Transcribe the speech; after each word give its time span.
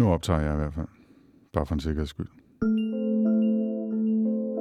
Nu 0.00 0.12
optager 0.12 0.40
jeg 0.40 0.52
i 0.52 0.56
hvert 0.56 0.74
fald. 0.74 0.86
Bare 1.52 1.66
for 1.66 1.74
en 1.74 1.80
sikkerheds 1.80 2.10
skyld. 2.10 2.26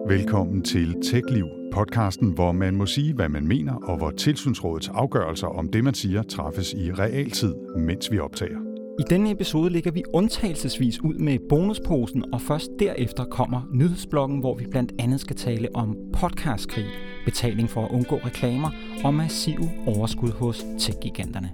Velkommen 0.08 0.62
til 0.62 0.96
TechLiv, 1.04 1.47
podcasten, 1.73 2.33
hvor 2.33 2.51
man 2.51 2.75
må 2.75 2.85
sige, 2.85 3.14
hvad 3.14 3.30
man 3.30 3.48
mener, 3.48 3.74
og 3.74 3.98
hvor 3.98 4.12
tilsynsrådets 4.12 4.90
afgørelser 4.90 5.48
om 5.48 5.70
det, 5.70 5.83
man 5.83 5.94
siger, 5.94 6.24
træffes 6.24 6.74
i 6.74 6.92
realtid, 6.92 7.56
mens 7.78 8.12
vi 8.12 8.20
optager. 8.20 8.60
I 9.00 9.04
denne 9.10 9.32
episode 9.32 9.70
ligger 9.70 9.91
vi 9.91 10.04
undtagelsesvis 10.14 11.04
ud 11.04 11.14
med 11.14 11.40
bonusposen, 11.50 12.34
og 12.34 12.42
først 12.42 12.70
derefter 12.80 13.26
kommer 13.26 13.62
nyhedsbloggen, 13.74 14.40
hvor 14.40 14.56
vi 14.56 14.66
blandt 14.71 14.92
andet 15.00 15.20
skal 15.20 15.36
tale 15.36 15.68
om 15.74 15.98
podcastkrig, 16.14 16.86
betaling 17.26 17.70
for 17.70 17.86
at 17.86 17.92
undgå 17.92 18.16
reklamer 18.16 18.70
og 19.04 19.14
massive 19.14 19.70
overskud 19.88 20.32
hos 20.32 20.66
tech-giganterne. 20.80 21.50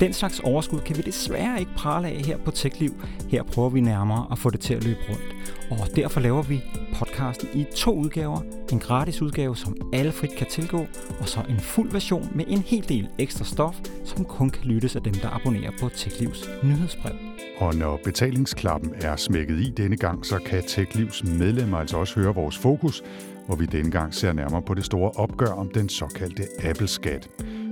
Den 0.00 0.12
slags 0.12 0.40
overskud 0.40 0.80
kan 0.80 0.96
vi 0.96 1.02
desværre 1.02 1.60
ikke 1.60 1.74
prale 1.76 2.08
af 2.08 2.22
her 2.26 2.38
på 2.38 2.50
TechLiv. 2.50 2.94
Her 3.28 3.42
prøver 3.42 3.70
vi 3.70 3.80
nærmere 3.80 4.26
at 4.32 4.38
få 4.38 4.50
det 4.50 4.60
til 4.60 4.74
at 4.74 4.84
løbe 4.84 5.00
rundt. 5.08 5.36
Og 5.70 5.96
derfor 5.96 6.20
laver 6.20 6.42
vi 6.42 6.62
podcasten 6.94 7.48
i 7.54 7.66
to 7.76 7.94
udgaver. 7.94 8.40
En 8.72 8.78
gratis 8.78 9.22
udgave, 9.22 9.56
som 9.56 9.76
alle 9.92 10.12
frit 10.12 10.30
kan 10.30 10.46
tilgå, 10.46 10.86
og 11.20 11.28
så 11.28 11.40
en 11.48 11.60
fuld 11.60 11.90
version 11.90 12.30
med 12.34 12.44
en 12.48 12.58
hel 12.58 12.88
del 12.88 13.08
ekstra 13.18 13.44
stof, 13.44 13.74
som 14.04 14.24
kun 14.24 14.50
kan 14.50 14.64
lyttes 14.64 14.96
af 14.96 15.02
dem, 15.02 15.14
der 15.14 15.40
abonnerer 15.40 15.72
på 15.80 15.88
TechLivs 15.88 16.48
nyhedsbrev. 16.62 17.14
Og 17.58 17.74
når 17.74 18.00
betalingsklappen 18.04 18.92
er 19.02 19.16
smækket 19.16 19.60
i 19.60 19.70
denne 19.70 19.96
gang, 19.96 20.26
så 20.26 20.38
kan 20.46 20.62
TechLivs 20.62 21.24
medlemmer 21.24 21.78
altså 21.78 21.96
også 21.96 22.20
høre 22.20 22.34
vores 22.34 22.58
fokus, 22.58 23.02
hvor 23.46 23.56
vi 23.56 23.66
denne 23.66 23.90
gang 23.90 24.14
ser 24.14 24.32
nærmere 24.32 24.62
på 24.62 24.74
det 24.74 24.84
store 24.84 25.10
opgør 25.10 25.52
om 25.52 25.68
den 25.68 25.88
såkaldte 25.88 26.42
Apple-skat. 26.64 27.28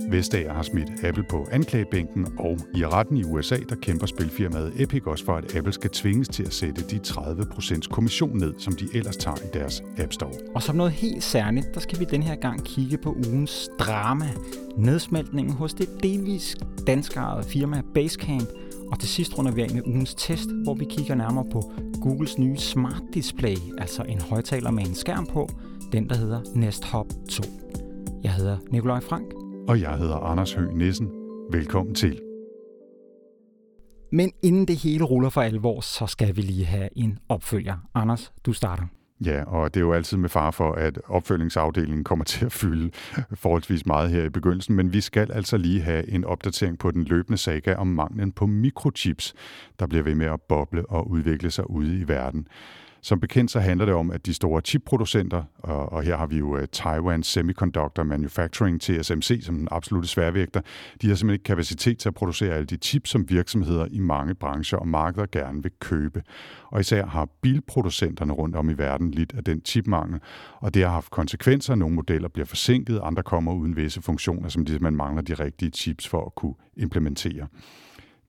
Vestager 0.09 0.53
har 0.53 0.63
smidt 0.63 1.03
Apple 1.03 1.23
på 1.29 1.47
anklagebænken, 1.51 2.27
og 2.39 2.57
i 2.75 2.85
retten 2.85 3.17
i 3.17 3.23
USA, 3.23 3.57
der 3.69 3.75
kæmper 3.75 4.05
spilfirmaet 4.05 4.73
Epic 4.81 5.03
også 5.05 5.25
for, 5.25 5.35
at 5.35 5.55
Apple 5.55 5.73
skal 5.73 5.89
tvinges 5.89 6.27
til 6.27 6.43
at 6.43 6.53
sætte 6.53 6.81
de 6.81 6.99
30% 7.07 7.79
kommission 7.89 8.37
ned, 8.37 8.53
som 8.57 8.73
de 8.73 8.87
ellers 8.93 9.17
tager 9.17 9.37
i 9.37 9.47
deres 9.53 9.83
App 9.97 10.13
Store. 10.13 10.31
Og 10.55 10.63
som 10.63 10.75
noget 10.75 10.91
helt 10.91 11.23
særligt, 11.23 11.73
der 11.73 11.79
skal 11.79 11.99
vi 11.99 12.05
den 12.05 12.23
her 12.23 12.35
gang 12.35 12.63
kigge 12.63 12.97
på 12.97 13.17
ugens 13.27 13.69
drama, 13.79 14.29
nedsmeltningen 14.77 15.53
hos 15.53 15.73
det 15.73 15.89
delvis 16.03 16.57
danskejede 16.87 17.43
firma 17.43 17.81
Basecamp, 17.93 18.49
og 18.91 18.99
til 18.99 19.09
sidst 19.09 19.37
runder 19.37 19.51
vi 19.51 19.61
af 19.61 19.69
med 19.73 19.81
ugens 19.85 20.15
test, 20.15 20.49
hvor 20.63 20.73
vi 20.73 20.85
kigger 20.89 21.15
nærmere 21.15 21.45
på 21.51 21.71
Googles 22.01 22.37
nye 22.37 22.57
Smart 22.57 23.03
Display, 23.13 23.55
altså 23.77 24.03
en 24.03 24.21
højtaler 24.21 24.71
med 24.71 24.85
en 24.85 24.95
skærm 24.95 25.25
på, 25.25 25.49
den 25.91 26.09
der 26.09 26.15
hedder 26.15 26.41
Nest 26.55 26.85
Hub 26.85 27.13
2. 27.29 27.43
Jeg 28.23 28.33
hedder 28.33 28.57
Nikolaj 28.71 28.99
Frank, 28.99 29.44
og 29.67 29.81
jeg 29.81 29.97
hedder 29.97 30.15
Anders 30.15 30.53
Høgh 30.53 30.73
Nissen. 30.73 31.09
Velkommen 31.51 31.95
til. 31.95 32.21
Men 34.11 34.31
inden 34.43 34.67
det 34.67 34.75
hele 34.75 35.03
ruller 35.03 35.29
for 35.29 35.41
alvor, 35.41 35.81
så 35.81 36.07
skal 36.07 36.35
vi 36.35 36.41
lige 36.41 36.65
have 36.65 36.89
en 36.95 37.19
opfølger. 37.29 37.75
Anders, 37.95 38.33
du 38.45 38.53
starter. 38.53 38.83
Ja, 39.25 39.43
og 39.43 39.73
det 39.73 39.79
er 39.79 39.85
jo 39.85 39.93
altid 39.93 40.17
med 40.17 40.29
far 40.29 40.51
for, 40.51 40.71
at 40.71 40.99
opfølgningsafdelingen 41.07 42.03
kommer 42.03 42.25
til 42.33 42.45
at 42.45 42.51
fylde 42.51 42.91
forholdsvis 43.33 43.85
meget 43.85 44.09
her 44.09 44.23
i 44.23 44.29
begyndelsen, 44.29 44.75
men 44.75 44.93
vi 44.93 45.01
skal 45.01 45.31
altså 45.31 45.57
lige 45.57 45.81
have 45.81 46.09
en 46.09 46.23
opdatering 46.23 46.79
på 46.79 46.91
den 46.91 47.03
løbende 47.03 47.37
saga 47.37 47.75
om 47.75 47.87
manglen 47.87 48.31
på 48.31 48.45
mikrochips, 48.45 49.33
der 49.79 49.87
bliver 49.87 50.03
ved 50.03 50.15
med 50.15 50.25
at 50.25 50.41
boble 50.49 50.89
og 50.89 51.09
udvikle 51.09 51.51
sig 51.51 51.69
ude 51.69 51.99
i 51.99 52.07
verden. 52.07 52.47
Som 53.05 53.19
bekendt 53.19 53.51
så 53.51 53.59
handler 53.59 53.85
det 53.85 53.95
om, 53.95 54.11
at 54.11 54.25
de 54.25 54.33
store 54.33 54.61
chipproducenter, 54.61 55.43
og, 55.57 55.91
og 55.91 56.03
her 56.03 56.17
har 56.17 56.25
vi 56.25 56.37
jo 56.37 56.57
uh, 56.57 56.63
Taiwan 56.71 57.23
Semiconductor 57.23 58.03
Manufacturing, 58.03 58.81
TSMC, 58.81 59.39
som 59.43 59.57
den 59.57 59.67
absolute 59.71 60.07
sværvægter, 60.07 60.61
de 61.01 61.07
har 61.07 61.15
simpelthen 61.15 61.33
ikke 61.33 61.43
kapacitet 61.43 61.97
til 61.97 62.09
at 62.09 62.15
producere 62.15 62.55
alle 62.55 62.65
de 62.65 62.75
chips, 62.75 63.09
som 63.09 63.29
virksomheder 63.29 63.87
i 63.91 63.99
mange 63.99 64.35
brancher 64.35 64.77
og 64.77 64.87
markeder 64.87 65.25
gerne 65.31 65.63
vil 65.63 65.71
købe. 65.79 66.23
Og 66.71 66.79
især 66.79 67.05
har 67.05 67.29
bilproducenterne 67.41 68.33
rundt 68.33 68.55
om 68.55 68.69
i 68.69 68.73
verden 68.73 69.11
lidt 69.11 69.33
af 69.37 69.43
den 69.43 69.61
chipmangel, 69.65 70.19
og 70.59 70.73
det 70.73 70.83
har 70.83 70.91
haft 70.91 71.11
konsekvenser. 71.11 71.75
Nogle 71.75 71.95
modeller 71.95 72.27
bliver 72.27 72.45
forsinket, 72.45 72.99
andre 73.03 73.23
kommer 73.23 73.53
uden 73.53 73.75
visse 73.75 74.01
funktioner, 74.01 74.39
som 74.39 74.43
ligesom 74.43 74.65
de, 74.65 74.71
simpelthen 74.71 74.97
mangler 74.97 75.21
de 75.21 75.33
rigtige 75.33 75.71
chips 75.71 76.07
for 76.07 76.25
at 76.25 76.35
kunne 76.35 76.55
implementere. 76.77 77.47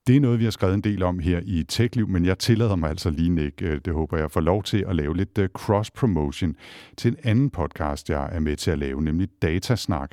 Det 0.06 0.16
er 0.16 0.20
noget, 0.20 0.38
vi 0.38 0.44
har 0.44 0.50
skrevet 0.50 0.74
en 0.74 0.80
del 0.80 1.02
om 1.02 1.18
her 1.18 1.40
i 1.44 1.64
TechLiv, 1.68 2.08
men 2.08 2.24
jeg 2.24 2.38
tillader 2.38 2.76
mig 2.76 2.90
altså 2.90 3.10
lige, 3.10 3.28
Nick, 3.28 3.62
øh, 3.62 3.80
det 3.84 3.92
håber 3.92 4.18
jeg 4.18 4.30
får 4.30 4.40
lov 4.40 4.62
til 4.62 4.84
at 4.88 4.96
lave 4.96 5.16
lidt 5.16 5.38
øh, 5.38 5.48
cross-promotion 5.58 6.54
til 6.96 7.10
en 7.10 7.16
anden 7.24 7.50
podcast, 7.50 8.10
jeg 8.10 8.28
er 8.32 8.40
med 8.40 8.56
til 8.56 8.70
at 8.70 8.78
lave, 8.78 9.02
nemlig 9.02 9.28
Datasnak, 9.42 10.10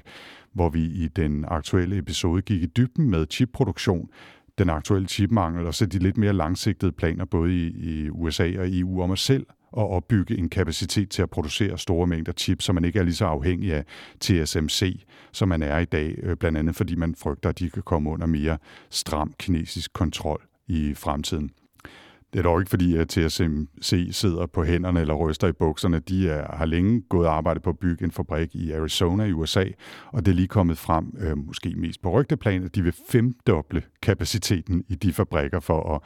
hvor 0.54 0.70
vi 0.70 0.84
i 0.84 1.08
den 1.08 1.46
aktuelle 1.48 1.98
episode 1.98 2.42
gik 2.42 2.64
i 2.64 2.66
dybden 2.66 3.10
med 3.10 3.26
chipproduktion, 3.30 4.10
den 4.58 4.70
aktuelle 4.70 5.08
chipmangel 5.08 5.68
og 5.68 5.74
så 5.74 5.86
de 5.86 6.00
lidt 6.00 6.18
mere 6.18 6.34
langsigtede 6.34 6.92
planer 6.92 7.26
både 7.26 7.54
i, 7.54 7.68
i 7.68 8.10
USA 8.10 8.60
og 8.60 8.66
EU 8.70 9.02
om 9.02 9.12
os 9.12 9.22
selv 9.22 9.46
at 9.78 9.90
opbygge 9.90 10.38
en 10.38 10.50
kapacitet 10.50 11.10
til 11.10 11.22
at 11.22 11.30
producere 11.30 11.78
store 11.78 12.08
mængder 12.08 12.32
chips, 12.38 12.66
så 12.66 12.74
man 12.74 12.86
ikke 12.86 13.00
er 13.00 13.04
lige 13.04 13.16
så 13.16 13.26
afhængig 13.26 13.74
af 13.74 13.86
TSMC, 14.20 15.04
som 15.32 15.50
man 15.50 15.62
er 15.62 15.80
i 15.80 15.86
dag, 15.86 16.16
øh, 16.24 16.38
blandt 16.38 16.58
andet 16.58 16.76
fordi 16.76 16.96
man 16.96 17.16
frygter, 17.16 17.50
at 17.50 17.60
de 17.60 17.70
kan 17.70 17.84
komme 17.84 18.10
under 18.10 18.28
mere 18.28 18.58
stram 18.90 19.34
kinesisk 19.40 19.94
kontrol 19.94 20.42
i 20.68 20.94
fremtiden. 20.94 21.52
Det 22.34 22.40
er 22.40 22.44
dog 22.44 22.62
ikke 22.62 22.70
fordi, 22.70 22.96
at 22.96 23.08
TSMC 23.08 24.08
sidder 24.12 24.46
på 24.46 24.64
hænderne 24.64 25.02
eller 25.02 25.14
ryster 25.14 25.48
i 25.48 25.52
bukserne. 25.52 26.00
De 26.00 26.30
er, 26.30 26.56
har 26.58 26.66
længe 26.66 27.02
gået 27.02 27.28
arbejde 27.28 27.60
på 27.60 27.70
at 27.70 27.80
bygge 27.80 28.06
en 28.06 28.12
fabrik 28.12 28.56
i 28.56 28.72
Arizona 28.72 29.24
i 29.24 29.32
USA, 29.32 29.66
og 30.12 30.26
det 30.26 30.32
er 30.32 30.36
lige 30.36 30.48
kommet 30.48 30.78
frem, 30.78 31.14
øh, 31.20 31.38
måske 31.38 31.74
mest 31.78 32.02
på 32.02 32.10
rygteplan, 32.10 32.64
at 32.64 32.76
de 32.76 32.84
vil 32.84 32.94
femdoble 33.10 33.84
kapaciteten 34.02 34.84
i 34.90 34.96
de 34.96 35.14
fabrikker 35.14 35.60
for 35.60 35.96
at 35.96 36.02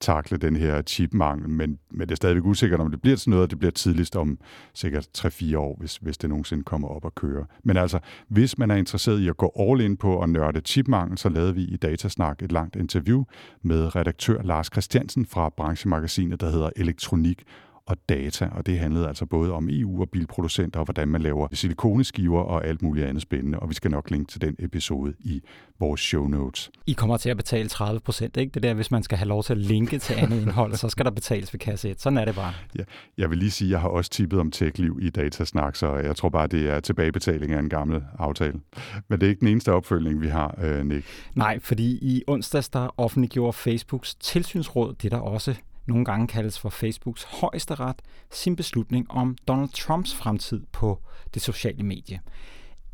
takle 0.00 0.36
den 0.36 0.56
her 0.56 0.82
chipmangel. 0.82 1.48
Men, 1.48 1.78
men 1.90 2.00
det 2.00 2.10
er 2.10 2.16
stadigvæk 2.16 2.44
usikkert, 2.44 2.80
om 2.80 2.90
det 2.90 3.02
bliver 3.02 3.16
sådan 3.16 3.30
noget, 3.30 3.42
og 3.42 3.50
det 3.50 3.58
bliver 3.58 3.72
tidligst 3.72 4.16
om 4.16 4.38
sikkert 4.74 5.08
3-4 5.18 5.56
år, 5.56 5.76
hvis, 5.78 5.96
hvis 5.96 6.18
det 6.18 6.30
nogensinde 6.30 6.64
kommer 6.64 6.88
op 6.88 7.06
at 7.06 7.14
køre. 7.14 7.44
Men 7.64 7.76
altså, 7.76 7.98
hvis 8.28 8.58
man 8.58 8.70
er 8.70 8.76
interesseret 8.76 9.20
i 9.20 9.28
at 9.28 9.36
gå 9.36 9.52
all 9.58 9.80
in 9.80 9.96
på 9.96 10.20
at 10.20 10.28
nørde 10.28 10.60
chipmangel, 10.60 11.18
så 11.18 11.28
lavede 11.28 11.54
vi 11.54 11.62
i 11.62 11.76
Datasnak 11.76 12.42
et 12.42 12.52
langt 12.52 12.76
interview 12.76 13.24
med 13.62 13.96
redaktør 13.96 14.42
Lars 14.42 14.66
Christiansen 14.66 15.26
fra 15.26 15.48
branchemagasinet, 15.72 16.40
der 16.40 16.50
hedder 16.50 16.70
Elektronik 16.76 17.44
og 17.86 17.96
data, 18.08 18.48
og 18.52 18.66
det 18.66 18.78
handlede 18.78 19.08
altså 19.08 19.26
både 19.26 19.52
om 19.52 19.68
EU 19.70 20.00
og 20.00 20.10
bilproducenter, 20.10 20.80
og 20.80 20.84
hvordan 20.84 21.08
man 21.08 21.22
laver 21.22 21.48
silikoneskiver 21.52 22.40
og 22.40 22.66
alt 22.66 22.82
muligt 22.82 23.06
andet 23.06 23.22
spændende, 23.22 23.58
og 23.58 23.68
vi 23.68 23.74
skal 23.74 23.90
nok 23.90 24.10
linke 24.10 24.32
til 24.32 24.40
den 24.40 24.56
episode 24.58 25.14
i 25.20 25.42
vores 25.80 26.00
show 26.00 26.26
notes. 26.26 26.70
I 26.86 26.92
kommer 26.92 27.16
til 27.16 27.30
at 27.30 27.36
betale 27.36 27.68
30 27.68 28.00
procent, 28.00 28.36
ikke? 28.36 28.50
Det 28.54 28.62
der, 28.62 28.74
hvis 28.74 28.90
man 28.90 29.02
skal 29.02 29.18
have 29.18 29.28
lov 29.28 29.42
til 29.42 29.52
at 29.52 29.58
linke 29.58 29.98
til 29.98 30.14
andet 30.14 30.42
indhold, 30.42 30.74
så 30.74 30.88
skal 30.88 31.04
der 31.04 31.10
betales 31.10 31.52
ved 31.52 31.60
kasse 31.60 31.90
1. 31.90 32.00
Sådan 32.00 32.18
er 32.18 32.24
det 32.24 32.34
bare. 32.34 32.52
Ja, 32.78 32.84
jeg 33.18 33.30
vil 33.30 33.38
lige 33.38 33.50
sige, 33.50 33.68
at 33.68 33.72
jeg 33.72 33.80
har 33.80 33.88
også 33.88 34.10
tippet 34.10 34.40
om 34.40 34.50
tech-liv 34.50 34.98
i 35.02 35.10
Datasnak, 35.10 35.76
så 35.76 35.96
jeg 35.96 36.16
tror 36.16 36.28
bare, 36.28 36.46
det 36.46 36.70
er 36.70 36.80
tilbagebetaling 36.80 37.52
af 37.52 37.58
en 37.58 37.68
gammel 37.68 38.02
aftale. 38.18 38.60
Men 39.08 39.20
det 39.20 39.26
er 39.26 39.30
ikke 39.30 39.40
den 39.40 39.48
eneste 39.48 39.72
opfølgning, 39.72 40.20
vi 40.20 40.28
har, 40.28 40.54
øh, 40.62 40.86
Nick. 40.86 41.06
Nej, 41.34 41.58
fordi 41.60 41.98
i 42.02 42.22
onsdags, 42.26 42.68
der 42.68 42.94
offentliggjorde 43.00 43.52
Facebooks 43.52 44.14
tilsynsråd, 44.14 44.94
det 45.02 45.10
der 45.10 45.18
også 45.18 45.54
nogle 45.86 46.04
gange 46.04 46.26
kaldes 46.26 46.58
for 46.58 46.68
Facebooks 46.68 47.22
højeste 47.22 47.74
ret, 47.74 48.02
sin 48.30 48.56
beslutning 48.56 49.10
om 49.10 49.36
Donald 49.48 49.68
Trumps 49.68 50.14
fremtid 50.14 50.60
på 50.72 51.00
det 51.34 51.42
sociale 51.42 51.82
medie. 51.82 52.20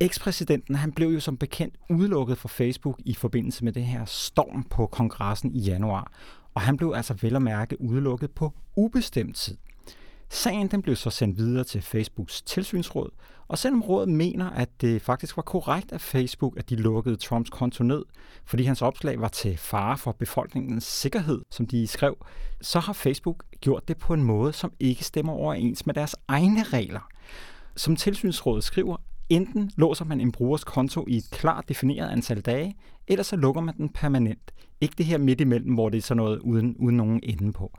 Ekspræsidenten 0.01 0.75
han 0.75 0.93
blev 0.93 1.09
jo 1.09 1.21
som 1.21 1.37
bekendt 1.37 1.75
udelukket 1.91 2.39
fra 2.39 2.49
Facebook 2.49 3.01
i 3.05 3.15
forbindelse 3.15 3.65
med 3.65 3.73
det 3.73 3.85
her 3.85 4.05
storm 4.05 4.65
på 4.65 4.87
kongressen 4.87 5.55
i 5.55 5.61
januar, 5.61 6.13
og 6.55 6.61
han 6.61 6.77
blev 6.77 6.93
altså 6.97 7.15
vel 7.15 7.37
at 7.37 7.43
mærke 7.43 7.81
udelukket 7.81 8.31
på 8.31 8.53
ubestemt 8.77 9.37
tid. 9.37 9.57
Sagen 10.29 10.69
den 10.69 10.83
blev 10.83 10.97
så 10.97 11.11
sendt 11.11 11.37
videre 11.37 11.65
til 11.65 11.83
Facebooks 11.83 12.43
tilsynsråd, 12.43 13.11
og 13.49 13.59
selvom 13.59 13.83
rådet 13.83 14.09
mener, 14.09 14.51
at 14.51 14.69
det 14.81 15.03
faktisk 15.03 15.37
var 15.37 15.43
korrekt 15.43 15.93
af 15.93 16.01
Facebook, 16.01 16.57
at 16.57 16.71
de 16.71 16.77
lukkede 16.77 17.17
Trumps 17.17 17.51
konto 17.51 17.85
ned, 17.85 18.05
fordi 18.45 18.63
hans 18.63 18.83
opslag 18.83 19.21
var 19.21 19.29
til 19.29 19.57
fare 19.57 19.99
for 19.99 20.13
befolkningens 20.13 20.85
sikkerhed, 20.85 21.41
som 21.51 21.67
de 21.67 21.87
skrev, 21.87 22.17
så 22.61 22.81
har 22.81 22.93
Facebook 22.93 23.45
gjort 23.61 23.89
det 23.89 23.97
på 23.97 24.15
en 24.15 24.23
måde, 24.23 24.53
som 24.53 24.73
ikke 24.81 25.05
stemmer 25.05 25.33
overens 25.33 25.87
med 25.87 25.95
deres 25.95 26.17
egne 26.29 26.63
regler. 26.63 27.09
Som 27.77 27.97
tilsynsrådet 27.97 28.65
skriver, 28.65 28.97
enten 29.29 29.71
låser 29.77 30.05
man 30.05 30.21
en 30.21 30.33
brugers 30.33 30.65
konto 30.65 31.05
i 31.09 31.17
et 31.17 31.31
klart 31.31 31.69
defineret 31.69 32.11
antal 32.11 32.41
dage, 32.41 32.77
eller 33.07 33.23
så 33.23 33.37
lukker 33.37 33.61
man 33.61 33.77
den 33.77 33.89
permanent. 33.89 34.53
Ikke 34.81 34.95
det 34.99 35.07
her 35.07 35.19
midt 35.19 35.41
imellem, 35.41 35.75
hvor 35.75 35.89
det 35.89 35.99
er 35.99 36.03
sådan 36.03 36.17
noget 36.17 36.39
uden, 36.39 36.77
uden 36.79 36.97
nogen 36.97 37.21
ende 37.23 37.53
på. 37.53 37.79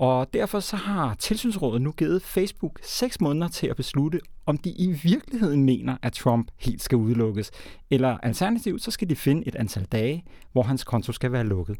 Og 0.00 0.32
derfor 0.32 0.60
så 0.60 0.76
har 0.76 1.14
tilsynsrådet 1.14 1.82
nu 1.82 1.92
givet 1.92 2.22
Facebook 2.22 2.80
6 2.82 3.20
måneder 3.20 3.48
til 3.48 3.66
at 3.66 3.76
beslutte, 3.76 4.20
om 4.46 4.58
de 4.58 4.70
i 4.70 4.92
virkeligheden 5.02 5.64
mener, 5.64 5.96
at 6.02 6.12
Trump 6.12 6.50
helt 6.58 6.82
skal 6.82 6.96
udelukkes. 6.96 7.50
Eller 7.90 8.18
alternativt, 8.18 8.82
så 8.82 8.90
skal 8.90 9.08
de 9.08 9.16
finde 9.16 9.48
et 9.48 9.54
antal 9.54 9.84
dage, 9.84 10.24
hvor 10.52 10.62
hans 10.62 10.84
konto 10.84 11.12
skal 11.12 11.32
være 11.32 11.44
lukket. 11.44 11.76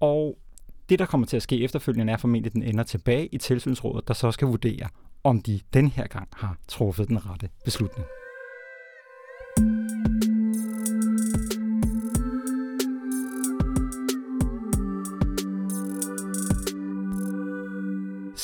Og 0.00 0.38
det, 0.88 0.98
der 0.98 1.06
kommer 1.06 1.26
til 1.26 1.36
at 1.36 1.42
ske 1.42 1.64
efterfølgende, 1.64 2.12
er 2.12 2.16
formentlig, 2.16 2.50
at 2.50 2.52
den 2.52 2.62
ender 2.62 2.84
tilbage 2.84 3.26
i 3.26 3.38
tilsynsrådet, 3.38 4.08
der 4.08 4.14
så 4.14 4.32
skal 4.32 4.48
vurdere, 4.48 4.88
om 5.24 5.42
de 5.42 5.60
den 5.74 5.88
her 5.88 6.06
gang 6.06 6.28
har 6.32 6.56
truffet 6.68 7.08
den 7.08 7.26
rette 7.26 7.48
beslutning. 7.64 8.06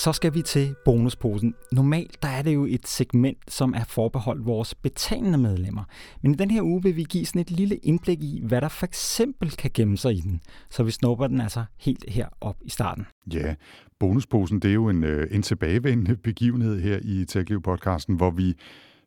Så 0.04 0.12
skal 0.12 0.34
vi 0.34 0.42
til 0.42 0.74
bonusposen. 0.84 1.54
Normalt 1.72 2.22
der 2.22 2.28
er 2.28 2.42
det 2.42 2.54
jo 2.54 2.64
et 2.64 2.88
segment, 2.88 3.52
som 3.52 3.74
er 3.74 3.84
forbeholdt 3.84 4.46
vores 4.46 4.74
betalende 4.74 5.38
medlemmer. 5.38 5.84
Men 6.22 6.32
i 6.32 6.36
den 6.36 6.50
her 6.50 6.62
uge 6.62 6.82
vil 6.82 6.96
vi 6.96 7.02
give 7.02 7.26
sådan 7.26 7.40
et 7.40 7.50
lille 7.50 7.76
indblik 7.76 8.22
i, 8.22 8.42
hvad 8.44 8.60
der 8.60 8.68
for 8.68 8.86
eksempel 8.86 9.50
kan 9.50 9.70
gemme 9.74 9.98
sig 9.98 10.14
i 10.14 10.20
den. 10.20 10.40
Så 10.70 10.82
vi 10.82 10.90
snupper 10.90 11.26
den 11.26 11.40
altså 11.40 11.64
helt 11.80 12.04
her 12.10 12.28
op 12.40 12.56
i 12.64 12.70
starten. 12.70 13.06
Ja, 13.32 13.54
bonusposen 14.00 14.60
det 14.60 14.68
er 14.68 14.74
jo 14.74 14.88
en, 14.88 15.04
øh, 15.04 15.28
en 15.30 15.42
tilbagevendende 15.42 16.16
begivenhed 16.16 16.80
her 16.80 16.98
i 17.02 17.24
TechLiv-podcasten, 17.24 18.16
hvor 18.16 18.30
vi 18.30 18.54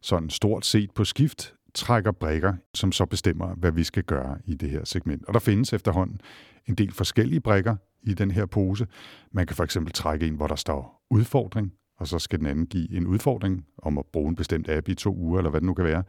sådan 0.02 0.30
stort 0.30 0.66
set 0.66 0.92
på 0.92 1.04
skift 1.04 1.54
trækker 1.74 2.12
brækker, 2.12 2.54
som 2.74 2.92
så 2.92 3.06
bestemmer, 3.06 3.56
hvad 3.56 3.72
vi 3.72 3.84
skal 3.84 4.04
gøre 4.04 4.38
i 4.46 4.54
det 4.54 4.70
her 4.70 4.86
segment. 4.86 5.26
Og 5.26 5.34
der 5.34 5.40
findes 5.40 5.74
efterhånden 5.74 6.22
en 6.66 6.76
del 6.76 6.94
forskellige 6.94 7.40
brækker 7.42 7.76
i 8.08 8.14
den 8.14 8.32
her 8.32 8.46
pose. 8.46 8.88
Man 9.32 9.48
kan 9.48 9.56
for 9.56 9.64
eksempel 9.64 9.94
trække 9.94 10.28
en, 10.28 10.36
hvor 10.36 10.48
der 10.48 10.56
står 10.56 11.06
udfordring, 11.10 11.74
og 12.00 12.08
så 12.08 12.20
skal 12.20 12.40
den 12.40 12.48
anden 12.48 12.66
give 12.66 12.98
en 12.98 13.08
udfordring 13.08 13.66
om 13.78 13.98
at 13.98 14.06
bruge 14.14 14.30
en 14.30 14.36
bestemt 14.36 14.70
app 14.70 14.90
i 14.90 14.96
to 14.96 15.16
uger, 15.16 15.38
eller 15.38 15.50
hvad 15.50 15.62
det 15.62 15.68
nu 15.68 15.74
kan 15.74 15.86
være. 15.86 16.04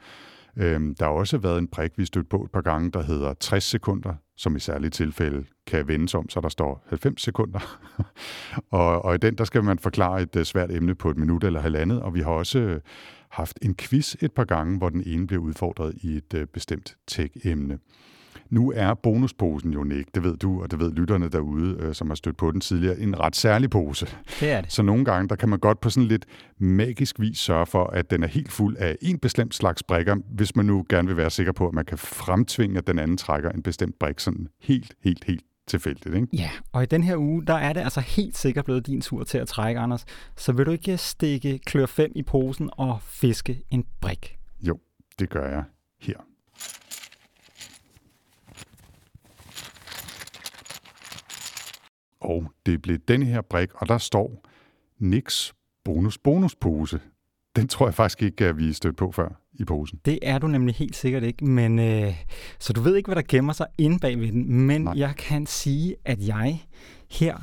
Øhm, 0.56 0.94
der 0.94 1.04
har 1.04 1.12
også 1.12 1.38
været 1.38 1.58
en 1.58 1.68
prik, 1.68 1.98
vi 1.98 2.04
stødt 2.04 2.28
på 2.28 2.44
et 2.44 2.50
par 2.50 2.60
gange, 2.60 2.90
der 2.90 3.02
hedder 3.02 3.34
60 3.34 3.64
sekunder, 3.64 4.14
som 4.36 4.56
i 4.56 4.60
særlige 4.60 4.90
tilfælde 4.90 5.44
kan 5.66 5.88
vendes 5.88 6.14
om, 6.14 6.28
så 6.28 6.40
der 6.40 6.48
står 6.48 6.84
90 6.88 7.22
sekunder. 7.22 7.78
og, 8.70 9.04
og 9.04 9.14
i 9.14 9.18
den, 9.18 9.34
der 9.34 9.44
skal 9.44 9.64
man 9.64 9.78
forklare 9.78 10.22
et 10.22 10.36
øh, 10.36 10.44
svært 10.44 10.70
emne 10.72 10.94
på 10.94 11.10
et 11.10 11.16
minut 11.16 11.44
eller 11.44 11.60
halvandet, 11.60 12.02
og 12.02 12.14
vi 12.14 12.20
har 12.20 12.30
også 12.30 12.58
øh, 12.58 12.80
haft 13.30 13.58
en 13.62 13.74
quiz 13.76 14.14
et 14.20 14.32
par 14.32 14.44
gange, 14.44 14.78
hvor 14.78 14.88
den 14.88 15.02
ene 15.06 15.26
bliver 15.26 15.42
udfordret 15.42 15.94
i 15.94 16.16
et 16.16 16.34
øh, 16.34 16.46
bestemt 16.46 16.96
tech-emne. 17.06 17.78
Nu 18.50 18.72
er 18.76 18.94
bonusposen 18.94 19.72
jo, 19.72 19.84
Nick, 19.84 20.14
det 20.14 20.22
ved 20.24 20.36
du, 20.36 20.62
og 20.62 20.70
det 20.70 20.78
ved 20.78 20.92
lytterne 20.92 21.28
derude, 21.28 21.76
øh, 21.80 21.94
som 21.94 22.08
har 22.08 22.14
stødt 22.14 22.36
på 22.36 22.50
den 22.50 22.60
tidligere, 22.60 22.98
en 22.98 23.20
ret 23.20 23.36
særlig 23.36 23.70
pose. 23.70 24.06
Det 24.40 24.50
er 24.52 24.60
det. 24.60 24.72
Så 24.72 24.82
nogle 24.82 25.04
gange, 25.04 25.28
der 25.28 25.36
kan 25.36 25.48
man 25.48 25.58
godt 25.58 25.80
på 25.80 25.90
sådan 25.90 26.08
lidt 26.08 26.26
magisk 26.58 27.20
vis 27.20 27.38
sørge 27.38 27.66
for, 27.66 27.84
at 27.84 28.10
den 28.10 28.22
er 28.22 28.26
helt 28.26 28.52
fuld 28.52 28.76
af 28.76 28.96
en 29.02 29.18
bestemt 29.18 29.54
slags 29.54 29.82
brækker, 29.82 30.16
hvis 30.30 30.56
man 30.56 30.66
nu 30.66 30.84
gerne 30.88 31.08
vil 31.08 31.16
være 31.16 31.30
sikker 31.30 31.52
på, 31.52 31.68
at 31.68 31.74
man 31.74 31.84
kan 31.84 31.98
fremtvinge, 31.98 32.78
at 32.78 32.86
den 32.86 32.98
anden 32.98 33.16
trækker 33.16 33.50
en 33.50 33.62
bestemt 33.62 33.98
brik 33.98 34.20
sådan 34.20 34.48
helt, 34.60 34.94
helt, 35.04 35.24
helt 35.24 35.44
tilfældigt. 35.66 36.14
Ikke? 36.14 36.28
Ja, 36.32 36.50
og 36.72 36.82
i 36.82 36.86
den 36.86 37.02
her 37.02 37.16
uge, 37.16 37.46
der 37.46 37.54
er 37.54 37.72
det 37.72 37.80
altså 37.80 38.00
helt 38.00 38.36
sikkert 38.36 38.64
blevet 38.64 38.86
din 38.86 39.00
tur 39.00 39.24
til 39.24 39.38
at 39.38 39.48
trække, 39.48 39.80
Anders. 39.80 40.04
Så 40.36 40.52
vil 40.52 40.66
du 40.66 40.70
ikke 40.70 40.96
stikke 40.96 41.58
klør 41.58 41.86
5 41.86 42.12
i 42.14 42.22
posen 42.22 42.70
og 42.72 42.98
fiske 43.02 43.62
en 43.70 43.84
brik? 44.00 44.38
Jo, 44.60 44.78
det 45.18 45.30
gør 45.30 45.48
jeg 45.48 45.64
her. 46.00 46.16
Og 52.20 52.52
det 52.66 52.82
blev 52.82 52.98
denne 53.08 53.26
her 53.26 53.40
brik, 53.40 53.68
og 53.74 53.88
der 53.88 53.98
står 53.98 54.44
Nix 54.98 55.52
bonus 55.84 56.18
bonus 56.18 56.56
pose. 56.56 57.00
Den 57.56 57.68
tror 57.68 57.86
jeg 57.86 57.94
faktisk 57.94 58.22
ikke, 58.22 58.44
at 58.44 58.58
vi 58.58 58.68
er 58.68 58.72
stødt 58.72 58.96
på 58.96 59.12
før 59.12 59.28
i 59.52 59.64
posen. 59.64 60.00
Det 60.04 60.18
er 60.22 60.38
du 60.38 60.46
nemlig 60.46 60.74
helt 60.74 60.96
sikkert 60.96 61.22
ikke, 61.22 61.44
men 61.44 61.78
øh, 61.78 62.14
så 62.58 62.72
du 62.72 62.80
ved 62.80 62.96
ikke, 62.96 63.06
hvad 63.06 63.16
der 63.16 63.22
gemmer 63.28 63.52
sig 63.52 63.66
inde 63.78 63.98
bag 63.98 64.20
ved 64.20 64.32
den, 64.32 64.52
men 64.52 64.80
Nej. 64.80 64.94
jeg 64.96 65.14
kan 65.18 65.46
sige, 65.46 65.96
at 66.04 66.26
jeg 66.26 66.62
her, 67.10 67.36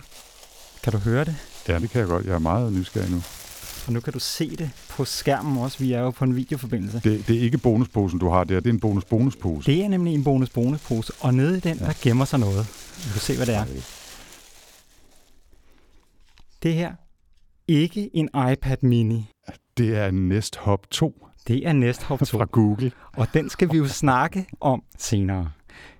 kan 0.83 0.93
du 0.93 0.97
høre 0.99 1.25
det? 1.25 1.35
Ja, 1.67 1.79
det 1.79 1.89
kan 1.89 1.99
jeg 1.99 2.07
godt. 2.07 2.25
Jeg 2.25 2.35
er 2.35 2.39
meget 2.39 2.73
nysgerrig 2.73 3.11
nu. 3.11 3.21
Og 3.87 3.93
nu 3.93 3.99
kan 3.99 4.13
du 4.13 4.19
se 4.19 4.55
det 4.55 4.69
på 4.89 5.05
skærmen 5.05 5.57
også. 5.57 5.79
Vi 5.79 5.93
er 5.93 5.99
jo 5.99 6.11
på 6.11 6.23
en 6.23 6.35
videoforbindelse. 6.35 7.01
Det, 7.03 7.27
det 7.27 7.35
er 7.35 7.41
ikke 7.41 7.57
bonusposen, 7.57 8.19
du 8.19 8.29
har 8.29 8.43
der. 8.43 8.59
Det 8.59 8.69
er 8.69 8.73
en 8.73 8.79
bonus-bonuspose. 8.79 9.71
Det 9.71 9.83
er 9.83 9.87
nemlig 9.87 10.13
en 10.13 10.23
bonus-bonuspose, 10.23 11.13
og 11.19 11.33
nede 11.33 11.57
i 11.57 11.59
den, 11.59 11.77
ja. 11.77 11.85
der 11.85 11.93
gemmer 12.01 12.25
sig 12.25 12.39
noget. 12.39 12.67
Du 13.05 13.11
kan 13.11 13.21
se, 13.21 13.35
hvad 13.35 13.45
det 13.45 13.55
er. 13.55 13.65
Det 16.65 16.73
her, 16.73 16.93
ikke 17.67 18.09
en 18.13 18.29
iPad 18.51 18.77
mini. 18.81 19.29
Det 19.77 19.97
er 19.97 20.11
Nest 20.11 20.55
Hub 20.55 20.87
2. 20.91 21.27
Det 21.47 21.67
er 21.67 21.73
Nest 21.73 22.03
Hub 22.03 22.19
2. 22.25 22.25
Fra 22.37 22.45
Google. 22.45 22.91
Og 23.13 23.27
den 23.33 23.49
skal 23.49 23.71
vi 23.71 23.77
jo 23.77 23.87
snakke 23.87 24.45
om 24.59 24.83
senere. 24.97 25.51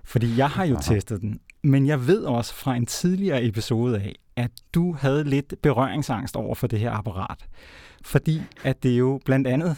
Fordi 0.04 0.36
jeg 0.36 0.50
har 0.50 0.64
jo 0.64 0.74
Aha. 0.74 0.94
testet 0.94 1.20
den. 1.20 1.40
Men 1.62 1.86
jeg 1.86 2.06
ved 2.06 2.24
også 2.24 2.54
fra 2.54 2.76
en 2.76 2.86
tidligere 2.86 3.44
episode 3.44 3.96
af, 4.00 4.14
at 4.36 4.50
du 4.74 4.92
havde 4.92 5.24
lidt 5.24 5.54
berøringsangst 5.62 6.36
over 6.36 6.54
for 6.54 6.66
det 6.66 6.78
her 6.80 6.90
apparat. 6.90 7.46
Fordi 8.04 8.42
at 8.64 8.82
det 8.82 8.98
jo 8.98 9.20
blandt 9.24 9.46
andet 9.46 9.76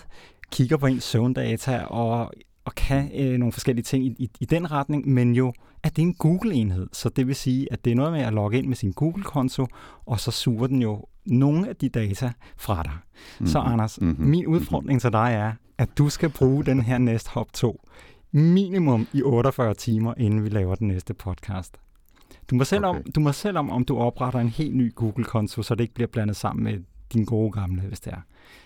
kigger 0.52 0.76
på 0.76 0.86
ens 0.86 1.04
søvndata 1.04 1.78
og, 1.84 2.32
og 2.68 2.74
kan 2.74 3.10
øh, 3.14 3.38
nogle 3.38 3.52
forskellige 3.52 3.82
ting 3.82 4.04
i, 4.06 4.14
i, 4.18 4.30
i 4.40 4.44
den 4.44 4.70
retning, 4.70 5.08
men 5.08 5.34
jo 5.34 5.52
at 5.82 5.96
det 5.96 6.02
er 6.02 6.06
en 6.06 6.14
Google-enhed. 6.14 6.86
Så 6.92 7.08
det 7.08 7.26
vil 7.26 7.36
sige, 7.36 7.72
at 7.72 7.84
det 7.84 7.90
er 7.90 7.94
noget 7.94 8.12
med 8.12 8.20
at 8.20 8.32
logge 8.32 8.58
ind 8.58 8.66
med 8.66 8.76
sin 8.76 8.92
Google-konto, 8.92 9.66
og 10.06 10.20
så 10.20 10.30
suger 10.30 10.66
den 10.66 10.82
jo 10.82 11.04
nogle 11.26 11.68
af 11.68 11.76
de 11.76 11.88
data 11.88 12.32
fra 12.56 12.82
dig. 12.82 12.92
Mm-hmm. 12.92 13.46
Så 13.46 13.58
Anders, 13.58 14.00
mm-hmm. 14.00 14.26
min 14.26 14.46
udfordring 14.46 15.00
til 15.00 15.12
dig 15.12 15.32
er, 15.32 15.52
at 15.78 15.88
du 15.98 16.08
skal 16.08 16.28
bruge 16.28 16.64
den 16.64 16.80
her 16.80 16.98
Nest 16.98 17.28
Hop 17.28 17.52
2 17.52 17.88
minimum 18.32 19.06
i 19.12 19.22
48 19.22 19.74
timer, 19.74 20.14
inden 20.16 20.44
vi 20.44 20.48
laver 20.48 20.74
den 20.74 20.88
næste 20.88 21.14
podcast. 21.14 21.76
Du 22.50 22.54
må 22.54 22.64
selv, 22.64 22.84
okay. 22.84 22.98
om, 22.98 23.12
du 23.12 23.20
må 23.20 23.32
selv 23.32 23.58
om, 23.58 23.70
om 23.70 23.84
du 23.84 23.98
opretter 23.98 24.40
en 24.40 24.48
helt 24.48 24.76
ny 24.76 24.94
Google-konto, 24.94 25.62
så 25.62 25.74
det 25.74 25.84
ikke 25.84 25.94
bliver 25.94 26.08
blandet 26.08 26.36
sammen 26.36 26.64
med 26.64 26.78
din 27.12 27.24
gode 27.24 27.52
gamle, 27.52 27.82
hvis 27.82 28.00
det 28.00 28.12
er. 28.12 28.20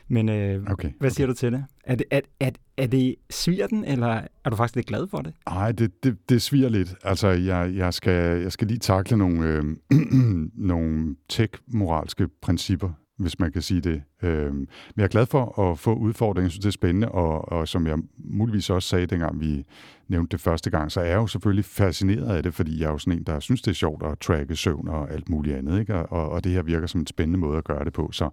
Men 0.08 0.28
øh, 0.28 0.64
okay, 0.70 0.90
hvad 1.00 1.10
siger 1.10 1.26
okay. 1.26 1.32
du 1.32 1.36
til 1.36 1.52
det? 1.52 1.64
Er 1.84 1.94
det, 1.94 2.06
er, 2.10 2.20
er, 2.40 2.50
er 2.76 2.86
det 2.86 3.14
sviger 3.30 3.66
den, 3.66 3.84
eller 3.84 4.20
er 4.44 4.50
du 4.50 4.56
faktisk 4.56 4.76
lidt 4.76 4.86
glad 4.86 5.06
for 5.08 5.18
det? 5.18 5.34
Nej, 5.48 5.72
det, 5.72 6.04
det, 6.04 6.28
det 6.28 6.42
sviger 6.42 6.68
lidt. 6.68 6.94
Altså, 7.04 7.28
jeg, 7.28 7.72
jeg, 7.74 7.94
skal, 7.94 8.42
jeg 8.42 8.52
skal 8.52 8.68
lige 8.68 8.78
takle 8.78 9.16
nogle, 9.16 9.48
øh, 9.48 9.64
nogle 10.70 11.16
tech-moralske 11.28 12.28
principper, 12.42 12.90
hvis 13.22 13.38
man 13.38 13.52
kan 13.52 13.62
sige 13.62 13.80
det. 13.80 14.02
Øh, 14.22 14.54
men 14.54 14.68
jeg 14.96 15.04
er 15.04 15.08
glad 15.08 15.26
for 15.26 15.70
at 15.70 15.78
få 15.78 15.94
udfordringen. 15.94 16.44
Jeg 16.44 16.50
synes, 16.50 16.62
det 16.62 16.68
er 16.68 16.72
spændende, 16.72 17.08
og, 17.08 17.52
og 17.52 17.68
som 17.68 17.86
jeg 17.86 17.98
muligvis 18.18 18.70
også 18.70 18.88
sagde, 18.88 19.06
dengang 19.06 19.40
vi 19.40 19.64
nævnte 20.12 20.32
det 20.32 20.40
første 20.40 20.70
gang, 20.70 20.92
så 20.92 21.00
er 21.00 21.04
jeg 21.04 21.16
jo 21.16 21.26
selvfølgelig 21.26 21.64
fascineret 21.64 22.36
af 22.36 22.42
det, 22.42 22.54
fordi 22.54 22.80
jeg 22.80 22.86
er 22.86 22.90
jo 22.90 22.98
sådan 22.98 23.18
en, 23.18 23.24
der 23.24 23.40
synes, 23.40 23.62
det 23.62 23.70
er 23.70 23.74
sjovt 23.74 24.02
at 24.02 24.18
tracke 24.18 24.56
søvn 24.56 24.88
og 24.88 25.12
alt 25.12 25.28
muligt 25.28 25.56
andet. 25.56 25.80
Ikke? 25.80 25.94
Og, 25.94 26.30
og 26.30 26.44
det 26.44 26.52
her 26.52 26.62
virker 26.62 26.86
som 26.86 27.00
en 27.00 27.06
spændende 27.06 27.38
måde 27.38 27.58
at 27.58 27.64
gøre 27.64 27.84
det 27.84 27.92
på. 27.92 28.10
Så, 28.12 28.28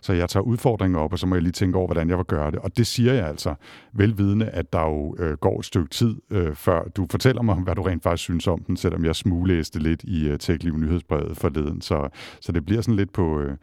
så 0.00 0.12
jeg 0.12 0.28
tager 0.28 0.44
udfordringen 0.44 0.98
op, 0.98 1.12
og 1.12 1.18
så 1.18 1.26
må 1.26 1.34
jeg 1.34 1.42
lige 1.42 1.52
tænke 1.52 1.78
over, 1.78 1.86
hvordan 1.86 2.08
jeg 2.08 2.16
vil 2.16 2.24
gøre 2.24 2.50
det. 2.50 2.58
Og 2.58 2.76
det 2.76 2.86
siger 2.86 3.12
jeg 3.12 3.26
altså, 3.26 3.54
velvidende, 3.92 4.46
at 4.46 4.72
der 4.72 4.82
jo 4.82 5.16
øh, 5.18 5.36
går 5.36 5.58
et 5.58 5.64
stykke 5.64 5.90
tid, 5.90 6.16
øh, 6.30 6.54
før 6.54 6.82
du 6.96 7.06
fortæller 7.10 7.42
mig, 7.42 7.56
hvad 7.56 7.74
du 7.74 7.82
rent 7.82 8.02
faktisk 8.02 8.22
synes 8.22 8.46
om 8.46 8.62
den, 8.66 8.76
selvom 8.76 9.04
jeg 9.04 9.16
smuglæste 9.16 9.78
lidt 9.78 10.02
i 10.04 10.28
øh, 10.28 10.38
TechLiv 10.38 10.76
nyhedsbrevet 10.76 11.36
forleden. 11.36 11.80
Så, 11.80 12.08
så 12.40 12.52
det 12.52 12.64
bliver 12.66 12.82
sådan 12.82 12.96
lidt 12.96 13.12
på... 13.12 13.40
Øh, 13.40 13.56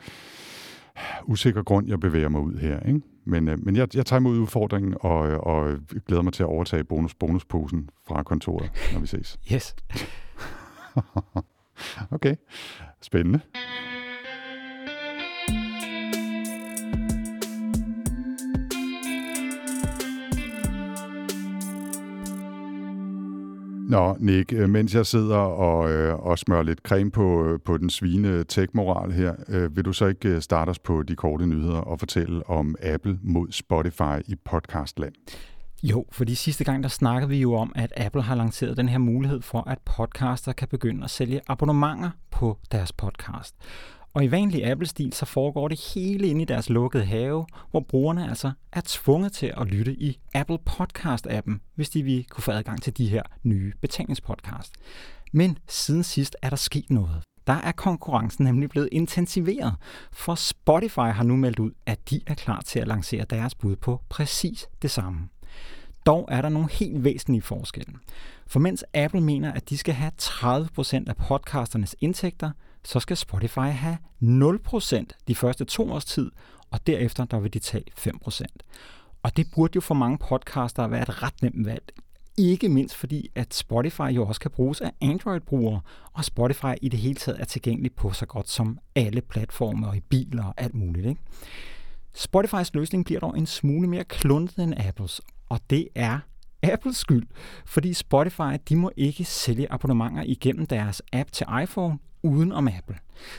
usikker 1.25 1.63
grund, 1.63 1.87
jeg 1.87 1.99
bevæger 1.99 2.29
mig 2.29 2.41
ud 2.41 2.53
her. 2.57 2.79
Ikke? 2.79 3.01
Men, 3.25 3.47
øh, 3.47 3.65
men 3.65 3.75
jeg, 3.75 3.95
jeg 3.95 4.05
tager 4.05 4.19
imod 4.19 4.37
udfordringen 4.37 4.95
og, 4.99 5.19
og 5.21 5.77
glæder 6.07 6.21
mig 6.21 6.33
til 6.33 6.43
at 6.43 6.47
overtage 6.47 6.83
bonus-bonusposen 6.83 7.89
fra 8.07 8.23
kontoret, 8.23 8.71
når 8.93 8.99
vi 8.99 9.07
ses. 9.07 9.39
Yes. 9.53 9.75
okay, 12.15 12.35
spændende. 13.01 13.39
Nå, 23.89 24.15
Nick, 24.19 24.53
øh, 24.53 24.69
mens 24.69 24.95
jeg 24.95 25.05
sidder 25.05 25.37
og, 25.37 25.91
øh, 25.91 26.19
og 26.19 26.39
smører 26.39 26.63
lidt 26.63 26.79
creme 26.79 27.11
på, 27.11 27.45
øh, 27.45 27.59
på 27.65 27.77
den 27.77 27.89
svine 27.89 28.43
tech-moral 28.43 29.11
her, 29.11 29.35
øh, 29.47 29.75
vil 29.75 29.85
du 29.85 29.93
så 29.93 30.05
ikke 30.05 30.29
øh, 30.29 30.41
starte 30.41 30.69
os 30.69 30.79
på 30.79 31.03
de 31.03 31.15
korte 31.15 31.47
nyheder 31.47 31.77
og 31.77 31.99
fortælle 31.99 32.49
om 32.49 32.75
Apple 32.83 33.19
mod 33.23 33.51
Spotify 33.51 34.19
i 34.27 34.35
podcastland? 34.45 35.13
Jo, 35.83 36.05
fordi 36.11 36.35
sidste 36.35 36.63
gang 36.63 36.83
der 36.83 36.89
snakkede 36.89 37.29
vi 37.29 37.37
jo 37.41 37.53
om, 37.53 37.71
at 37.75 37.93
Apple 37.97 38.21
har 38.21 38.35
lanceret 38.35 38.77
den 38.77 38.89
her 38.89 38.97
mulighed 38.97 39.41
for, 39.41 39.69
at 39.69 39.77
podcaster 39.85 40.53
kan 40.53 40.67
begynde 40.67 41.03
at 41.03 41.09
sælge 41.09 41.41
abonnementer 41.47 42.09
på 42.31 42.57
deres 42.71 42.91
podcast. 42.91 43.55
Og 44.13 44.23
i 44.23 44.31
vanlig 44.31 44.65
Apple-stil, 44.65 45.13
så 45.13 45.25
foregår 45.25 45.67
det 45.67 45.79
hele 45.93 46.27
inde 46.27 46.41
i 46.41 46.45
deres 46.45 46.69
lukkede 46.69 47.05
have, 47.05 47.45
hvor 47.71 47.79
brugerne 47.79 48.29
altså 48.29 48.51
er 48.71 48.81
tvunget 48.85 49.31
til 49.31 49.53
at 49.57 49.67
lytte 49.67 49.93
i 49.93 50.19
Apple 50.33 50.57
Podcast-appen, 50.69 51.59
hvis 51.75 51.89
de 51.89 52.03
vil 52.03 52.25
kunne 52.29 52.43
få 52.43 52.51
adgang 52.51 52.81
til 52.81 52.97
de 52.97 53.07
her 53.07 53.23
nye 53.43 53.73
betalingspodcast. 53.81 54.73
Men 55.31 55.57
siden 55.67 56.03
sidst 56.03 56.35
er 56.41 56.49
der 56.49 56.57
sket 56.57 56.89
noget. 56.89 57.23
Der 57.47 57.53
er 57.53 57.71
konkurrencen 57.71 58.45
nemlig 58.45 58.69
blevet 58.69 58.89
intensiveret, 58.91 59.75
for 60.11 60.35
Spotify 60.35 60.99
har 60.99 61.23
nu 61.23 61.35
meldt 61.35 61.59
ud, 61.59 61.71
at 61.85 62.09
de 62.09 62.21
er 62.27 62.33
klar 62.33 62.61
til 62.61 62.79
at 62.79 62.87
lancere 62.87 63.25
deres 63.29 63.55
bud 63.55 63.75
på 63.75 64.01
præcis 64.09 64.67
det 64.81 64.91
samme. 64.91 65.29
Dog 66.05 66.27
er 66.31 66.41
der 66.41 66.49
nogle 66.49 66.69
helt 66.71 67.03
væsentlige 67.03 67.41
forskelle. 67.41 67.93
For 68.47 68.59
mens 68.59 68.83
Apple 68.93 69.21
mener, 69.21 69.51
at 69.51 69.69
de 69.69 69.77
skal 69.77 69.93
have 69.93 70.11
30% 70.21 71.03
af 71.07 71.17
podcasternes 71.17 71.95
indtægter, 72.01 72.51
så 72.83 72.99
skal 72.99 73.17
Spotify 73.17 73.59
have 73.59 73.97
0% 74.21 75.05
de 75.27 75.35
første 75.35 75.65
to 75.65 75.91
års 75.91 76.05
tid, 76.05 76.31
og 76.71 76.87
derefter 76.87 77.25
der 77.25 77.39
vil 77.39 77.53
de 77.53 77.59
tage 77.59 77.83
5%. 77.97 78.41
Og 79.23 79.37
det 79.37 79.47
burde 79.55 79.71
jo 79.75 79.81
for 79.81 79.95
mange 79.95 80.17
podcaster 80.17 80.87
være 80.87 81.01
et 81.01 81.23
ret 81.23 81.41
nemt 81.41 81.65
valg. 81.65 81.83
Ikke 82.37 82.69
mindst 82.69 82.95
fordi, 82.95 83.29
at 83.35 83.53
Spotify 83.53 84.09
jo 84.11 84.27
også 84.27 84.41
kan 84.41 84.51
bruges 84.51 84.81
af 84.81 84.91
Android-brugere, 85.01 85.81
og 86.13 86.25
Spotify 86.25 86.73
i 86.81 86.89
det 86.89 86.99
hele 86.99 87.15
taget 87.15 87.41
er 87.41 87.45
tilgængelig 87.45 87.93
på 87.93 88.11
så 88.11 88.25
godt 88.25 88.49
som 88.49 88.79
alle 88.95 89.21
platforme 89.21 89.87
og 89.87 89.97
i 89.97 89.99
biler 89.99 90.43
og 90.43 90.53
alt 90.57 90.75
muligt. 90.75 91.05
Ikke? 91.05 91.21
Spotifys 92.13 92.73
løsning 92.73 93.05
bliver 93.05 93.19
dog 93.19 93.37
en 93.37 93.45
smule 93.45 93.87
mere 93.87 94.03
kluntet 94.03 94.63
end 94.63 94.73
Apples, 94.77 95.21
og 95.49 95.59
det 95.69 95.87
er 95.95 96.19
Apples 96.63 96.97
skyld, 96.97 97.27
fordi 97.65 97.93
Spotify 97.93 98.57
de 98.69 98.75
må 98.75 98.91
ikke 98.97 99.25
sælge 99.25 99.71
abonnementer 99.71 100.23
igennem 100.25 100.65
deres 100.65 101.01
app 101.13 101.31
til 101.31 101.47
iPhone 101.63 101.97
uden 102.23 102.51
om 102.51 102.67
Apple. 102.67 102.97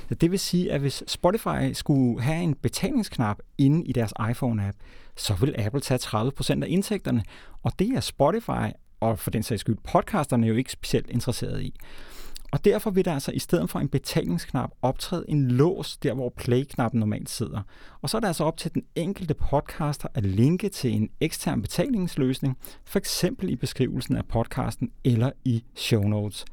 Så 0.08 0.14
det 0.14 0.30
vil 0.30 0.38
sige, 0.38 0.72
at 0.72 0.80
hvis 0.80 1.02
Spotify 1.06 1.72
skulle 1.72 2.22
have 2.22 2.42
en 2.42 2.54
betalingsknap 2.54 3.38
inde 3.58 3.84
i 3.86 3.92
deres 3.92 4.12
iPhone-app, 4.30 4.76
så 5.16 5.34
vil 5.34 5.54
Apple 5.58 5.80
tage 5.80 5.98
30% 5.98 6.62
af 6.62 6.66
indtægterne, 6.68 7.22
og 7.62 7.72
det 7.78 7.88
er 7.88 8.00
Spotify 8.00 8.72
og 9.00 9.18
for 9.18 9.30
den 9.30 9.42
sags 9.42 9.60
skyld 9.60 9.76
podcasterne 9.84 10.46
jo 10.46 10.54
ikke 10.54 10.72
specielt 10.72 11.10
interesseret 11.10 11.62
i. 11.62 11.74
Og 12.52 12.64
derfor 12.64 12.90
vil 12.90 13.04
der 13.04 13.14
altså 13.14 13.32
i 13.32 13.38
stedet 13.38 13.70
for 13.70 13.78
en 13.78 13.88
betalingsknap 13.88 14.70
optræde 14.82 15.24
en 15.28 15.50
lås 15.50 15.96
der, 15.96 16.14
hvor 16.14 16.32
play-knappen 16.36 17.00
normalt 17.00 17.30
sidder. 17.30 17.62
Og 18.02 18.10
så 18.10 18.16
er 18.16 18.20
det 18.20 18.26
altså 18.26 18.44
op 18.44 18.56
til 18.56 18.74
den 18.74 18.82
enkelte 18.94 19.34
podcaster 19.34 20.08
at 20.14 20.24
linke 20.24 20.68
til 20.68 20.92
en 20.92 21.10
ekstern 21.20 21.62
betalingsløsning, 21.62 22.58
for 22.84 22.98
eksempel 22.98 23.50
i 23.50 23.56
beskrivelsen 23.56 24.16
af 24.16 24.26
podcasten 24.26 24.90
eller 25.04 25.30
i 25.44 25.64
show 25.74 26.02
notes. 26.02 26.44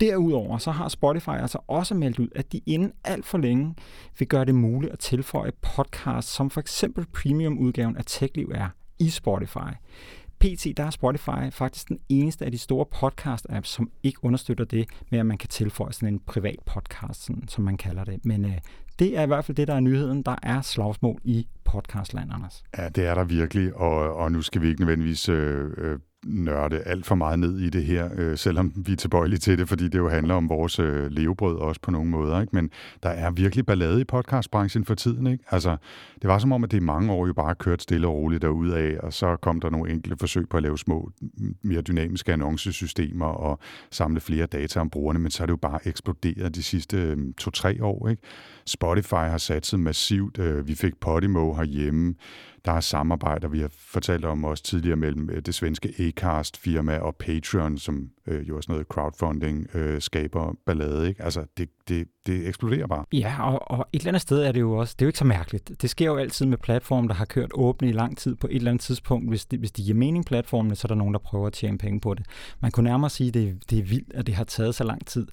Derudover 0.00 0.58
så 0.58 0.70
har 0.70 0.88
Spotify 0.88 1.28
altså 1.28 1.58
også 1.66 1.94
meldt 1.94 2.18
ud, 2.18 2.28
at 2.34 2.52
de 2.52 2.60
inden 2.66 2.92
alt 3.04 3.26
for 3.26 3.38
længe 3.38 3.74
vil 4.18 4.28
gøre 4.28 4.44
det 4.44 4.54
muligt 4.54 4.92
at 4.92 4.98
tilføje 4.98 5.52
podcasts, 5.62 6.32
som 6.32 6.50
for 6.50 6.60
eksempel 6.60 7.06
premium-udgaven 7.12 7.96
af 7.96 8.02
TechLiv 8.06 8.50
er 8.54 8.68
i 8.98 9.10
Spotify. 9.10 9.70
PT, 10.40 10.76
der 10.76 10.84
er 10.84 10.90
Spotify 10.90 11.50
faktisk 11.50 11.88
den 11.88 11.98
eneste 12.08 12.44
af 12.44 12.50
de 12.52 12.58
store 12.58 12.86
podcast-apps, 12.94 13.64
som 13.64 13.90
ikke 14.02 14.24
understøtter 14.24 14.64
det 14.64 14.88
med, 15.10 15.18
at 15.18 15.26
man 15.26 15.38
kan 15.38 15.48
tilføje 15.48 15.92
sådan 15.92 16.14
en 16.14 16.20
privat 16.26 16.58
podcast, 16.66 17.24
sådan, 17.24 17.48
som 17.48 17.64
man 17.64 17.76
kalder 17.76 18.04
det. 18.04 18.24
Men 18.24 18.44
øh, 18.44 18.58
det 18.98 19.18
er 19.18 19.22
i 19.22 19.26
hvert 19.26 19.44
fald 19.44 19.56
det, 19.56 19.68
der 19.68 19.74
er 19.74 19.80
nyheden. 19.80 20.22
Der 20.22 20.36
er 20.42 20.60
slagsmål 20.60 21.20
i 21.24 21.48
podcastland, 21.64 22.32
Anders. 22.32 22.64
Ja, 22.78 22.88
det 22.88 23.06
er 23.06 23.14
der 23.14 23.24
virkelig, 23.24 23.76
og, 23.76 24.14
og 24.16 24.32
nu 24.32 24.42
skal 24.42 24.62
vi 24.62 24.68
ikke 24.68 24.80
nødvendigvis 24.80 25.28
øh, 25.28 25.70
øh 25.76 25.98
nørde 26.26 26.80
alt 26.80 27.06
for 27.06 27.14
meget 27.14 27.38
ned 27.38 27.58
i 27.58 27.68
det 27.68 27.84
her, 27.84 28.10
øh, 28.16 28.38
selvom 28.38 28.72
vi 28.76 28.92
er 28.92 28.96
tilbøjelige 28.96 29.38
til 29.38 29.58
det, 29.58 29.68
fordi 29.68 29.84
det 29.84 29.98
jo 29.98 30.08
handler 30.08 30.34
om 30.34 30.48
vores 30.48 30.78
øh, 30.78 31.10
levebrød 31.10 31.56
også 31.56 31.80
på 31.80 31.90
nogle 31.90 32.10
måder. 32.10 32.40
Ikke? 32.40 32.56
Men 32.56 32.70
der 33.02 33.08
er 33.08 33.30
virkelig 33.30 33.66
ballade 33.66 34.00
i 34.00 34.04
podcastbranchen 34.04 34.84
for 34.84 34.94
tiden. 34.94 35.26
Ikke? 35.26 35.44
Altså, 35.50 35.76
det 36.22 36.28
var 36.28 36.38
som 36.38 36.52
om, 36.52 36.64
at 36.64 36.70
det 36.70 36.76
i 36.76 36.80
mange 36.80 37.12
år 37.12 37.26
jo 37.26 37.32
bare 37.32 37.54
kørt 37.54 37.82
stille 37.82 38.06
og 38.06 38.14
roligt 38.14 38.44
af, 38.44 38.96
og 39.02 39.12
så 39.12 39.36
kom 39.36 39.60
der 39.60 39.70
nogle 39.70 39.92
enkelte 39.92 40.16
forsøg 40.20 40.48
på 40.48 40.56
at 40.56 40.62
lave 40.62 40.78
små, 40.78 41.10
mere 41.62 41.80
dynamiske 41.80 42.32
annoncesystemer 42.32 43.26
og 43.26 43.58
samle 43.90 44.20
flere 44.20 44.46
data 44.46 44.80
om 44.80 44.90
brugerne, 44.90 45.18
men 45.18 45.30
så 45.30 45.42
er 45.42 45.46
det 45.46 45.52
jo 45.52 45.56
bare 45.56 45.78
eksploderet 45.84 46.54
de 46.54 46.62
sidste 46.62 46.96
øh, 46.96 47.16
to-tre 47.38 47.84
år. 47.84 48.08
Ikke? 48.08 48.22
Spotify 48.66 49.14
har 49.14 49.38
satset 49.38 49.80
massivt. 49.80 50.38
Øh, 50.38 50.68
vi 50.68 50.74
fik 50.74 50.92
Podimo 51.00 51.54
herhjemme. 51.54 52.14
Der 52.68 52.74
er 52.74 52.80
samarbejder, 52.80 53.48
vi 53.48 53.60
har 53.60 53.70
fortalt 53.78 54.24
om 54.24 54.44
også 54.44 54.62
tidligere, 54.62 54.96
mellem 54.96 55.30
øh, 55.30 55.42
det 55.42 55.54
svenske 55.54 55.94
Acast-firma 55.98 56.98
og 56.98 57.16
Patreon, 57.16 57.78
som 57.78 58.10
øh, 58.26 58.48
jo 58.48 58.56
er 58.56 58.60
sådan 58.60 58.72
noget 58.72 58.86
crowdfunding, 58.86 59.66
øh, 59.74 60.00
skaber 60.00 60.54
ballade. 60.66 61.08
Ikke? 61.08 61.22
Altså, 61.22 61.44
det, 61.56 61.68
det, 61.88 62.08
det 62.26 62.48
eksploderer 62.48 62.86
bare. 62.86 63.04
Ja, 63.12 63.42
og, 63.42 63.70
og 63.70 63.88
et 63.92 63.98
eller 63.98 64.10
andet 64.10 64.22
sted 64.22 64.42
er 64.42 64.52
det 64.52 64.60
jo 64.60 64.72
også, 64.72 64.94
det 64.98 65.02
er 65.02 65.06
jo 65.06 65.08
ikke 65.08 65.18
så 65.18 65.24
mærkeligt. 65.24 65.82
Det 65.82 65.90
sker 65.90 66.06
jo 66.06 66.16
altid 66.16 66.46
med 66.46 66.58
platforme, 66.58 67.08
der 67.08 67.14
har 67.14 67.24
kørt 67.24 67.50
åbne 67.54 67.88
i 67.88 67.92
lang 67.92 68.18
tid 68.18 68.34
på 68.34 68.46
et 68.46 68.56
eller 68.56 68.70
andet 68.70 68.82
tidspunkt. 68.82 69.28
Hvis 69.28 69.46
det, 69.46 69.58
hvis 69.58 69.72
de 69.72 69.82
giver 69.82 69.96
mening 69.96 70.24
platformene, 70.24 70.76
så 70.76 70.86
er 70.86 70.88
der 70.88 70.94
nogen, 70.94 71.14
der 71.14 71.20
prøver 71.20 71.46
at 71.46 71.52
tjene 71.52 71.78
penge 71.78 72.00
på 72.00 72.14
det. 72.14 72.26
Man 72.60 72.70
kunne 72.70 72.84
nærmere 72.90 73.10
sige, 73.10 73.28
at 73.28 73.34
det, 73.34 73.70
det 73.70 73.78
er 73.78 73.82
vildt, 73.82 74.12
at 74.14 74.26
det 74.26 74.34
har 74.34 74.44
taget 74.44 74.74
så 74.74 74.84
lang 74.84 75.06
tid. 75.06 75.26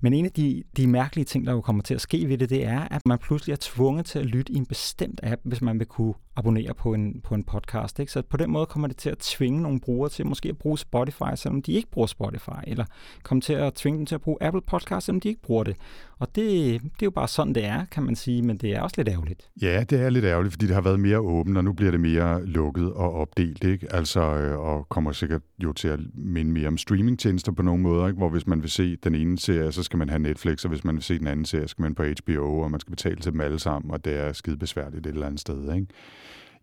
Men 0.00 0.12
en 0.12 0.24
af 0.24 0.32
de, 0.32 0.62
de 0.76 0.86
mærkelige 0.86 1.24
ting, 1.24 1.46
der 1.46 1.52
jo 1.52 1.60
kommer 1.60 1.82
til 1.82 1.94
at 1.94 2.00
ske 2.00 2.28
ved 2.28 2.38
det, 2.38 2.50
det 2.50 2.64
er, 2.64 2.80
at 2.90 3.06
man 3.06 3.18
pludselig 3.18 3.52
er 3.52 3.58
tvunget 3.60 4.06
til 4.06 4.18
at 4.18 4.26
lytte 4.26 4.52
i 4.52 4.56
en 4.56 4.66
bestemt 4.66 5.20
app, 5.22 5.40
hvis 5.44 5.60
man 5.60 5.78
vil 5.78 5.86
kunne 5.86 6.14
abonnere 6.36 6.74
på 6.74 6.94
en, 6.94 7.20
på 7.20 7.34
en 7.34 7.44
podcast. 7.44 7.98
Ikke? 7.98 8.12
Så 8.12 8.22
på 8.22 8.36
den 8.36 8.50
måde 8.50 8.66
kommer 8.66 8.88
det 8.88 8.96
til 8.96 9.10
at 9.10 9.18
tvinge 9.18 9.62
nogle 9.62 9.80
brugere 9.80 10.10
til 10.10 10.26
måske 10.26 10.48
at 10.48 10.58
bruge 10.58 10.78
Spotify, 10.78 11.34
selvom 11.34 11.62
de 11.62 11.72
ikke 11.72 11.90
bruger 11.90 12.06
Spotify, 12.06 12.60
eller 12.66 12.84
komme 13.22 13.40
til 13.40 13.52
at 13.52 13.74
tvinge 13.74 13.98
dem 13.98 14.06
til 14.06 14.14
at 14.14 14.20
bruge 14.20 14.38
Apple 14.40 14.60
Podcast, 14.60 15.06
selvom 15.06 15.20
de 15.20 15.28
ikke 15.28 15.42
bruger 15.42 15.64
det. 15.64 15.76
Og 16.18 16.28
det, 16.36 16.82
det 16.82 17.02
er 17.02 17.06
jo 17.06 17.10
bare 17.10 17.28
sådan, 17.28 17.54
det 17.54 17.64
er, 17.64 17.84
kan 17.84 18.02
man 18.02 18.16
sige, 18.16 18.42
men 18.42 18.56
det 18.56 18.76
er 18.76 18.80
også 18.80 18.94
lidt 18.96 19.08
ærgerligt. 19.08 19.48
Ja, 19.62 19.84
det 19.90 20.00
er 20.00 20.10
lidt 20.10 20.24
ærgerligt, 20.24 20.52
fordi 20.52 20.66
det 20.66 20.74
har 20.74 20.82
været 20.82 21.00
mere 21.00 21.18
åbent, 21.18 21.56
og 21.56 21.64
nu 21.64 21.72
bliver 21.72 21.90
det 21.90 22.00
mere 22.00 22.46
lukket 22.46 22.92
og 22.92 23.14
opdelt, 23.14 23.64
ikke? 23.64 23.94
Altså, 23.94 24.20
øh, 24.20 24.58
og 24.58 24.88
kommer 24.88 25.12
sikkert 25.12 25.42
jo 25.58 25.72
til 25.72 25.88
at 25.88 26.00
minde 26.14 26.52
mere 26.52 26.68
om 26.68 26.78
streamingtjenester 26.78 27.52
på 27.52 27.62
nogle 27.62 27.82
måder, 27.82 28.06
ikke? 28.06 28.18
hvor 28.18 28.28
hvis 28.28 28.46
man 28.46 28.62
vil 28.62 28.70
se 28.70 28.96
den 28.96 29.14
ene 29.14 29.38
serie, 29.38 29.72
så 29.72 29.82
skal 29.82 29.98
man 29.98 30.08
have 30.08 30.18
Netflix, 30.18 30.64
og 30.64 30.68
hvis 30.68 30.84
man 30.84 30.94
vil 30.94 31.02
se 31.02 31.18
den 31.18 31.26
anden 31.26 31.44
serie, 31.44 31.68
så 31.68 31.70
skal 31.70 31.82
man 31.82 31.94
på 31.94 32.02
HBO, 32.02 32.58
og 32.60 32.70
man 32.70 32.80
skal 32.80 32.90
betale 32.90 33.16
til 33.16 33.32
dem 33.32 33.40
alle 33.40 33.58
sammen, 33.58 33.90
og 33.90 34.04
det 34.04 34.16
er 34.16 34.32
skide 34.32 34.56
besværligt 34.56 35.06
et 35.06 35.12
eller 35.12 35.26
andet 35.26 35.40
sted, 35.40 35.74
ikke? 35.74 35.86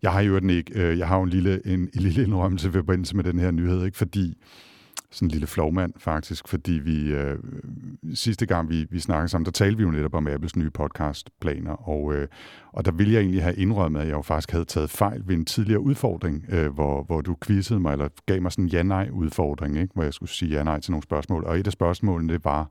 Jeg 0.02 0.12
har 0.12 0.20
jo 0.20 0.38
den 0.38 0.50
ikke. 0.50 0.72
Øh, 0.74 0.98
jeg 0.98 1.08
har 1.08 1.16
jo 1.16 1.22
en 1.22 1.28
lille, 1.28 1.66
en, 1.66 1.80
en 1.80 1.90
lille 1.94 2.22
indrømmelse 2.24 2.74
ved 2.74 2.80
forbindelse 2.80 3.16
med 3.16 3.24
den 3.24 3.38
her 3.38 3.50
nyhed, 3.50 3.84
ikke? 3.84 3.96
fordi 3.96 4.36
sådan 5.10 5.26
en 5.26 5.30
lille 5.30 5.46
flovmand 5.46 5.92
faktisk, 5.96 6.48
fordi 6.48 6.72
vi 6.72 7.12
øh, 7.12 7.38
sidste 8.14 8.46
gang 8.46 8.68
vi, 8.68 8.86
vi 8.90 9.00
snakkede 9.00 9.28
sammen, 9.28 9.44
der 9.44 9.50
talte 9.50 9.76
vi 9.76 9.82
jo 9.82 9.90
netop 9.90 10.14
om 10.14 10.26
Apples 10.26 10.56
nye 10.56 10.70
podcastplaner, 10.70 11.88
og, 11.88 12.14
øh, 12.14 12.28
og 12.72 12.84
der 12.84 12.92
ville 12.92 13.12
jeg 13.12 13.20
egentlig 13.20 13.42
have 13.42 13.56
indrømmet, 13.56 14.00
at 14.00 14.06
jeg 14.06 14.12
jo 14.12 14.22
faktisk 14.22 14.50
havde 14.50 14.64
taget 14.64 14.90
fejl 14.90 15.22
ved 15.26 15.34
en 15.34 15.44
tidligere 15.44 15.80
udfordring, 15.80 16.44
øh, 16.48 16.74
hvor, 16.74 17.02
hvor 17.02 17.20
du 17.20 17.36
quizzede 17.46 17.80
mig, 17.80 17.92
eller 17.92 18.08
gav 18.26 18.42
mig 18.42 18.52
sådan 18.52 18.64
en 18.64 18.70
ja-nej-udfordring, 18.70 19.78
ikke? 19.78 19.94
hvor 19.94 20.02
jeg 20.02 20.14
skulle 20.14 20.30
sige 20.30 20.56
ja-nej 20.56 20.80
til 20.80 20.90
nogle 20.90 21.02
spørgsmål, 21.02 21.44
og 21.44 21.58
et 21.58 21.66
af 21.66 21.72
spørgsmålene 21.72 22.32
det 22.32 22.44
var 22.44 22.70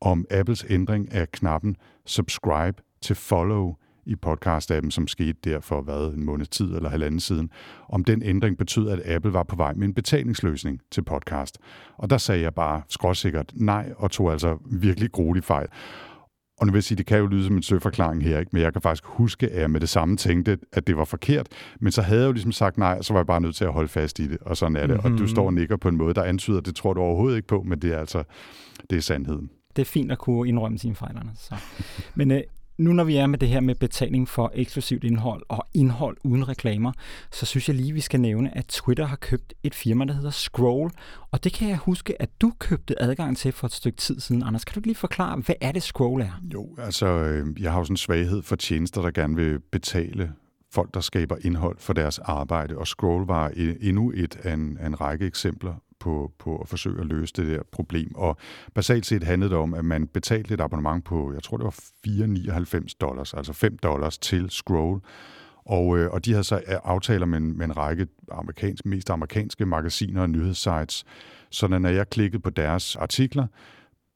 om 0.00 0.26
Apples 0.30 0.66
ændring 0.68 1.12
af 1.12 1.30
knappen 1.30 1.76
subscribe 2.06 2.82
til 3.02 3.16
follow 3.16 3.74
i 4.08 4.14
podcast-appen, 4.26 4.90
som 4.90 5.06
skete 5.06 5.38
der 5.44 5.60
for 5.60 5.80
hvad, 5.80 6.14
en 6.14 6.24
måned 6.24 6.46
tid 6.46 6.74
eller 6.74 6.88
halvanden 6.88 7.20
siden, 7.20 7.50
om 7.88 8.04
den 8.04 8.22
ændring 8.22 8.58
betød, 8.58 8.88
at 8.88 9.00
Apple 9.04 9.32
var 9.32 9.42
på 9.42 9.56
vej 9.56 9.72
med 9.74 9.86
en 9.88 9.94
betalingsløsning 9.94 10.80
til 10.90 11.02
podcast. 11.02 11.58
Og 11.96 12.10
der 12.10 12.18
sagde 12.18 12.42
jeg 12.42 12.54
bare 12.54 12.82
skråsikkert 12.88 13.52
nej, 13.54 13.92
og 13.96 14.10
tog 14.10 14.32
altså 14.32 14.58
virkelig 14.70 15.12
grueligt 15.12 15.46
fejl. 15.46 15.66
Og 16.60 16.66
nu 16.66 16.72
vil 16.72 16.78
jeg 16.78 16.84
sige, 16.84 16.98
det 16.98 17.06
kan 17.06 17.18
jo 17.18 17.26
lyde 17.26 17.44
som 17.44 17.56
en 17.56 17.62
søforklaring 17.62 18.22
her, 18.22 18.38
ikke? 18.38 18.50
men 18.52 18.62
jeg 18.62 18.72
kan 18.72 18.82
faktisk 18.82 19.04
huske, 19.06 19.48
at 19.48 19.60
jeg 19.60 19.70
med 19.70 19.80
det 19.80 19.88
samme 19.88 20.16
tænkte, 20.16 20.58
at 20.72 20.86
det 20.86 20.96
var 20.96 21.04
forkert. 21.04 21.46
Men 21.80 21.92
så 21.92 22.02
havde 22.02 22.20
jeg 22.20 22.26
jo 22.26 22.32
ligesom 22.32 22.52
sagt 22.52 22.78
nej, 22.78 22.94
og 22.98 23.04
så 23.04 23.12
var 23.12 23.20
jeg 23.20 23.26
bare 23.26 23.40
nødt 23.40 23.56
til 23.56 23.64
at 23.64 23.72
holde 23.72 23.88
fast 23.88 24.18
i 24.18 24.28
det, 24.28 24.38
og 24.40 24.56
sådan 24.56 24.76
er 24.76 24.86
det. 24.86 24.90
Mm-hmm. 24.90 25.12
Og 25.12 25.18
du 25.18 25.22
mhm. 25.22 25.28
står 25.28 25.46
og 25.46 25.54
nikker 25.54 25.76
på 25.76 25.88
en 25.88 25.96
måde, 25.96 26.14
der 26.14 26.22
antyder, 26.22 26.60
det 26.60 26.74
tror 26.74 26.92
du 26.92 27.00
overhovedet 27.00 27.36
ikke 27.36 27.48
på, 27.48 27.62
men 27.62 27.78
det 27.78 27.92
er 27.92 27.98
altså, 27.98 28.22
det 28.90 28.96
er 28.96 29.02
sandheden 29.02 29.50
det 29.78 29.84
er 29.84 29.90
fint 29.90 30.12
at 30.12 30.18
kunne 30.18 30.48
indrømme 30.48 30.78
sine 30.78 30.94
fejlerne. 30.94 31.30
Så. 31.34 31.54
Men 32.14 32.30
øh, 32.30 32.40
nu 32.78 32.92
når 32.92 33.04
vi 33.04 33.16
er 33.16 33.26
med 33.26 33.38
det 33.38 33.48
her 33.48 33.60
med 33.60 33.74
betaling 33.74 34.28
for 34.28 34.50
eksklusivt 34.54 35.04
indhold 35.04 35.42
og 35.48 35.66
indhold 35.74 36.16
uden 36.24 36.48
reklamer, 36.48 36.92
så 37.32 37.46
synes 37.46 37.68
jeg 37.68 37.76
lige, 37.76 37.92
vi 37.92 38.00
skal 38.00 38.20
nævne, 38.20 38.58
at 38.58 38.66
Twitter 38.66 39.06
har 39.06 39.16
købt 39.16 39.54
et 39.62 39.74
firma, 39.74 40.04
der 40.04 40.12
hedder 40.12 40.30
Scroll. 40.30 40.90
Og 41.30 41.44
det 41.44 41.52
kan 41.52 41.68
jeg 41.68 41.76
huske, 41.76 42.22
at 42.22 42.30
du 42.40 42.52
købte 42.58 43.02
adgang 43.02 43.36
til 43.36 43.52
for 43.52 43.66
et 43.66 43.72
stykke 43.72 43.98
tid 43.98 44.20
siden. 44.20 44.42
Anders, 44.42 44.64
kan 44.64 44.74
du 44.74 44.80
lige 44.84 44.94
forklare, 44.94 45.36
hvad 45.36 45.54
er 45.60 45.72
det 45.72 45.82
Scroll 45.82 46.22
er? 46.22 46.40
Jo, 46.54 46.68
altså 46.78 47.06
øh, 47.06 47.62
jeg 47.62 47.72
har 47.72 47.78
jo 47.78 47.84
sådan 47.84 47.92
en 47.92 47.96
svaghed 47.96 48.42
for 48.42 48.56
tjenester, 48.56 49.02
der 49.02 49.10
gerne 49.10 49.36
vil 49.36 49.60
betale 49.60 50.32
folk, 50.72 50.94
der 50.94 51.00
skaber 51.00 51.36
indhold 51.40 51.76
for 51.78 51.92
deres 51.92 52.18
arbejde, 52.18 52.78
og 52.78 52.86
Scroll 52.86 53.26
var 53.26 53.48
e- 53.48 53.88
endnu 53.88 54.12
et 54.14 54.36
af 54.42 54.54
en, 54.54 54.78
af 54.80 54.86
en 54.86 55.00
række 55.00 55.26
eksempler 55.26 55.74
på, 56.00 56.32
på 56.38 56.58
at 56.58 56.68
forsøge 56.68 57.00
at 57.00 57.06
løse 57.06 57.32
det 57.36 57.46
der 57.46 57.62
problem. 57.72 58.14
Og 58.14 58.36
basalt 58.74 59.06
set 59.06 59.22
handlede 59.22 59.50
det 59.50 59.58
om, 59.58 59.74
at 59.74 59.84
man 59.84 60.06
betalte 60.06 60.54
et 60.54 60.60
abonnement 60.60 61.04
på, 61.04 61.32
jeg 61.32 61.42
tror 61.42 61.56
det 61.56 61.64
var 61.64 61.78
4,99 62.06 62.88
dollars, 63.00 63.34
altså 63.34 63.52
5 63.52 63.78
dollars 63.78 64.18
til 64.18 64.50
Scroll. 64.50 65.00
Og, 65.66 65.98
øh, 65.98 66.10
og 66.10 66.24
de 66.24 66.32
havde 66.32 66.44
så 66.44 66.56
øh, 66.56 66.76
aftaler 66.84 67.26
med 67.26 67.38
en, 67.38 67.58
med 67.58 67.64
en 67.64 67.76
række 67.76 68.06
amerikanske, 68.32 68.88
mest 68.88 69.10
amerikanske 69.10 69.66
magasiner 69.66 70.22
og 70.22 70.30
nyhedssites. 70.30 71.04
Så 71.50 71.68
når 71.68 71.88
jeg 71.88 72.10
klikkede 72.10 72.42
på 72.42 72.50
deres 72.50 72.96
artikler, 72.96 73.46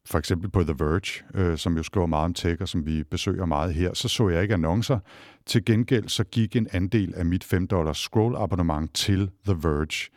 for 0.04 0.18
eksempel 0.18 0.50
på 0.50 0.62
The 0.62 0.74
Verge, 0.78 1.24
øh, 1.34 1.58
som 1.58 1.76
jo 1.76 1.82
skriver 1.82 2.06
meget 2.06 2.24
om 2.24 2.34
tech, 2.34 2.62
og 2.62 2.68
som 2.68 2.86
vi 2.86 3.04
besøger 3.04 3.46
meget 3.46 3.74
her, 3.74 3.94
så 3.94 4.08
så 4.08 4.28
jeg 4.28 4.42
ikke 4.42 4.54
annoncer. 4.54 4.98
Til 5.46 5.64
gengæld 5.64 6.08
så 6.08 6.24
gik 6.24 6.56
en 6.56 6.68
andel 6.72 7.14
af 7.16 7.26
mit 7.26 7.44
5 7.44 7.66
dollars 7.66 7.98
scroll 7.98 8.36
abonnement 8.36 8.94
til 8.94 9.30
The 9.44 9.54
Verge 9.62 10.10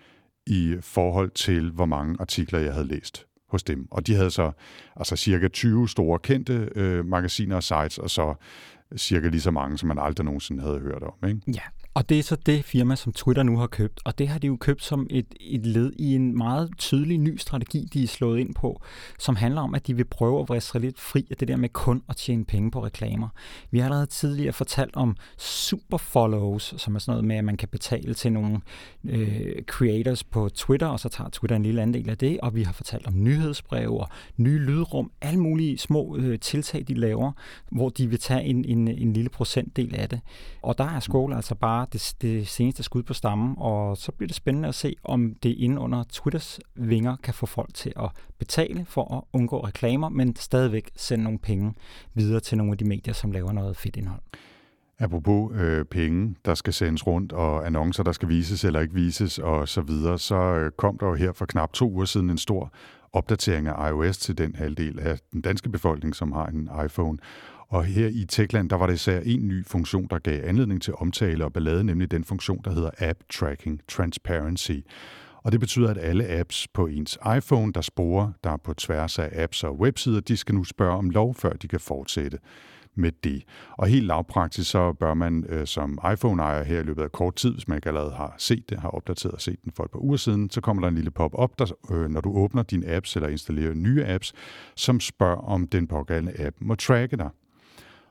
i 0.47 0.77
forhold 0.81 1.31
til, 1.31 1.71
hvor 1.71 1.85
mange 1.85 2.15
artikler 2.19 2.59
jeg 2.59 2.73
havde 2.73 2.87
læst 2.87 3.25
hos 3.47 3.63
dem. 3.63 3.87
Og 3.91 4.07
de 4.07 4.15
havde 4.15 4.31
så 4.31 4.51
altså 4.95 5.15
cirka 5.15 5.47
20 5.47 5.89
store 5.89 6.19
kendte 6.19 6.69
øh, 6.75 7.05
magasiner 7.05 7.55
og 7.55 7.63
sites, 7.63 7.97
og 7.97 8.09
så 8.09 8.35
cirka 8.97 9.27
lige 9.27 9.41
så 9.41 9.51
mange, 9.51 9.77
som 9.77 9.87
man 9.87 9.99
aldrig 9.99 10.25
nogensinde 10.25 10.63
havde 10.63 10.79
hørt 10.79 11.03
om. 11.03 11.29
Ikke? 11.29 11.41
Ja, 11.47 11.61
og 11.95 12.09
det 12.09 12.19
er 12.19 12.23
så 12.23 12.35
det 12.35 12.65
firma, 12.65 12.95
som 12.95 13.13
Twitter 13.13 13.43
nu 13.43 13.57
har 13.57 13.67
købt. 13.67 14.01
Og 14.05 14.17
det 14.17 14.27
har 14.27 14.39
de 14.39 14.47
jo 14.47 14.57
købt 14.59 14.83
som 14.83 15.07
et, 15.09 15.25
et 15.39 15.65
led 15.65 15.91
i 15.99 16.15
en 16.15 16.37
meget 16.37 16.69
tydelig 16.77 17.17
ny 17.17 17.37
strategi, 17.37 17.89
de 17.93 18.03
er 18.03 18.07
slået 18.07 18.39
ind 18.39 18.55
på, 18.55 18.81
som 19.19 19.35
handler 19.35 19.61
om, 19.61 19.75
at 19.75 19.87
de 19.87 19.95
vil 19.95 20.05
prøve 20.05 20.41
at 20.41 20.49
vriste 20.49 20.79
lidt 20.79 20.99
fri 20.99 21.27
af 21.31 21.37
det 21.37 21.47
der 21.47 21.55
med 21.55 21.69
kun 21.69 22.03
at 22.09 22.15
tjene 22.15 22.45
penge 22.45 22.71
på 22.71 22.85
reklamer. 22.85 23.27
Vi 23.71 23.79
har 23.79 23.85
allerede 23.85 24.05
tidligere 24.05 24.53
fortalt 24.53 24.95
om 24.95 25.15
super 25.37 25.97
follows, 25.97 26.73
som 26.77 26.95
er 26.95 26.99
sådan 26.99 27.11
noget 27.11 27.25
med, 27.25 27.35
at 27.35 27.43
man 27.43 27.57
kan 27.57 27.67
betale 27.67 28.13
til 28.13 28.31
nogle 28.31 28.59
øh, 29.03 29.63
creators 29.63 30.23
på 30.23 30.49
Twitter, 30.49 30.87
og 30.87 30.99
så 30.99 31.09
tager 31.09 31.29
Twitter 31.29 31.55
en 31.55 31.63
lille 31.63 31.81
andel 31.81 32.09
af 32.09 32.17
det. 32.17 32.39
Og 32.39 32.55
vi 32.55 32.63
har 32.63 32.73
fortalt 32.73 33.07
om 33.07 33.23
nyhedsbreve 33.23 33.99
og 34.01 34.09
nye 34.37 34.59
lydrum, 34.59 35.11
alle 35.21 35.39
mulige 35.39 35.77
små 35.77 36.17
øh, 36.17 36.39
tiltag, 36.39 36.85
de 36.87 36.93
laver, 36.93 37.31
hvor 37.71 37.89
de 37.89 38.07
vil 38.07 38.19
tage 38.19 38.43
en, 38.43 38.65
en, 38.65 38.87
en 38.87 39.13
lille 39.13 39.29
procentdel 39.29 39.95
af 39.95 40.09
det. 40.09 40.19
Og 40.61 40.77
der 40.77 40.89
er 40.89 40.99
skole 40.99 41.35
altså 41.35 41.55
bare 41.55 41.84
det, 41.93 42.15
det 42.21 42.47
seneste 42.47 42.83
skud 42.83 43.03
på 43.03 43.13
stammen, 43.13 43.55
og 43.57 43.97
så 43.97 44.11
bliver 44.11 44.27
det 44.27 44.35
spændende 44.35 44.67
at 44.67 44.75
se, 44.75 44.95
om 45.03 45.35
det 45.43 45.49
inde 45.49 45.81
under 45.81 46.03
Twitters 46.09 46.59
vinger 46.75 47.15
kan 47.15 47.33
få 47.33 47.45
folk 47.45 47.73
til 47.73 47.93
at 47.99 48.09
betale 48.39 48.85
for 48.85 49.17
at 49.17 49.23
undgå 49.33 49.59
reklamer, 49.59 50.09
men 50.09 50.35
stadigvæk 50.35 50.89
sende 50.95 51.23
nogle 51.23 51.39
penge 51.39 51.73
videre 52.13 52.39
til 52.39 52.57
nogle 52.57 52.71
af 52.71 52.77
de 52.77 52.85
medier, 52.85 53.13
som 53.13 53.31
laver 53.31 53.51
noget 53.51 53.77
fedt 53.77 53.95
indhold. 53.95 54.21
Apropos 54.99 55.51
øh, 55.55 55.85
penge, 55.85 56.35
der 56.45 56.55
skal 56.55 56.73
sendes 56.73 57.07
rundt, 57.07 57.31
og 57.31 57.65
annoncer, 57.65 58.03
der 58.03 58.11
skal 58.11 58.29
vises 58.29 58.63
eller 58.63 58.79
ikke 58.79 58.93
vises, 58.93 59.39
og 59.39 59.67
så 59.67 59.81
videre, 59.81 60.19
så 60.19 60.35
øh, 60.35 60.71
kom 60.77 60.97
der 60.97 61.07
jo 61.07 61.13
her 61.13 61.31
for 61.31 61.45
knap 61.45 61.73
to 61.73 61.91
uger 61.91 62.05
siden 62.05 62.29
en 62.29 62.37
stor 62.37 62.73
opdatering 63.13 63.67
af 63.67 63.89
iOS 63.89 64.17
til 64.17 64.37
den 64.37 64.55
halvdel 64.55 64.99
af 64.99 65.19
den 65.33 65.41
danske 65.41 65.69
befolkning, 65.69 66.15
som 66.15 66.31
har 66.31 66.45
en 66.45 66.69
iPhone. 66.85 67.17
Og 67.67 67.84
her 67.84 68.07
i 68.07 68.25
Techland, 68.29 68.69
der 68.69 68.75
var 68.75 68.88
det 68.88 68.93
især 68.93 69.19
en 69.19 69.48
ny 69.48 69.65
funktion, 69.65 70.07
der 70.10 70.19
gav 70.19 70.41
anledning 70.43 70.81
til 70.81 70.93
omtale 70.98 71.45
og 71.45 71.53
ballade, 71.53 71.84
nemlig 71.84 72.12
den 72.12 72.24
funktion, 72.24 72.62
der 72.65 72.72
hedder 72.72 72.89
App 73.00 73.19
Tracking 73.34 73.81
Transparency. 73.88 74.79
Og 75.43 75.51
det 75.51 75.60
betyder, 75.60 75.89
at 75.89 75.98
alle 75.98 76.27
apps 76.27 76.67
på 76.67 76.88
ens 76.88 77.17
iPhone, 77.38 77.74
der 77.74 77.81
sporer, 77.81 78.31
der 78.43 78.50
er 78.50 78.57
på 78.57 78.74
tværs 78.74 79.19
af 79.19 79.29
apps 79.43 79.63
og 79.63 79.79
websider, 79.79 80.19
de 80.19 80.38
skal 80.38 80.55
nu 80.55 80.63
spørge 80.63 80.98
om 80.98 81.10
lov, 81.10 81.36
før 81.36 81.53
de 81.53 81.67
kan 81.67 81.79
fortsætte 81.79 82.38
med 82.95 83.12
det. 83.24 83.43
Og 83.72 83.88
helt 83.88 84.05
lavpraktisk, 84.05 84.72
så 84.72 84.93
bør 84.93 85.13
man 85.13 85.45
øh, 85.50 85.67
som 85.67 86.00
iPhone-ejer 86.13 86.63
her 86.63 86.79
i 86.79 86.84
løbet 86.84 87.03
af 87.03 87.12
kort 87.12 87.36
tid, 87.36 87.53
hvis 87.53 87.67
man 87.67 87.77
ikke 87.77 87.88
allerede 87.88 88.12
har 88.12 88.36
set 88.38 88.69
det, 88.69 88.79
har 88.79 88.89
opdateret 88.89 89.34
og 89.34 89.41
set 89.41 89.63
den 89.63 89.72
for 89.72 89.84
et 89.84 89.91
par 89.91 90.00
uger 90.00 90.17
siden, 90.17 90.50
så 90.50 90.62
kommer 90.62 90.81
der 90.81 90.88
en 90.88 90.95
lille 90.95 91.12
pop-up, 91.12 91.60
der, 91.60 91.72
øh, 91.91 92.10
når 92.10 92.22
du 92.22 92.38
åbner 92.38 92.63
din 92.63 92.84
apps 92.88 93.15
eller 93.15 93.29
installerer 93.29 93.74
nye 93.74 94.05
apps, 94.05 94.34
som 94.75 95.00
spørger, 95.00 95.36
om 95.36 95.67
den 95.67 95.88
pågældende 95.88 96.45
app 96.45 96.55
må 96.60 96.75
tracke 96.75 97.17
dig. 97.17 97.29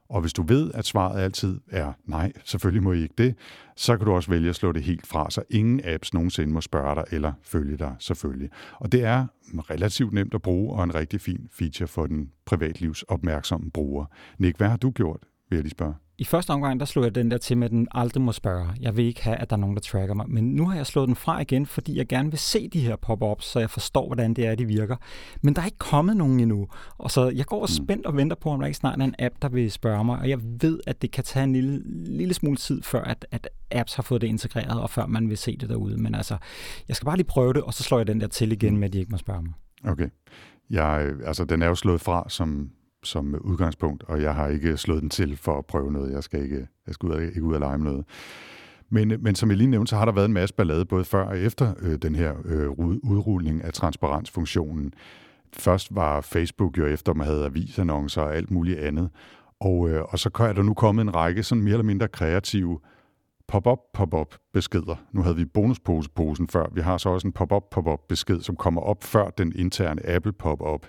Og 0.08 0.20
hvis 0.20 0.32
du 0.32 0.42
ved, 0.42 0.70
at 0.74 0.84
svaret 0.84 1.20
altid 1.20 1.60
er 1.70 1.92
nej, 2.04 2.32
selvfølgelig 2.44 2.82
må 2.82 2.92
I 2.92 3.02
ikke 3.02 3.14
det, 3.18 3.34
så 3.76 3.96
kan 3.96 4.06
du 4.06 4.12
også 4.12 4.30
vælge 4.30 4.48
at 4.48 4.56
slå 4.56 4.72
det 4.72 4.82
helt 4.82 5.06
fra, 5.06 5.30
så 5.30 5.42
ingen 5.50 5.80
apps 5.84 6.14
nogensinde 6.14 6.52
må 6.52 6.60
spørge 6.60 6.94
dig 6.94 7.04
eller 7.10 7.32
følge 7.42 7.76
dig 7.76 7.94
selvfølgelig. 7.98 8.50
Og 8.72 8.92
det 8.92 9.04
er 9.04 9.26
relativt 9.70 10.12
nemt 10.12 10.34
at 10.34 10.42
bruge 10.42 10.76
og 10.76 10.84
en 10.84 10.94
rigtig 10.94 11.20
fin 11.20 11.48
feature 11.52 11.88
for 11.88 12.06
den 12.06 12.30
privatlivs 12.46 13.02
opmærksomme 13.02 13.70
bruger. 13.70 14.04
Nick, 14.38 14.56
hvad 14.56 14.68
har 14.68 14.76
du 14.76 14.90
gjort, 14.90 15.20
vil 15.50 15.56
jeg 15.56 15.62
lige 15.62 15.70
spørge? 15.70 15.94
I 16.18 16.24
første 16.24 16.50
omgang, 16.50 16.80
der 16.80 16.86
slog 16.86 17.04
jeg 17.04 17.14
den 17.14 17.30
der 17.30 17.38
til 17.38 17.58
med, 17.58 17.64
at 17.64 17.70
den 17.70 17.88
aldrig 17.90 18.22
må 18.22 18.32
spørge. 18.32 18.66
Jeg 18.80 18.96
vil 18.96 19.04
ikke 19.04 19.24
have, 19.24 19.36
at 19.36 19.50
der 19.50 19.56
er 19.56 19.60
nogen, 19.60 19.76
der 19.76 19.82
tracker 19.82 20.14
mig. 20.14 20.26
Men 20.28 20.44
nu 20.44 20.68
har 20.68 20.76
jeg 20.76 20.86
slået 20.86 21.08
den 21.08 21.16
fra 21.16 21.40
igen, 21.40 21.66
fordi 21.66 21.96
jeg 21.96 22.08
gerne 22.08 22.30
vil 22.30 22.38
se 22.38 22.68
de 22.68 22.80
her 22.80 22.96
pop-ups, 22.96 23.44
så 23.44 23.60
jeg 23.60 23.70
forstår, 23.70 24.06
hvordan 24.06 24.34
det 24.34 24.46
er, 24.46 24.54
de 24.54 24.64
virker. 24.64 24.96
Men 25.42 25.54
der 25.54 25.60
er 25.60 25.66
ikke 25.66 25.78
kommet 25.78 26.16
nogen 26.16 26.40
endnu. 26.40 26.68
Og 26.98 27.10
så 27.10 27.28
jeg 27.28 27.46
går 27.46 27.60
mm. 27.60 27.66
spændt 27.66 28.06
og 28.06 28.16
venter 28.16 28.36
på, 28.36 28.50
om 28.50 28.60
der 28.60 28.66
ikke 28.66 28.76
snart 28.76 29.00
er 29.00 29.04
en 29.04 29.14
app, 29.18 29.34
der 29.42 29.48
vil 29.48 29.70
spørge 29.70 30.04
mig. 30.04 30.18
Og 30.18 30.28
jeg 30.28 30.38
ved, 30.42 30.80
at 30.86 31.02
det 31.02 31.10
kan 31.10 31.24
tage 31.24 31.44
en 31.44 31.52
lille, 31.52 31.82
lille 32.16 32.34
smule 32.34 32.56
tid, 32.56 32.82
før 32.82 33.02
at, 33.02 33.26
at 33.30 33.48
apps 33.70 33.94
har 33.94 34.02
fået 34.02 34.20
det 34.20 34.26
integreret, 34.26 34.80
og 34.80 34.90
før 34.90 35.06
man 35.06 35.28
vil 35.28 35.38
se 35.38 35.56
det 35.56 35.68
derude. 35.68 36.02
Men 36.02 36.14
altså, 36.14 36.36
jeg 36.88 36.96
skal 36.96 37.06
bare 37.06 37.16
lige 37.16 37.26
prøve 37.26 37.52
det, 37.52 37.62
og 37.62 37.74
så 37.74 37.82
slår 37.82 37.98
jeg 37.98 38.06
den 38.06 38.20
der 38.20 38.26
til 38.26 38.52
igen 38.52 38.76
med, 38.76 38.88
at 38.88 38.92
de 38.92 38.98
ikke 38.98 39.10
må 39.10 39.16
spørge 39.16 39.42
mig. 39.42 39.52
Okay. 39.84 40.08
Jeg, 40.70 41.12
altså, 41.24 41.44
den 41.44 41.62
er 41.62 41.66
jo 41.66 41.74
slået 41.74 42.00
fra 42.00 42.24
som 42.28 42.70
som 43.04 43.34
udgangspunkt, 43.40 44.02
og 44.02 44.22
jeg 44.22 44.34
har 44.34 44.48
ikke 44.48 44.76
slået 44.76 45.02
den 45.02 45.10
til 45.10 45.36
for 45.36 45.58
at 45.58 45.66
prøve 45.66 45.92
noget. 45.92 46.12
Jeg 46.12 46.22
skal 46.22 46.42
ikke, 46.42 46.66
jeg 46.86 46.94
skal 46.94 47.08
ud, 47.08 47.20
ikke 47.20 47.42
ud 47.42 47.54
og 47.54 47.60
lege 47.60 47.78
med 47.78 47.90
noget. 47.90 48.04
Men, 48.90 49.12
men 49.20 49.34
som 49.34 49.50
jeg 49.50 49.58
lige 49.58 49.70
nævnte, 49.70 49.90
så 49.90 49.96
har 49.96 50.04
der 50.04 50.12
været 50.12 50.26
en 50.26 50.32
masse 50.32 50.54
ballade 50.54 50.84
både 50.84 51.04
før 51.04 51.24
og 51.24 51.38
efter 51.38 51.74
øh, 51.80 51.98
den 52.02 52.14
her 52.14 52.34
øh, 52.44 52.70
udrulning 53.02 53.64
af 53.64 53.72
transparensfunktionen. 53.72 54.92
Først 55.52 55.94
var 55.94 56.20
Facebook 56.20 56.78
jo 56.78 56.86
efter, 56.86 57.14
man 57.14 57.26
havde 57.26 57.44
avisannoncer 57.44 58.22
og 58.22 58.36
alt 58.36 58.50
muligt 58.50 58.78
andet. 58.78 59.10
Og, 59.60 59.90
øh, 59.90 60.02
og 60.02 60.18
så 60.18 60.30
er 60.38 60.52
der 60.52 60.62
nu 60.62 60.74
kommet 60.74 61.02
en 61.02 61.14
række 61.14 61.42
sådan 61.42 61.64
mere 61.64 61.72
eller 61.72 61.84
mindre 61.84 62.08
kreative 62.08 62.78
pop-up, 63.48 63.78
pop-up 63.94 64.34
beskeder. 64.52 64.96
Nu 65.12 65.22
havde 65.22 65.36
vi 65.36 65.44
bonusposeposen 65.44 66.48
før. 66.48 66.66
Vi 66.74 66.80
har 66.80 66.98
så 66.98 67.08
også 67.08 67.26
en 67.26 67.32
pop-up, 67.32 67.62
pop-up 67.70 68.00
besked, 68.08 68.40
som 68.40 68.56
kommer 68.56 68.80
op 68.80 69.04
før 69.04 69.30
den 69.30 69.52
interne 69.56 70.06
Apple 70.06 70.32
pop-up. 70.32 70.86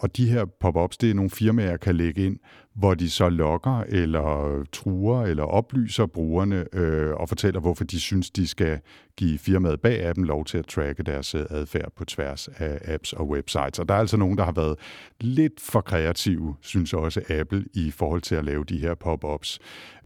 Og 0.00 0.16
de 0.16 0.30
her 0.30 0.44
pop-ups, 0.44 0.96
det 0.96 1.10
er 1.10 1.14
nogle 1.14 1.30
firmaer, 1.30 1.76
kan 1.76 1.96
lægge 1.96 2.26
ind, 2.26 2.38
hvor 2.74 2.94
de 2.94 3.10
så 3.10 3.28
lokker 3.28 3.84
eller 3.88 4.64
truer 4.72 5.22
eller 5.22 5.42
oplyser 5.42 6.06
brugerne 6.06 6.64
øh, 6.72 7.14
og 7.14 7.28
fortæller, 7.28 7.60
hvorfor 7.60 7.84
de 7.84 8.00
synes, 8.00 8.30
de 8.30 8.46
skal 8.46 8.80
give 9.16 9.38
firmaet 9.38 9.80
bag 9.80 10.06
appen 10.06 10.24
lov 10.24 10.44
til 10.44 10.58
at 10.58 10.66
tracke 10.66 11.02
deres 11.02 11.34
øh, 11.34 11.46
adfærd 11.50 11.92
på 11.96 12.04
tværs 12.04 12.48
af 12.48 12.94
apps 12.94 13.12
og 13.12 13.28
websites. 13.28 13.78
Og 13.78 13.88
der 13.88 13.94
er 13.94 13.98
altså 13.98 14.16
nogen, 14.16 14.38
der 14.38 14.44
har 14.44 14.52
været 14.52 14.76
lidt 15.20 15.60
for 15.60 15.80
kreative, 15.80 16.56
synes 16.60 16.92
også 16.92 17.22
Apple, 17.28 17.64
i 17.74 17.90
forhold 17.90 18.20
til 18.20 18.34
at 18.34 18.44
lave 18.44 18.64
de 18.64 18.78
her 18.78 18.94
pop-ups. 18.94 19.58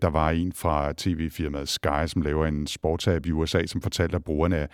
Der 0.03 0.09
var 0.09 0.31
en 0.31 0.53
fra 0.53 0.93
tv-firmaet 0.97 1.69
Sky, 1.69 2.07
som 2.07 2.23
laver 2.23 2.47
en 2.47 2.67
sportsapp 2.67 3.27
i 3.27 3.33
USA, 3.33 3.67
som 3.67 3.81
fortalte, 3.81 4.17
at 4.17 4.25
brugerne 4.25 4.57
er 4.57 4.67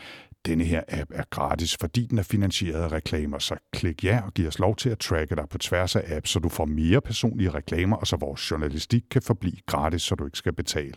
denne 0.46 0.64
her 0.64 0.82
app 0.88 1.10
er 1.14 1.24
gratis, 1.30 1.76
fordi 1.80 2.06
den 2.06 2.18
er 2.18 2.22
finansieret 2.22 2.82
af 2.82 2.92
reklamer, 2.92 3.38
så 3.38 3.56
klik 3.72 4.04
ja 4.04 4.20
og 4.26 4.34
giv 4.34 4.48
os 4.48 4.58
lov 4.58 4.76
til 4.76 4.90
at 4.90 4.98
tracke 4.98 5.36
dig 5.36 5.44
på 5.50 5.58
tværs 5.58 5.96
af 5.96 6.16
apps, 6.16 6.30
så 6.30 6.38
du 6.38 6.48
får 6.48 6.64
mere 6.64 7.00
personlige 7.00 7.50
reklamer, 7.50 7.96
og 7.96 8.06
så 8.06 8.16
vores 8.16 8.50
journalistik 8.50 9.02
kan 9.10 9.22
forblive 9.22 9.56
gratis, 9.66 10.02
så 10.02 10.14
du 10.14 10.24
ikke 10.24 10.38
skal 10.38 10.52
betale. 10.52 10.94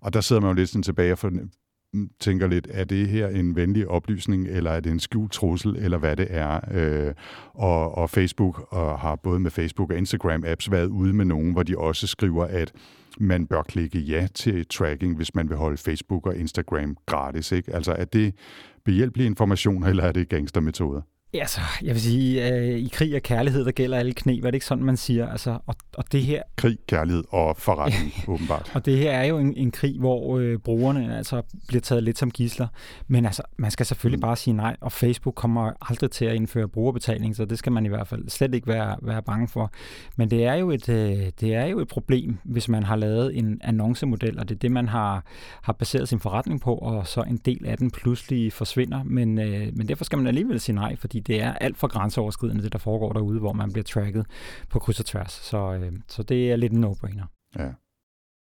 Og 0.00 0.12
der 0.12 0.20
sidder 0.20 0.42
man 0.42 0.50
jo 0.50 0.54
lidt 0.54 0.68
sådan 0.68 0.82
tilbage 0.82 1.12
og 1.12 1.32
tænker 2.20 2.46
lidt, 2.46 2.68
er 2.70 2.84
det 2.84 3.08
her 3.08 3.28
en 3.28 3.56
venlig 3.56 3.88
oplysning, 3.88 4.48
eller 4.48 4.70
er 4.70 4.80
det 4.80 4.92
en 4.92 5.00
skjult 5.00 5.32
trussel, 5.32 5.76
eller 5.76 5.98
hvad 5.98 6.16
det 6.16 6.26
er. 6.30 6.60
Øh, 6.70 7.14
og, 7.54 7.98
og 7.98 8.10
Facebook 8.10 8.66
og 8.70 8.98
har 8.98 9.16
både 9.16 9.40
med 9.40 9.50
Facebook 9.50 9.90
og 9.90 9.98
Instagram 9.98 10.44
apps 10.46 10.70
været 10.70 10.86
ude 10.86 11.12
med 11.12 11.24
nogen, 11.24 11.52
hvor 11.52 11.62
de 11.62 11.78
også 11.78 12.06
skriver, 12.06 12.44
at 12.44 12.72
man 13.20 13.46
bør 13.46 13.62
klikke 13.62 13.98
ja 13.98 14.26
til 14.34 14.66
tracking, 14.66 15.16
hvis 15.16 15.34
man 15.34 15.48
vil 15.48 15.56
holde 15.56 15.76
Facebook 15.76 16.26
og 16.26 16.36
Instagram 16.36 16.96
gratis. 17.06 17.52
Ikke? 17.52 17.74
Altså 17.74 17.92
er 17.92 18.04
det 18.04 18.34
behjælpelig 18.84 19.26
information, 19.26 19.84
eller 19.84 20.04
er 20.04 20.12
det 20.12 20.28
gangstermetoder? 20.28 21.00
Altså, 21.34 21.60
jeg 21.82 21.94
vil 21.94 22.02
sige, 22.02 22.52
øh, 22.52 22.78
i 22.78 22.88
krig 22.92 23.14
og 23.14 23.22
kærlighed, 23.22 23.64
der 23.64 23.70
gælder 23.70 23.98
alle 23.98 24.12
knep, 24.12 24.44
er 24.44 24.50
det 24.50 24.54
ikke 24.54 24.66
sådan, 24.66 24.84
man 24.84 24.96
siger? 24.96 25.28
Altså, 25.28 25.58
og, 25.66 25.74
og 25.94 26.12
det 26.12 26.22
her... 26.22 26.42
Krig, 26.56 26.78
kærlighed 26.88 27.24
og 27.30 27.56
forretning, 27.56 28.12
åbenbart. 28.28 28.70
Og 28.74 28.86
det 28.86 28.98
her 28.98 29.10
er 29.10 29.24
jo 29.24 29.38
en, 29.38 29.54
en 29.56 29.70
krig, 29.70 29.98
hvor 29.98 30.38
øh, 30.38 30.58
brugerne 30.58 31.16
altså 31.16 31.42
bliver 31.68 31.80
taget 31.80 32.02
lidt 32.02 32.18
som 32.18 32.30
gisler. 32.30 32.66
Men 33.08 33.26
altså, 33.26 33.42
man 33.56 33.70
skal 33.70 33.86
selvfølgelig 33.86 34.18
mm. 34.18 34.22
bare 34.22 34.36
sige 34.36 34.54
nej, 34.54 34.76
og 34.80 34.92
Facebook 34.92 35.34
kommer 35.34 35.72
aldrig 35.90 36.10
til 36.10 36.24
at 36.24 36.34
indføre 36.34 36.68
brugerbetaling, 36.68 37.36
så 37.36 37.44
det 37.44 37.58
skal 37.58 37.72
man 37.72 37.86
i 37.86 37.88
hvert 37.88 38.08
fald 38.08 38.28
slet 38.28 38.54
ikke 38.54 38.66
være, 38.66 38.96
være 39.02 39.22
bange 39.22 39.48
for. 39.48 39.72
Men 40.16 40.30
det 40.30 40.44
er, 40.44 40.54
jo 40.54 40.70
et, 40.70 40.88
øh, 40.88 41.18
det 41.40 41.54
er 41.54 41.66
jo 41.66 41.80
et 41.80 41.88
problem, 41.88 42.38
hvis 42.44 42.68
man 42.68 42.82
har 42.82 42.96
lavet 42.96 43.38
en 43.38 43.60
annoncemodel, 43.64 44.38
og 44.38 44.48
det 44.48 44.54
er 44.54 44.58
det, 44.58 44.72
man 44.72 44.88
har, 44.88 45.24
har 45.62 45.72
baseret 45.72 46.08
sin 46.08 46.20
forretning 46.20 46.60
på, 46.60 46.74
og 46.74 47.06
så 47.06 47.20
en 47.20 47.36
del 47.36 47.66
af 47.66 47.78
den 47.78 47.90
pludselig 47.90 48.52
forsvinder. 48.52 49.02
Men, 49.02 49.38
øh, 49.38 49.76
men 49.76 49.88
derfor 49.88 50.04
skal 50.04 50.18
man 50.18 50.26
alligevel 50.26 50.60
sige 50.60 50.74
nej, 50.74 50.96
fordi 50.96 51.15
det 51.20 51.42
er 51.42 51.52
alt 51.52 51.76
for 51.76 51.88
grænseoverskridende, 51.88 52.62
det 52.62 52.72
der 52.72 52.78
foregår 52.78 53.12
derude, 53.12 53.38
hvor 53.38 53.52
man 53.52 53.72
bliver 53.72 53.84
tracket 53.84 54.26
på 54.70 54.78
kryds 54.78 55.00
og 55.00 55.06
tværs. 55.06 55.32
Så, 55.32 55.72
øh, 55.72 55.92
så 56.08 56.22
det 56.22 56.52
er 56.52 56.56
lidt 56.56 56.72
en 56.72 56.84
no-brainer. 56.84 57.26
Ja. 57.58 57.68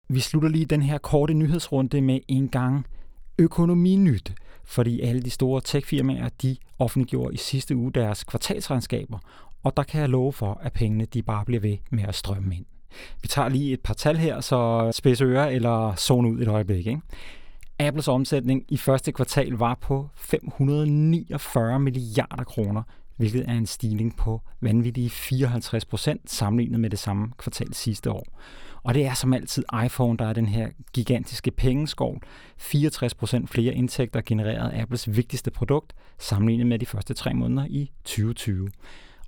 Vi 0.10 0.20
slutter 0.20 0.50
lige 0.50 0.66
den 0.66 0.82
her 0.82 0.98
korte 0.98 1.34
nyhedsrunde 1.34 2.02
med 2.02 2.20
en 2.28 2.50
gang 2.50 2.86
økonominyt, 3.40 4.34
fordi 4.64 5.02
alle 5.02 5.22
de 5.22 5.30
store 5.30 5.62
techfirmaer, 5.62 6.30
de 6.42 6.58
offentliggjorde 6.80 7.34
i 7.34 7.38
sidste 7.38 7.76
uge 7.76 7.92
deres 7.92 8.24
kvartalsregnskaber, 8.24 9.20
og 9.64 9.78
der 9.78 9.84
kan 9.84 10.02
jeg 10.02 10.10
love 10.10 10.34
for, 10.34 10.60
at 10.64 10.74
pengene 10.74 11.06
de 11.06 11.22
bare 11.24 11.46
bliver 11.46 11.62
ved 11.62 11.78
med 11.92 12.04
at 12.04 12.16
strømme 12.16 12.56
ind. 12.56 12.66
Vi 13.22 13.28
tager 13.28 13.50
lige 13.50 13.74
et 13.74 13.82
par 13.82 13.94
tal 13.94 14.18
her, 14.18 14.42
så 14.42 14.92
spids 14.92 15.22
ører 15.22 15.48
eller 15.48 15.96
zone 15.96 16.32
ud 16.32 16.42
et 16.42 16.48
øjeblik. 16.48 16.88
Ikke? 16.88 17.02
Apples 17.80 18.08
omsætning 18.08 18.66
i 18.70 18.78
første 18.78 19.12
kvartal 19.12 19.52
var 19.52 19.76
på 19.76 20.10
549 20.16 21.80
milliarder 21.80 22.44
kroner, 22.44 22.84
hvilket 23.18 23.50
er 23.50 23.54
en 23.54 23.66
stigning 23.66 24.18
på 24.18 24.42
vanvittige 24.62 25.10
54 25.10 25.86
procent 25.86 26.32
sammenlignet 26.32 26.80
med 26.80 26.90
det 26.90 27.00
samme 27.00 27.32
kvartal 27.38 27.74
sidste 27.74 28.12
år. 28.12 28.26
Og 28.84 28.94
det 28.94 29.06
er 29.06 29.14
som 29.14 29.34
altid 29.34 29.64
iPhone, 29.86 30.18
der 30.18 30.26
er 30.26 30.34
den 30.34 30.46
her 30.46 30.70
gigantiske 30.94 31.52
pengeskov. 31.52 32.22
64 32.58 33.14
procent 33.14 33.50
flere 33.50 33.74
indtægter 33.74 34.22
genereret 34.26 34.72
af 34.72 34.82
Apples 34.82 35.16
vigtigste 35.16 35.52
produkt, 35.52 35.94
sammenlignet 36.20 36.68
med 36.68 36.80
de 36.80 36.86
første 36.86 37.14
tre 37.14 37.34
måneder 37.34 37.66
i 37.70 37.92
2020. 38.04 38.70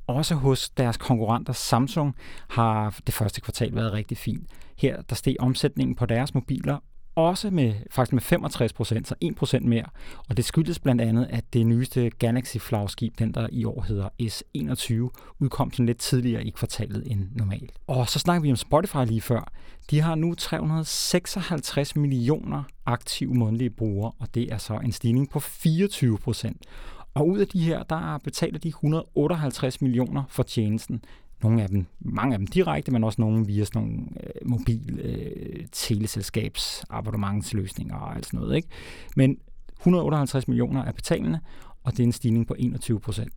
Også 0.07 0.35
hos 0.35 0.69
deres 0.69 0.97
konkurrenter 0.97 1.53
Samsung 1.53 2.15
har 2.47 2.99
det 3.07 3.13
første 3.13 3.41
kvartal 3.41 3.75
været 3.75 3.93
rigtig 3.93 4.17
fint. 4.17 4.47
Her 4.77 5.01
der 5.01 5.15
steg 5.15 5.35
omsætningen 5.39 5.95
på 5.95 6.05
deres 6.05 6.33
mobiler 6.33 6.77
også 7.17 7.49
med, 7.49 7.73
faktisk 7.91 8.13
med 8.13 8.21
65 8.21 8.73
procent, 8.73 9.07
så 9.07 9.15
1 9.21 9.35
procent 9.35 9.65
mere. 9.65 9.85
Og 10.29 10.37
det 10.37 10.45
skyldes 10.45 10.79
blandt 10.79 11.01
andet, 11.01 11.27
at 11.29 11.53
det 11.53 11.67
nyeste 11.67 12.09
Galaxy-flagskib, 12.09 13.19
den 13.19 13.33
der 13.33 13.47
i 13.51 13.65
år 13.65 13.85
hedder 13.87 14.09
S21, 14.21 14.93
udkom 15.39 15.71
sådan 15.71 15.85
lidt 15.85 15.97
tidligere 15.97 16.43
i 16.43 16.49
kvartalet 16.49 17.03
end 17.11 17.27
normalt. 17.35 17.71
Og 17.87 18.09
så 18.09 18.19
snakker 18.19 18.41
vi 18.41 18.51
om 18.51 18.55
Spotify 18.55 19.05
lige 19.05 19.21
før. 19.21 19.51
De 19.91 20.01
har 20.01 20.15
nu 20.15 20.35
356 20.35 21.95
millioner 21.95 22.63
aktive 22.85 23.33
månedlige 23.33 23.69
brugere, 23.69 24.11
og 24.19 24.35
det 24.35 24.53
er 24.53 24.57
så 24.57 24.73
en 24.73 24.91
stigning 24.91 25.29
på 25.29 25.39
24 25.39 26.17
procent. 26.17 26.65
Og 27.13 27.27
ud 27.27 27.39
af 27.39 27.47
de 27.47 27.59
her, 27.59 27.83
der 27.83 28.17
betaler 28.23 28.59
de 28.59 28.67
158 28.67 29.81
millioner 29.81 30.23
for 30.29 30.43
tjenesten. 30.43 31.01
Nogle 31.43 31.63
af 31.63 31.69
dem, 31.69 31.85
mange 31.99 32.33
af 32.33 32.39
dem 32.39 32.47
direkte, 32.47 32.91
men 32.91 33.03
også 33.03 33.21
nogle 33.21 33.45
via 33.45 33.63
sådan 33.63 33.81
nogle 33.81 34.03
øh, 34.23 34.49
mobil 34.49 34.99
øh, 34.99 35.65
teleselskabs 35.71 36.85
abonnementsløsninger 36.89 37.95
og 37.95 38.15
alt 38.15 38.25
sådan 38.25 38.39
noget. 38.39 38.55
Ikke? 38.55 38.67
Men 39.15 39.37
158 39.77 40.47
millioner 40.47 40.83
er 40.83 40.91
betalende, 40.91 41.39
og 41.83 41.91
det 41.91 41.99
er 41.99 42.03
en 42.03 42.11
stigning 42.11 42.47
på 42.47 42.55
21 42.59 42.99
procent. 42.99 43.33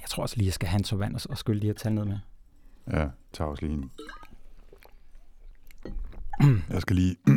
Jeg 0.00 0.08
tror 0.08 0.22
også 0.22 0.36
lige, 0.36 0.46
jeg 0.46 0.54
skal 0.54 0.68
have 0.68 0.78
en 0.78 0.84
så 0.84 0.96
vand 0.96 1.16
og 1.30 1.38
skylle 1.38 1.62
de 1.62 1.66
her 1.66 1.74
tal 1.74 1.92
ned 1.92 2.04
med. 2.04 2.18
Ja, 2.92 3.06
tager 3.32 3.50
også 3.50 3.66
lige 3.66 3.74
en. 3.74 3.90
Jeg 6.70 6.82
skal 6.82 6.96
lige... 6.96 7.16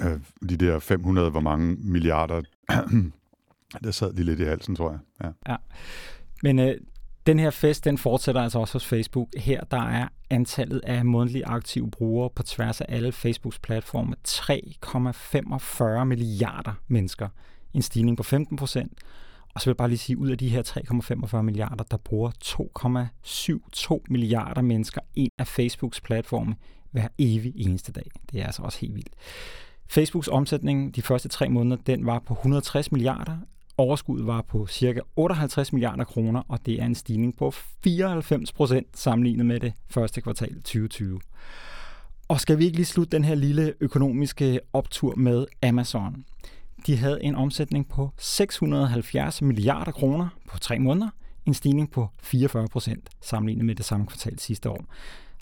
Øh, 0.00 0.20
de 0.48 0.56
der 0.56 0.78
500, 0.78 1.30
hvor 1.30 1.40
mange 1.40 1.76
milliarder... 1.80 2.42
der 3.84 3.90
sad 3.90 4.12
lige 4.12 4.24
lidt 4.24 4.40
i 4.40 4.44
halsen, 4.44 4.76
tror 4.76 4.90
jeg. 4.90 5.00
Ja. 5.24 5.52
ja. 5.52 5.56
Men 6.42 6.58
øh, 6.58 6.74
den 7.26 7.38
her 7.38 7.50
fest, 7.50 7.84
den 7.84 7.98
fortsætter 7.98 8.40
altså 8.40 8.58
også 8.58 8.74
hos 8.74 8.86
Facebook. 8.86 9.28
Her 9.36 9.60
der 9.60 9.82
er 9.82 10.08
antallet 10.30 10.80
af 10.84 11.04
månedlige 11.04 11.46
aktive 11.46 11.90
brugere 11.90 12.30
på 12.30 12.42
tværs 12.42 12.80
af 12.80 12.86
alle 12.88 13.12
Facebooks 13.12 13.58
platforme 13.58 14.16
3,45 14.28 16.04
milliarder 16.04 16.72
mennesker. 16.88 17.28
En 17.74 17.82
stigning 17.82 18.16
på 18.16 18.22
15 18.22 18.56
procent. 18.56 18.92
Og 19.54 19.60
så 19.60 19.64
vil 19.66 19.70
jeg 19.70 19.76
bare 19.76 19.88
lige 19.88 19.98
sige, 19.98 20.18
ud 20.18 20.30
af 20.30 20.38
de 20.38 20.48
her 20.48 20.62
3,45 21.36 21.42
milliarder, 21.42 21.84
der 21.84 21.96
bruger 21.96 22.30
2,72 23.98 24.04
milliarder 24.08 24.62
mennesker 24.62 25.00
en 25.14 25.30
af 25.38 25.46
Facebooks 25.46 26.00
platforme 26.00 26.54
hver 26.90 27.08
evig 27.18 27.52
eneste 27.56 27.92
dag. 27.92 28.10
Det 28.32 28.40
er 28.40 28.46
altså 28.46 28.62
også 28.62 28.78
helt 28.80 28.94
vildt. 28.94 29.14
Facebooks 29.86 30.28
omsætning 30.28 30.96
de 30.96 31.02
første 31.02 31.28
tre 31.28 31.48
måneder, 31.48 31.82
den 31.86 32.06
var 32.06 32.18
på 32.18 32.34
160 32.34 32.92
milliarder. 32.92 33.36
Overskuddet 33.82 34.26
var 34.26 34.42
på 34.42 34.66
ca. 34.66 35.00
58 35.16 35.72
milliarder 35.72 36.04
kroner, 36.04 36.42
og 36.48 36.66
det 36.66 36.80
er 36.80 36.84
en 36.84 36.94
stigning 36.94 37.36
på 37.36 37.50
94 37.50 38.52
procent 38.52 38.98
sammenlignet 38.98 39.46
med 39.46 39.60
det 39.60 39.72
første 39.90 40.20
kvartal 40.20 40.54
2020. 40.54 41.20
Og 42.28 42.40
skal 42.40 42.58
vi 42.58 42.64
ikke 42.64 42.76
lige 42.76 42.86
slutte 42.86 43.16
den 43.16 43.24
her 43.24 43.34
lille 43.34 43.74
økonomiske 43.80 44.60
optur 44.72 45.14
med 45.16 45.46
Amazon? 45.62 46.24
De 46.86 46.96
havde 46.96 47.24
en 47.24 47.34
omsætning 47.34 47.88
på 47.88 48.10
670 48.18 49.42
milliarder 49.42 49.92
kroner 49.92 50.28
på 50.48 50.58
tre 50.58 50.78
måneder, 50.78 51.08
en 51.46 51.54
stigning 51.54 51.90
på 51.90 52.08
44 52.22 52.68
procent 52.68 53.10
sammenlignet 53.20 53.64
med 53.64 53.74
det 53.74 53.84
samme 53.84 54.06
kvartal 54.06 54.38
sidste 54.38 54.70
år. 54.70 54.84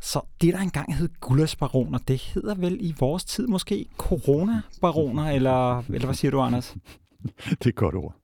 Så 0.02 0.20
det, 0.40 0.54
der 0.54 0.60
engang 0.60 0.94
hed 0.94 1.08
gulasbaroner, 1.20 1.98
det 1.98 2.20
hedder 2.20 2.54
vel 2.54 2.76
i 2.80 2.94
vores 2.98 3.24
tid 3.24 3.46
måske 3.46 3.86
coronabaroner, 3.96 5.30
eller, 5.30 5.78
eller 5.78 6.04
hvad 6.04 6.14
siger 6.14 6.30
du, 6.30 6.40
Anders? 6.40 6.76
det 7.50 7.66
er 7.66 7.68
et 7.68 7.74
godt 7.74 7.94
ord. 7.94 8.19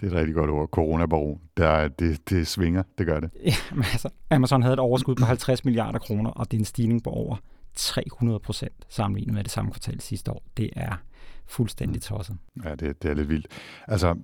Det 0.00 0.06
er 0.06 0.10
et 0.10 0.16
rigtig 0.16 0.34
godt 0.34 0.50
ord. 0.50 0.68
Coronabaron. 0.68 1.40
Der, 1.56 1.88
det, 1.88 2.30
det 2.30 2.46
svinger, 2.46 2.82
det 2.98 3.06
gør 3.06 3.20
det. 3.20 3.30
Ja, 3.44 3.54
men 3.72 3.84
altså, 3.92 4.08
Amazon 4.30 4.62
havde 4.62 4.72
et 4.72 4.78
overskud 4.78 5.14
på 5.14 5.24
50 5.24 5.64
milliarder 5.64 5.98
kroner, 5.98 6.30
og 6.30 6.50
det 6.50 6.56
er 6.56 6.60
en 6.60 6.64
stigning 6.64 7.04
på 7.04 7.10
over 7.10 7.36
300 7.74 8.40
procent 8.40 8.86
sammenlignet 8.88 9.34
med 9.34 9.44
det 9.44 9.52
samme 9.52 9.70
kvartal 9.70 10.00
sidste 10.00 10.32
år. 10.32 10.42
Det 10.56 10.70
er 10.76 11.02
fuldstændig 11.46 12.02
tosset. 12.02 12.36
Ja, 12.64 12.74
det, 12.74 13.02
det 13.02 13.10
er 13.10 13.14
lidt 13.14 13.28
vildt. 13.28 13.46
Altså, 13.88 14.14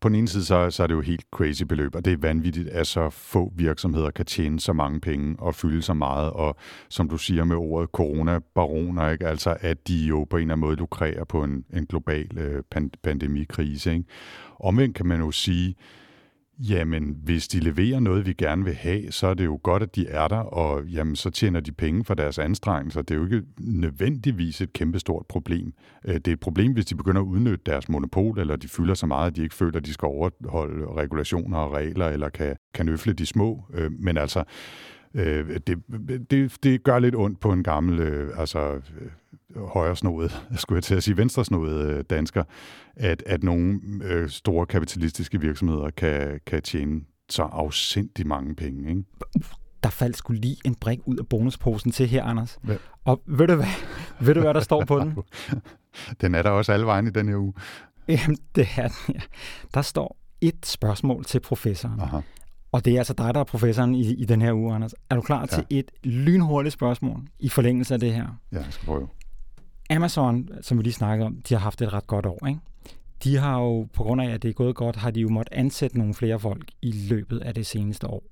på 0.00 0.08
den 0.08 0.16
ene 0.16 0.28
side, 0.28 0.44
så, 0.44 0.70
så 0.70 0.82
er 0.82 0.86
det 0.86 0.94
jo 0.94 1.00
helt 1.00 1.24
crazy 1.30 1.62
beløb, 1.62 1.94
og 1.94 2.04
det 2.04 2.12
er 2.12 2.16
vanvittigt, 2.16 2.68
at 2.68 2.86
så 2.86 3.10
få 3.10 3.52
virksomheder 3.56 4.10
kan 4.10 4.26
tjene 4.26 4.60
så 4.60 4.72
mange 4.72 5.00
penge 5.00 5.36
og 5.38 5.54
fylde 5.54 5.82
så 5.82 5.94
meget, 5.94 6.30
og 6.30 6.56
som 6.88 7.08
du 7.08 7.18
siger 7.18 7.44
med 7.44 7.56
ordet 7.56 7.90
coronabaroner, 7.90 9.10
ikke? 9.10 9.26
altså 9.26 9.56
at 9.60 9.88
de 9.88 10.06
jo 10.06 10.24
på 10.30 10.36
en 10.36 10.40
eller 10.40 10.54
anden 10.54 10.66
måde 10.66 10.76
lukrerer 10.76 11.24
på 11.24 11.44
en, 11.44 11.64
en 11.74 11.86
global 11.86 12.38
øh, 12.38 12.62
pandemikrise. 13.02 13.92
Ikke? 13.92 14.04
Omvendt 14.60 14.96
kan 14.96 15.06
man 15.06 15.20
jo 15.20 15.30
sige, 15.30 15.74
Jamen, 16.60 17.16
hvis 17.24 17.48
de 17.48 17.60
leverer 17.60 18.00
noget, 18.00 18.26
vi 18.26 18.32
gerne 18.32 18.64
vil 18.64 18.74
have, 18.74 19.12
så 19.12 19.26
er 19.26 19.34
det 19.34 19.44
jo 19.44 19.60
godt, 19.62 19.82
at 19.82 19.96
de 19.96 20.08
er 20.08 20.28
der, 20.28 20.36
og 20.36 20.86
jamen, 20.86 21.16
så 21.16 21.30
tjener 21.30 21.60
de 21.60 21.72
penge 21.72 22.04
for 22.04 22.14
deres 22.14 22.38
anstrengelser. 22.38 23.02
Det 23.02 23.14
er 23.14 23.18
jo 23.18 23.24
ikke 23.24 23.42
nødvendigvis 23.60 24.60
et 24.60 24.72
kæmpestort 24.72 25.26
problem. 25.28 25.72
Øh, 26.04 26.14
det 26.14 26.28
er 26.28 26.32
et 26.32 26.40
problem, 26.40 26.72
hvis 26.72 26.86
de 26.86 26.94
begynder 26.94 27.20
at 27.20 27.26
udnytte 27.26 27.62
deres 27.66 27.88
monopol, 27.88 28.38
eller 28.38 28.56
de 28.56 28.68
fylder 28.68 28.94
så 28.94 29.06
meget, 29.06 29.30
at 29.30 29.36
de 29.36 29.42
ikke 29.42 29.54
føler, 29.54 29.76
at 29.76 29.86
de 29.86 29.92
skal 29.92 30.06
overholde 30.06 30.86
regulationer 30.86 31.58
og 31.58 31.72
regler, 31.72 32.08
eller 32.08 32.28
kan, 32.28 32.56
kan 32.74 32.88
øfle 32.88 33.12
de 33.12 33.26
små. 33.26 33.64
Øh, 33.74 33.92
men 33.92 34.18
altså, 34.18 34.44
øh, 35.14 35.60
det, 35.66 35.82
det, 36.30 36.56
det 36.62 36.82
gør 36.82 36.98
lidt 36.98 37.14
ondt 37.16 37.40
på 37.40 37.52
en 37.52 37.62
gammel 37.62 38.00
altså, 38.36 38.80
højresnodet, 39.56 40.42
skulle 40.56 40.76
jeg 40.76 40.84
til 40.84 40.94
at 40.94 41.02
sige 41.02 41.16
venstresnodet 41.16 41.90
øh, 41.90 42.04
dansker, 42.10 42.44
at, 42.96 43.22
at 43.26 43.42
nogle 43.42 43.80
øh, 44.02 44.28
store 44.28 44.66
kapitalistiske 44.66 45.40
virksomheder 45.40 45.90
kan, 45.90 46.40
kan 46.46 46.62
tjene 46.62 47.00
så 47.28 47.42
afsindig 47.42 48.26
mange 48.26 48.54
penge. 48.54 48.90
Ikke? 48.90 49.02
Der 49.82 49.90
faldt 49.90 50.16
skulle 50.16 50.40
lige 50.40 50.56
en 50.64 50.74
brik 50.74 50.98
ud 51.06 51.16
af 51.16 51.26
bonusposen 51.26 51.92
til 51.92 52.06
her, 52.06 52.24
Anders. 52.24 52.58
Hvad? 52.62 52.76
Og 53.04 53.22
ved 53.26 53.46
du, 53.46 53.54
hvad, 53.54 53.66
ved 54.26 54.34
du, 54.34 54.40
hvad 54.40 54.54
der 54.54 54.60
står 54.60 54.84
på 54.84 54.98
den? 54.98 55.18
den 56.20 56.34
er 56.34 56.42
der 56.42 56.50
også 56.50 56.72
alle 56.72 56.86
vejen 56.86 57.06
i 57.06 57.10
den 57.10 57.28
her 57.28 57.36
uge. 57.36 57.54
Jamen, 58.08 58.38
det 58.54 58.68
er 58.76 58.88
den, 58.88 59.14
ja. 59.14 59.20
Der 59.74 59.82
står 59.82 60.16
et 60.40 60.66
spørgsmål 60.66 61.24
til 61.24 61.40
professoren. 61.40 62.00
Aha. 62.00 62.20
Og 62.72 62.84
det 62.84 62.94
er 62.94 62.98
altså 62.98 63.12
dig, 63.12 63.34
der 63.34 63.40
er 63.40 63.44
professoren 63.44 63.94
i, 63.94 64.14
i 64.14 64.24
den 64.24 64.42
her 64.42 64.52
uge, 64.52 64.74
Anders. 64.74 64.94
Er 65.10 65.14
du 65.14 65.20
klar 65.20 65.40
ja. 65.40 65.46
til 65.46 65.64
et 65.70 65.90
lynhurtigt 66.04 66.72
spørgsmål 66.72 67.22
i 67.38 67.48
forlængelse 67.48 67.94
af 67.94 68.00
det 68.00 68.14
her? 68.14 68.26
Ja, 68.52 68.56
jeg 68.56 68.66
skal 68.70 68.86
prøve. 68.86 69.08
Amazon, 69.90 70.48
som 70.62 70.78
vi 70.78 70.82
lige 70.82 70.92
snakkede 70.92 71.26
om, 71.26 71.40
de 71.48 71.54
har 71.54 71.60
haft 71.60 71.82
et 71.82 71.92
ret 71.92 72.06
godt 72.06 72.26
år, 72.26 72.46
ikke? 72.46 72.60
De 73.24 73.36
har 73.36 73.58
jo, 73.58 73.88
på 73.92 74.02
grund 74.02 74.20
af, 74.20 74.30
at 74.30 74.42
det 74.42 74.48
er 74.48 74.52
gået 74.52 74.74
godt, 74.74 74.96
har 74.96 75.10
de 75.10 75.20
jo 75.20 75.28
måttet 75.28 75.54
ansætte 75.54 75.98
nogle 75.98 76.14
flere 76.14 76.40
folk 76.40 76.64
i 76.82 76.92
løbet 76.92 77.38
af 77.38 77.54
det 77.54 77.66
seneste 77.66 78.06
år. 78.06 78.22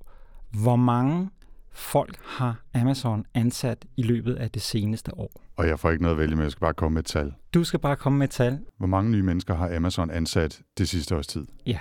Hvor 0.51 0.75
mange 0.75 1.29
folk 1.71 2.17
har 2.23 2.61
Amazon 2.73 3.25
ansat 3.33 3.85
i 3.97 4.03
løbet 4.03 4.35
af 4.35 4.51
det 4.51 4.61
seneste 4.61 5.17
år? 5.19 5.31
Og 5.55 5.67
jeg 5.67 5.79
får 5.79 5.91
ikke 5.91 6.03
noget 6.03 6.15
at 6.15 6.19
vælge 6.19 6.35
med, 6.35 6.43
jeg 6.43 6.51
skal 6.51 6.61
bare 6.61 6.73
komme 6.73 6.93
med 6.93 6.99
et 7.01 7.05
tal. 7.05 7.33
Du 7.53 7.63
skal 7.63 7.79
bare 7.79 7.95
komme 7.95 8.19
med 8.19 8.27
et 8.27 8.31
tal. 8.31 8.59
Hvor 8.77 8.87
mange 8.87 9.11
nye 9.11 9.23
mennesker 9.23 9.55
har 9.55 9.75
Amazon 9.75 10.11
ansat 10.11 10.61
det 10.77 10.89
sidste 10.89 11.15
års 11.15 11.27
tid? 11.27 11.45
Ja, 11.65 11.79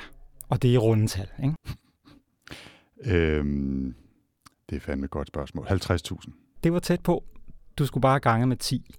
og 0.49 0.63
det 0.63 0.75
er 0.75 0.79
rundetal, 0.79 1.29
ikke? 1.43 1.55
Øhm, 3.05 3.95
det 4.71 4.77
er 4.77 4.81
fandme 4.81 5.05
et 5.05 5.11
godt 5.11 5.29
spørgsmål. 5.29 5.67
50.000. 5.67 6.61
Det 6.65 6.73
var 6.73 6.79
tæt 6.79 7.01
på. 7.01 7.25
Du 7.79 7.87
skulle 7.87 8.03
bare 8.03 8.21
gange 8.21 8.47
med 8.47 8.57
10. 8.57 8.95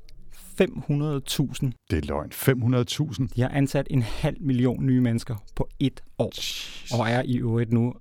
500.000. 0.61 1.71
Det 1.91 1.97
er 1.97 2.07
løgn. 2.07 2.31
500.000? 2.31 3.35
De 3.35 3.41
har 3.41 3.49
ansat 3.49 3.87
en 3.89 4.01
halv 4.01 4.37
million 4.41 4.85
nye 4.85 5.01
mennesker 5.01 5.35
på 5.55 5.69
et 5.79 6.01
år, 6.17 6.31
Jesus. 6.37 6.91
og 6.99 7.09
er 7.09 7.21
i 7.25 7.37
øvrigt 7.37 7.73
nu 7.73 7.93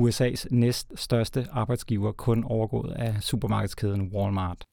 USA's 0.00 0.44
næst 0.50 0.92
største 0.94 1.46
arbejdsgiver, 1.50 2.12
kun 2.12 2.44
overgået 2.44 2.92
af 2.92 3.22
supermarkedskæden 3.22 4.10
Walmart. 4.14 4.64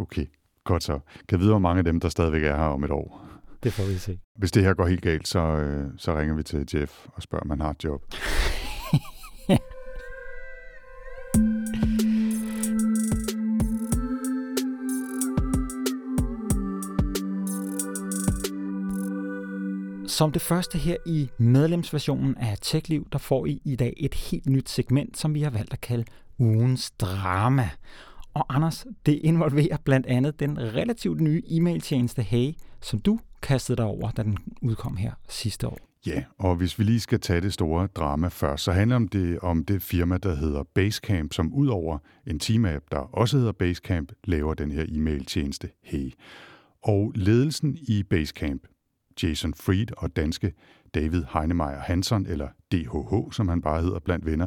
Okay, 0.00 0.26
godt 0.64 0.82
så. 0.82 0.98
Kan 1.28 1.40
vide, 1.40 1.50
hvor 1.50 1.58
mange 1.58 1.78
af 1.78 1.84
dem, 1.84 2.00
der 2.00 2.08
stadigvæk 2.08 2.42
er 2.42 2.56
her 2.56 2.64
om 2.64 2.84
et 2.84 2.90
år? 2.90 3.26
Det 3.62 3.72
får 3.72 3.84
vi 3.84 3.98
se. 3.98 4.18
Hvis 4.38 4.52
det 4.52 4.62
her 4.62 4.74
går 4.74 4.86
helt 4.86 5.02
galt, 5.02 5.28
så, 5.28 5.38
øh, 5.38 5.90
så 5.96 6.18
ringer 6.18 6.34
vi 6.34 6.42
til 6.42 6.68
Jeff 6.74 7.06
og 7.06 7.22
spørger, 7.22 7.42
om 7.42 7.50
han 7.50 7.60
har 7.60 7.70
et 7.70 7.84
job. 7.84 8.02
Som 20.16 20.32
det 20.32 20.42
første 20.42 20.78
her 20.78 20.96
i 21.06 21.28
medlemsversionen 21.38 22.36
af 22.36 22.58
TechLiv, 22.60 23.08
der 23.12 23.18
får 23.18 23.46
I 23.46 23.60
i 23.64 23.76
dag 23.76 23.94
et 23.96 24.14
helt 24.14 24.46
nyt 24.46 24.68
segment, 24.68 25.18
som 25.18 25.34
vi 25.34 25.42
har 25.42 25.50
valgt 25.50 25.72
at 25.72 25.80
kalde 25.80 26.04
ugens 26.38 26.90
drama. 26.90 27.70
Og 28.34 28.54
Anders, 28.54 28.86
det 29.06 29.12
involverer 29.12 29.76
blandt 29.84 30.06
andet 30.06 30.40
den 30.40 30.58
relativt 30.58 31.20
nye 31.20 31.42
e-mailtjeneste 31.50 32.22
Hey, 32.22 32.52
som 32.80 33.00
du 33.00 33.18
kastede 33.42 33.76
dig 33.76 33.84
over, 33.84 34.10
da 34.10 34.22
den 34.22 34.38
udkom 34.62 34.96
her 34.96 35.12
sidste 35.28 35.68
år. 35.68 35.78
Ja, 36.06 36.22
og 36.38 36.56
hvis 36.56 36.78
vi 36.78 36.84
lige 36.84 37.00
skal 37.00 37.20
tage 37.20 37.40
det 37.40 37.52
store 37.52 37.86
drama 37.86 38.28
først, 38.28 38.64
så 38.64 38.72
handler 38.72 38.98
det 38.98 39.38
om 39.40 39.64
det 39.64 39.82
firma, 39.82 40.18
der 40.18 40.34
hedder 40.34 40.62
Basecamp, 40.74 41.32
som 41.32 41.54
udover 41.54 41.98
en 42.26 42.40
team-app, 42.42 42.86
der 42.90 42.98
også 42.98 43.36
hedder 43.36 43.52
Basecamp, 43.52 44.12
laver 44.24 44.54
den 44.54 44.72
her 44.72 44.84
e-mailtjeneste 44.88 45.68
Hey. 45.82 46.12
Og 46.82 47.12
ledelsen 47.14 47.76
i 47.88 48.02
Basecamp, 48.02 48.62
Jason 49.22 49.54
Fried 49.54 49.86
og 49.96 50.16
danske 50.16 50.52
David 50.94 51.24
Heinemeier 51.32 51.80
Hansen, 51.80 52.26
eller 52.26 52.48
DHH, 52.72 53.32
som 53.32 53.48
han 53.48 53.62
bare 53.62 53.82
hedder 53.82 53.98
blandt 53.98 54.26
venner, 54.26 54.46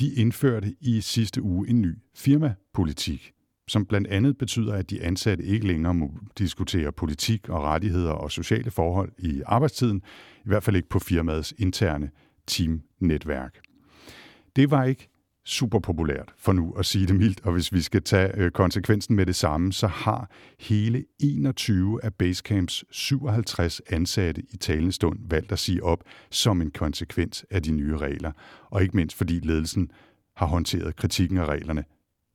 de 0.00 0.14
indførte 0.14 0.74
i 0.80 1.00
sidste 1.00 1.42
uge 1.42 1.68
en 1.68 1.80
ny 1.80 1.94
firmapolitik, 2.16 3.32
som 3.68 3.86
blandt 3.86 4.08
andet 4.08 4.38
betyder, 4.38 4.74
at 4.74 4.90
de 4.90 5.02
ansatte 5.02 5.44
ikke 5.44 5.66
længere 5.66 5.94
må 5.94 6.10
diskutere 6.38 6.92
politik 6.92 7.48
og 7.48 7.62
rettigheder 7.62 8.12
og 8.12 8.30
sociale 8.30 8.70
forhold 8.70 9.12
i 9.18 9.42
arbejdstiden, 9.46 10.02
i 10.38 10.48
hvert 10.48 10.62
fald 10.62 10.76
ikke 10.76 10.88
på 10.88 10.98
firmaets 10.98 11.54
interne 11.58 12.10
teamnetværk. 12.46 13.58
Det 14.56 14.70
var 14.70 14.84
ikke 14.84 15.09
super 15.50 15.78
populært, 15.78 16.32
for 16.36 16.52
nu 16.52 16.72
at 16.78 16.86
sige 16.86 17.06
det 17.06 17.16
mildt, 17.16 17.40
og 17.44 17.52
hvis 17.52 17.72
vi 17.72 17.80
skal 17.80 18.02
tage 18.02 18.36
øh, 18.36 18.50
konsekvensen 18.50 19.16
med 19.16 19.26
det 19.26 19.36
samme, 19.36 19.72
så 19.72 19.86
har 19.86 20.30
hele 20.60 21.04
21 21.20 22.04
af 22.04 22.14
Basecamps 22.14 22.84
57 22.90 23.80
ansatte 23.90 24.42
i 24.50 24.56
talende 24.56 24.92
stund 24.92 25.18
valgt 25.28 25.52
at 25.52 25.58
sige 25.58 25.84
op 25.84 26.04
som 26.30 26.62
en 26.62 26.70
konsekvens 26.70 27.44
af 27.50 27.62
de 27.62 27.72
nye 27.72 27.96
regler, 27.96 28.32
og 28.70 28.82
ikke 28.82 28.96
mindst 28.96 29.16
fordi 29.16 29.40
ledelsen 29.42 29.90
har 30.36 30.46
håndteret 30.46 30.96
kritikken 30.96 31.38
af 31.38 31.44
reglerne 31.44 31.84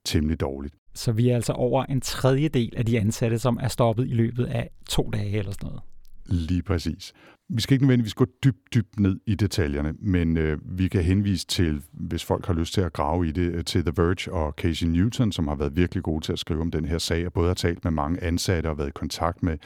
temmelig 0.06 0.39
dårligt. 0.39 0.75
Så 0.93 1.12
vi 1.12 1.30
er 1.30 1.36
altså 1.36 1.54
over 1.54 1.86
en 1.86 2.01
tredjedel 2.01 2.73
af 2.78 2.86
de 2.86 2.99
ansatte, 2.99 3.39
som 3.39 3.60
er 3.62 3.67
stoppet 3.67 4.08
i 4.08 4.13
løbet 4.13 4.45
af 4.45 4.69
to 4.89 5.10
dage 5.13 5.38
eller 5.38 5.51
sådan 5.51 5.67
noget. 5.67 5.82
Lige 6.26 6.64
præcis. 6.64 7.14
Vi 7.50 7.62
skal 7.62 7.74
ikke 7.74 7.86
nødvendigvis 7.86 8.14
gå 8.14 8.26
dybt, 8.44 8.74
dybt 8.74 9.00
ned 9.00 9.20
i 9.26 9.36
detaljerne, 9.36 9.94
men 10.00 10.38
øh, 10.38 10.58
vi 10.64 10.88
kan 10.88 11.04
henvise 11.04 11.48
til, 11.48 11.82
hvis 11.92 12.24
folk 12.24 12.46
har 12.46 12.54
lyst 12.54 12.74
til 12.74 12.82
at 12.82 12.94
grave 12.94 13.28
i 13.28 13.32
det, 13.32 13.54
øh, 13.54 13.64
til 13.64 13.82
The 13.86 13.94
Verge 13.98 14.34
og 14.34 14.54
Casey 14.58 14.88
Newton, 14.88 15.32
som 15.32 15.48
har 15.48 15.56
været 15.56 15.76
virkelig 15.76 16.04
gode 16.04 16.26
til 16.26 16.34
at 16.34 16.40
skrive 16.40 16.62
om 16.62 16.72
den 16.72 16.86
her 16.86 16.98
sag, 16.98 17.26
og 17.26 17.34
både 17.34 17.48
har 17.48 17.54
talt 17.54 17.84
med 17.84 17.92
mange 17.92 18.24
ansatte 18.24 18.68
og 18.68 18.78
været 18.78 18.88
i 18.88 18.92
kontakt 18.96 19.44
med 19.44 19.58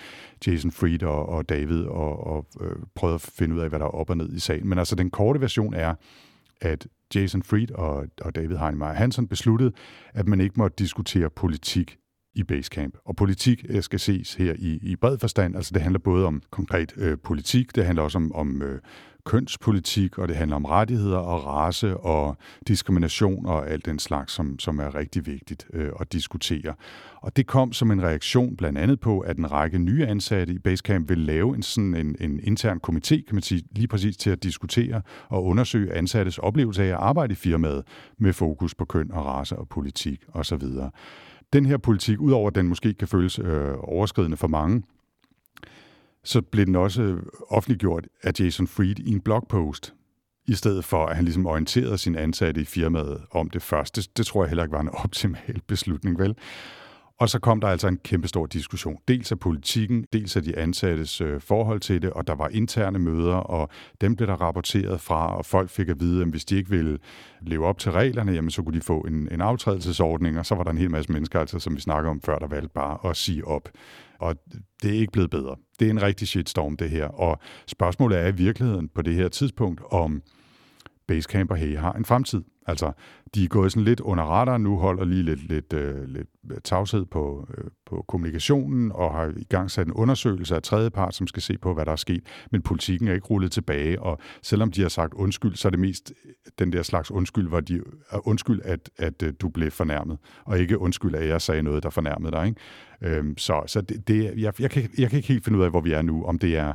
Jason 0.48 0.72
Fried 0.72 1.04
og, 1.04 1.30
og 1.30 1.50
David 1.50 1.84
og, 1.84 2.28
og 2.28 2.48
øh, 2.62 2.76
prøvet 2.96 3.16
at 3.16 3.22
finde 3.22 3.56
ud 3.56 3.60
af, 3.60 3.70
hvad 3.70 3.80
der 3.80 3.86
er 3.86 3.90
op 3.90 4.10
og 4.10 4.18
ned 4.18 4.34
i 4.34 4.40
sagen. 4.40 4.70
Men 4.70 4.80
altså, 4.80 4.96
den 4.96 5.10
korte 5.10 5.42
version 5.42 5.74
er, 5.74 5.96
at 6.62 6.88
Jason 7.16 7.44
Fried 7.44 7.72
og, 7.72 8.08
og 8.22 8.36
David 8.36 8.58
Heinemeier 8.58 8.94
Hansen 8.94 9.28
besluttede, 9.28 9.72
at 10.14 10.28
man 10.28 10.42
ikke 10.42 10.56
måtte 10.58 10.76
diskutere 10.80 11.30
politik 11.30 11.98
i 12.40 12.44
Basecamp. 12.44 12.98
Og 13.06 13.16
politik 13.16 13.66
øh, 13.70 13.84
skal 13.84 14.00
ses 14.00 14.34
her 14.34 14.54
i, 14.60 14.80
i 14.82 14.96
bred 14.96 15.18
forstand. 15.18 15.56
Altså 15.56 15.72
det 15.74 15.82
handler 15.82 16.00
både 16.00 16.26
om 16.26 16.42
konkret 16.50 16.94
øh, 16.98 17.18
politik, 17.24 17.76
det 17.76 17.86
handler 17.86 18.04
også 18.04 18.18
om, 18.18 18.36
om 18.36 18.62
øh, 18.62 18.80
kønspolitik, 19.26 20.18
og 20.18 20.28
det 20.28 20.36
handler 20.36 20.56
om 20.56 20.66
rettigheder 20.66 21.18
og 21.18 21.46
race 21.46 21.98
og 21.98 22.38
diskrimination 22.68 23.46
og 23.46 23.70
alt 23.70 23.86
den 23.86 24.00
slags, 24.00 24.34
som, 24.34 24.60
som 24.60 24.80
er 24.80 24.96
rigtig 24.96 25.26
vigtigt 25.26 25.68
øh, 25.74 25.90
at 26.00 26.14
diskutere. 26.14 26.74
Og 27.22 27.38
det 27.38 27.48
kom 27.48 27.74
som 27.74 27.92
en 27.92 28.04
reaktion 28.04 28.56
blandt 28.56 28.78
andet 28.78 29.00
på, 29.00 29.20
at 29.20 29.38
en 29.38 29.52
række 29.52 29.80
nye 29.80 30.06
ansatte 30.06 30.54
i 30.54 30.60
Basecamp 30.60 31.10
vil 31.10 31.18
lave 31.18 31.56
en, 31.56 31.64
sådan 31.64 31.96
en, 31.96 32.16
en 32.20 32.40
intern 32.44 32.80
komité, 32.88 33.16
kan 33.16 33.36
man 33.36 33.42
sige, 33.42 33.64
lige 33.72 33.88
præcis 33.88 34.18
til 34.18 34.30
at 34.30 34.44
diskutere 34.44 35.02
og 35.28 35.46
undersøge 35.46 35.94
ansattes 35.94 36.38
oplevelse 36.38 36.84
af 36.84 36.88
at 36.88 36.94
arbejde 36.94 37.32
i 37.32 37.36
firmaet 37.36 37.84
med 38.18 38.34
fokus 38.34 38.76
på 38.76 38.86
køn 38.86 39.12
og 39.12 39.26
race 39.26 39.56
og 39.56 39.70
politik 39.70 40.24
osv. 40.34 40.64
Den 41.54 41.66
her 41.66 41.78
politik, 41.78 42.20
udover 42.20 42.48
at 42.48 42.56
den 42.56 42.68
måske 42.68 42.94
kan 42.94 43.08
føles 43.08 43.40
øh, 43.40 43.74
overskridende 43.78 44.38
for 44.38 44.48
mange, 44.48 44.84
så 46.24 46.42
blev 46.42 46.66
den 46.66 46.76
også 46.76 47.02
øh, 47.02 47.24
offentliggjort 47.50 48.08
af 48.24 48.32
Jason 48.40 48.68
Fried 48.68 49.00
i 49.00 49.12
en 49.12 49.22
blogpost, 49.22 49.94
i 50.48 50.54
stedet 50.54 50.86
for 50.86 51.06
at 51.06 51.16
han 51.16 51.26
ligesom 51.26 51.46
orienterede 51.46 51.98
sin 51.98 52.16
ansatte 52.16 52.62
i 52.62 52.66
firmaet 52.66 53.22
om 53.32 53.50
det 53.50 53.62
første. 53.62 54.02
Det, 54.02 54.18
det 54.18 54.26
tror 54.26 54.44
jeg 54.44 54.50
heller 54.50 54.64
ikke 54.64 54.74
var 54.74 54.82
en 54.82 54.90
optimal 55.04 55.62
beslutning, 55.68 56.20
vel? 56.20 56.36
Og 57.20 57.30
så 57.30 57.40
kom 57.40 57.62
der 57.62 57.68
altså 57.68 57.88
en 57.88 57.98
kæmpestor 57.98 58.46
diskussion. 58.46 58.98
Dels 59.08 59.32
af 59.32 59.40
politikken, 59.40 60.06
dels 60.14 60.36
af 60.36 60.44
de 60.44 60.58
ansattes 60.58 61.22
øh, 61.22 61.42
forhold 61.42 61.80
til 61.80 62.02
det, 62.02 62.10
og 62.10 62.28
der 62.28 62.36
var 62.36 62.48
interne 62.48 63.00
møder, 63.00 63.36
og 63.36 63.70
dem 64.02 64.16
blev 64.16 64.28
der 64.28 64.34
rapporteret 64.34 65.02
fra, 65.02 65.38
og 65.38 65.46
folk 65.46 65.70
fik 65.70 65.90
at 65.90 66.00
vide, 66.00 66.22
at 66.22 66.28
hvis 66.28 66.46
de 66.46 66.56
ikke 66.56 66.70
ville 66.70 66.98
leve 67.42 67.66
op 67.66 67.78
til 67.78 67.92
reglerne, 67.92 68.32
jamen 68.32 68.52
så 68.52 68.64
kunne 68.64 68.76
de 68.76 68.82
få 68.82 69.00
en, 69.00 69.28
en 69.32 69.42
aftrædelsesordning, 69.42 70.40
og 70.40 70.46
så 70.46 70.56
var 70.56 70.64
der 70.64 70.72
en 70.72 70.78
hel 70.78 70.92
masse 70.92 71.12
mennesker, 71.12 71.40
altså, 71.40 71.60
som 71.60 71.76
vi 71.76 71.82
snakker 71.82 72.10
om 72.10 72.22
før, 72.22 72.40
der 72.40 72.48
valgte 72.48 72.70
bare 72.74 73.10
at 73.10 73.18
sige 73.18 73.48
op. 73.48 73.70
Og 74.20 74.36
det 74.84 74.96
er 74.96 75.00
ikke 75.00 75.12
blevet 75.12 75.30
bedre. 75.30 75.56
Det 75.80 75.86
er 75.86 75.92
en 75.92 76.02
rigtig 76.02 76.28
shitstorm, 76.28 76.78
det 76.78 76.90
her. 76.90 77.06
Og 77.06 77.40
spørgsmålet 77.68 78.20
er 78.20 78.28
i 78.28 78.36
virkeligheden 78.36 78.90
på 78.96 79.02
det 79.02 79.16
her 79.16 79.28
tidspunkt, 79.28 79.82
om 79.92 80.22
Basecamp 81.08 81.52
og 81.52 81.58
Hey 81.58 81.78
har 81.78 81.94
en 81.94 82.06
fremtid. 82.06 82.44
Altså, 82.70 82.92
de 83.36 83.44
er 83.44 83.48
gået 83.48 83.72
sådan 83.72 83.84
lidt 83.84 84.00
under 84.00 84.24
radaren 84.24 84.64
nu, 84.64 84.78
holder 84.78 85.06
lige 85.06 85.24
lidt, 85.24 85.48
lidt, 85.48 85.74
øh, 85.74 86.04
lidt 86.08 86.28
øh, 86.52 86.58
tavshed 86.64 87.06
på, 87.06 87.48
øh, 87.58 87.64
på 87.86 88.06
kommunikationen 88.08 88.92
og 88.92 89.14
har 89.14 89.34
i 89.38 89.44
gang 89.44 89.72
sat 89.72 89.88
en 89.88 89.94
undersøgelse 89.94 90.56
af 90.56 90.64
tredjepart, 90.64 91.16
som 91.16 91.28
skal 91.28 91.42
se 91.42 91.58
på, 91.58 91.74
hvad 91.74 91.86
der 91.86 91.92
er 91.92 91.96
sket. 91.96 92.24
Men 92.52 92.62
politikken 92.62 93.08
er 93.08 93.14
ikke 93.14 93.28
rullet 93.28 93.52
tilbage, 93.52 94.02
og 94.02 94.20
selvom 94.42 94.72
de 94.72 94.82
har 94.82 94.90
sagt 94.90 95.14
undskyld, 95.14 95.56
så 95.56 95.68
er 95.68 95.70
det 95.70 95.80
mest 95.80 96.14
øh, 96.26 96.32
den 96.60 96.74
der 96.74 96.84
slags 96.84 97.12
undskyld, 97.12 97.48
hvor 97.48 97.60
de 97.60 97.82
er 98.10 98.28
undskyld, 98.28 98.62
at, 98.64 98.90
at 98.98 99.24
du 99.42 99.50
blev 99.50 99.72
fornærmet, 99.72 100.18
og 100.46 100.60
ikke 100.60 100.78
undskyld, 100.78 101.16
at 101.16 101.28
jeg 101.28 101.42
sagde 101.42 101.64
noget, 101.64 101.84
der 101.84 101.90
fornærmede 101.90 102.32
dig. 102.32 102.48
Ikke? 102.48 103.18
Øhm, 103.18 103.38
så 103.38 103.64
så 103.68 103.82
det, 103.82 104.08
det, 104.08 104.34
jeg, 104.38 104.62
jeg, 104.62 104.72
kan, 104.72 104.90
jeg 104.98 105.10
kan 105.10 105.18
ikke 105.18 105.28
helt 105.28 105.46
finde 105.46 105.60
ud 105.60 105.64
af, 105.64 105.70
hvor 105.70 105.82
vi 105.82 105.92
er 105.92 106.02
nu, 106.02 106.24
om 106.24 106.40
det 106.40 106.58
er 106.58 106.74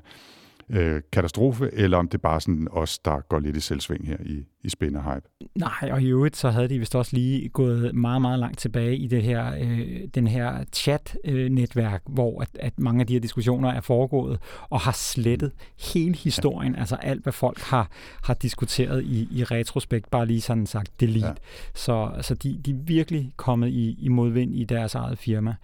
øh, 0.71 1.01
katastrofe, 1.13 1.71
eller 1.73 1.99
om 1.99 2.09
det 2.09 2.23
bare 2.23 2.41
sådan 2.41 2.69
os, 2.71 2.99
der 2.99 3.21
går 3.29 3.39
lidt 3.39 3.57
i 3.57 3.61
selvsving 3.61 4.07
her 4.07 4.17
i, 4.25 4.45
i 4.65 4.69
spinderhype. 4.69 5.27
Nej, 5.55 5.91
og 5.93 6.03
i 6.03 6.07
øvrigt 6.07 6.37
så 6.37 6.51
havde 6.51 6.69
de 6.69 6.79
vist 6.79 6.95
også 6.95 7.17
lige 7.17 7.49
gået 7.49 7.95
meget, 7.95 8.23
meget 8.23 8.39
langt 8.39 8.59
tilbage 8.59 8.97
i 8.97 9.07
det 9.07 9.23
her, 9.23 9.55
øh, 9.61 10.09
den 10.15 10.27
her 10.27 10.65
chat-netværk, 10.73 12.03
hvor 12.07 12.43
at, 12.43 12.49
at 12.61 12.79
mange 12.79 13.01
af 13.01 13.07
de 13.07 13.13
her 13.13 13.21
diskussioner 13.21 13.73
er 13.73 13.81
foregået, 13.81 14.39
og 14.71 14.81
har 14.81 14.93
slettet 14.93 15.53
hele 15.95 16.15
historien, 16.15 16.75
ja. 16.75 16.81
altså 16.81 16.97
alt, 16.97 17.23
hvad 17.23 17.33
folk 17.33 17.61
har, 17.61 17.91
har 18.23 18.35
diskuteret 18.35 19.05
i, 19.05 19.29
i 19.31 19.45
retrospekt, 19.45 20.11
bare 20.11 20.27
lige 20.27 20.41
sådan 20.41 20.67
sagt 20.67 21.01
delete. 21.01 21.27
Ja. 21.27 21.33
Så, 21.75 22.11
så 22.21 22.35
de, 22.35 22.61
de 22.67 22.71
er 22.71 22.75
virkelig 22.75 23.33
kommet 23.37 23.69
i, 23.69 23.97
i 24.01 24.09
modvind 24.09 24.55
i 24.55 24.65
deres 24.65 24.95
eget 24.95 25.19
firma. 25.19 25.55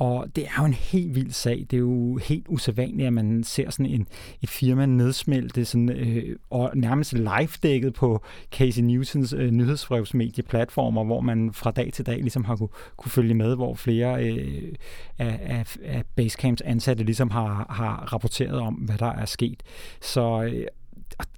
Og 0.00 0.26
det 0.36 0.44
er 0.44 0.50
jo 0.58 0.64
en 0.64 0.74
helt 0.74 1.14
vild 1.14 1.30
sag. 1.30 1.66
Det 1.70 1.76
er 1.76 1.80
jo 1.80 2.16
helt 2.16 2.46
usædvanligt, 2.48 3.06
at 3.06 3.12
man 3.12 3.44
ser 3.44 3.70
sådan 3.70 3.86
en, 3.86 4.06
et 4.42 4.48
firma 4.48 4.86
nedsmelte 4.86 5.64
sådan, 5.64 5.90
øh, 5.90 6.36
og 6.50 6.70
nærmest 6.74 7.12
live-dækket 7.12 7.94
på 7.94 8.22
Casey 8.52 8.82
Newtons 8.82 9.32
øh, 9.32 9.50
nyhedsbrevsmedieplatformer, 9.50 11.04
hvor 11.04 11.20
man 11.20 11.52
fra 11.52 11.70
dag 11.70 11.92
til 11.92 12.06
dag 12.06 12.16
ligesom 12.16 12.44
har 12.44 12.56
kunne, 12.56 12.68
kunne 12.96 13.10
følge 13.10 13.34
med, 13.34 13.56
hvor 13.56 13.74
flere 13.74 14.24
øh, 14.24 14.72
af, 15.18 15.40
af, 15.42 15.76
af 15.84 16.04
Basecamps 16.16 16.62
ansatte 16.62 17.04
ligesom 17.04 17.30
har, 17.30 17.66
har 17.70 18.12
rapporteret 18.12 18.60
om, 18.60 18.74
hvad 18.74 18.98
der 18.98 19.12
er 19.12 19.24
sket. 19.26 19.62
Så 20.00 20.42
øh, 20.42 20.66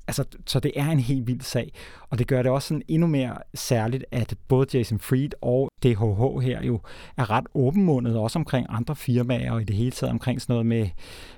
altså, 0.07 0.25
så 0.47 0.61
det 0.61 0.73
er 0.77 0.91
en 0.91 1.01
helt 1.01 1.27
vild 1.27 1.41
sag, 1.41 1.73
og 2.11 2.19
det 2.19 2.27
gør 2.27 2.43
det 2.43 2.51
også 2.51 2.69
sådan 2.69 2.83
endnu 2.89 3.07
mere 3.07 3.37
særligt, 3.55 4.05
at 4.11 4.35
både 4.49 4.79
Jason 4.79 4.99
Fried 4.99 5.31
og 5.41 5.69
DHH 5.83 6.43
her 6.43 6.63
jo 6.63 6.81
er 7.17 7.31
ret 7.31 7.47
åbenmundet, 7.55 8.17
også 8.17 8.39
omkring 8.39 8.67
andre 8.69 8.97
firmaer, 8.97 9.53
og 9.53 9.61
i 9.61 9.65
det 9.65 9.77
hele 9.77 9.91
taget 9.91 10.11
omkring 10.11 10.41
sådan 10.43 10.53
noget 10.53 10.67
med, 10.67 10.89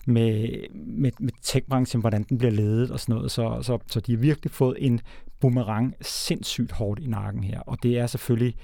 med, 0.06 0.48
med, 0.74 1.10
med 1.20 1.32
techbranchen, 1.42 2.00
hvordan 2.00 2.22
den 2.22 2.38
bliver 2.38 2.52
ledet 2.52 2.90
og 2.90 3.00
sådan 3.00 3.14
noget, 3.14 3.30
så, 3.30 3.58
så, 3.62 3.78
så 3.86 4.00
de 4.00 4.12
har 4.12 4.18
virkelig 4.18 4.50
fået 4.50 4.76
en 4.78 5.00
boomerang 5.40 5.94
sindssygt 6.00 6.72
hårdt 6.72 7.00
i 7.00 7.06
nakken 7.06 7.44
her, 7.44 7.60
og 7.60 7.78
det 7.82 7.98
er 7.98 8.06
selvfølgelig 8.06 8.54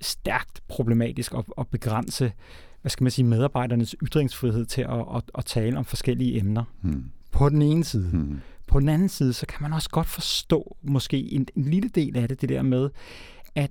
stærkt 0.00 0.60
problematisk 0.68 1.34
at, 1.34 1.44
at 1.58 1.68
begrænse 1.68 2.32
hvad 2.86 2.90
skal 2.90 3.04
man 3.04 3.10
sige, 3.10 3.26
medarbejdernes 3.26 3.96
ytringsfrihed 4.02 4.66
til 4.66 4.82
at, 4.82 5.04
at, 5.16 5.22
at 5.38 5.44
tale 5.44 5.78
om 5.78 5.84
forskellige 5.84 6.38
emner. 6.38 6.64
Hmm. 6.80 7.04
På 7.32 7.48
den 7.48 7.62
ene 7.62 7.84
side. 7.84 8.08
Hmm. 8.08 8.40
På 8.76 8.80
den 8.80 8.88
anden 8.88 9.08
side, 9.08 9.32
så 9.32 9.46
kan 9.46 9.62
man 9.62 9.72
også 9.72 9.90
godt 9.90 10.06
forstå 10.06 10.76
måske 10.82 11.32
en, 11.32 11.46
en 11.56 11.64
lille 11.64 11.88
del 11.88 12.16
af 12.16 12.28
det, 12.28 12.40
det 12.40 12.48
der 12.48 12.62
med, 12.62 12.90
at 13.54 13.70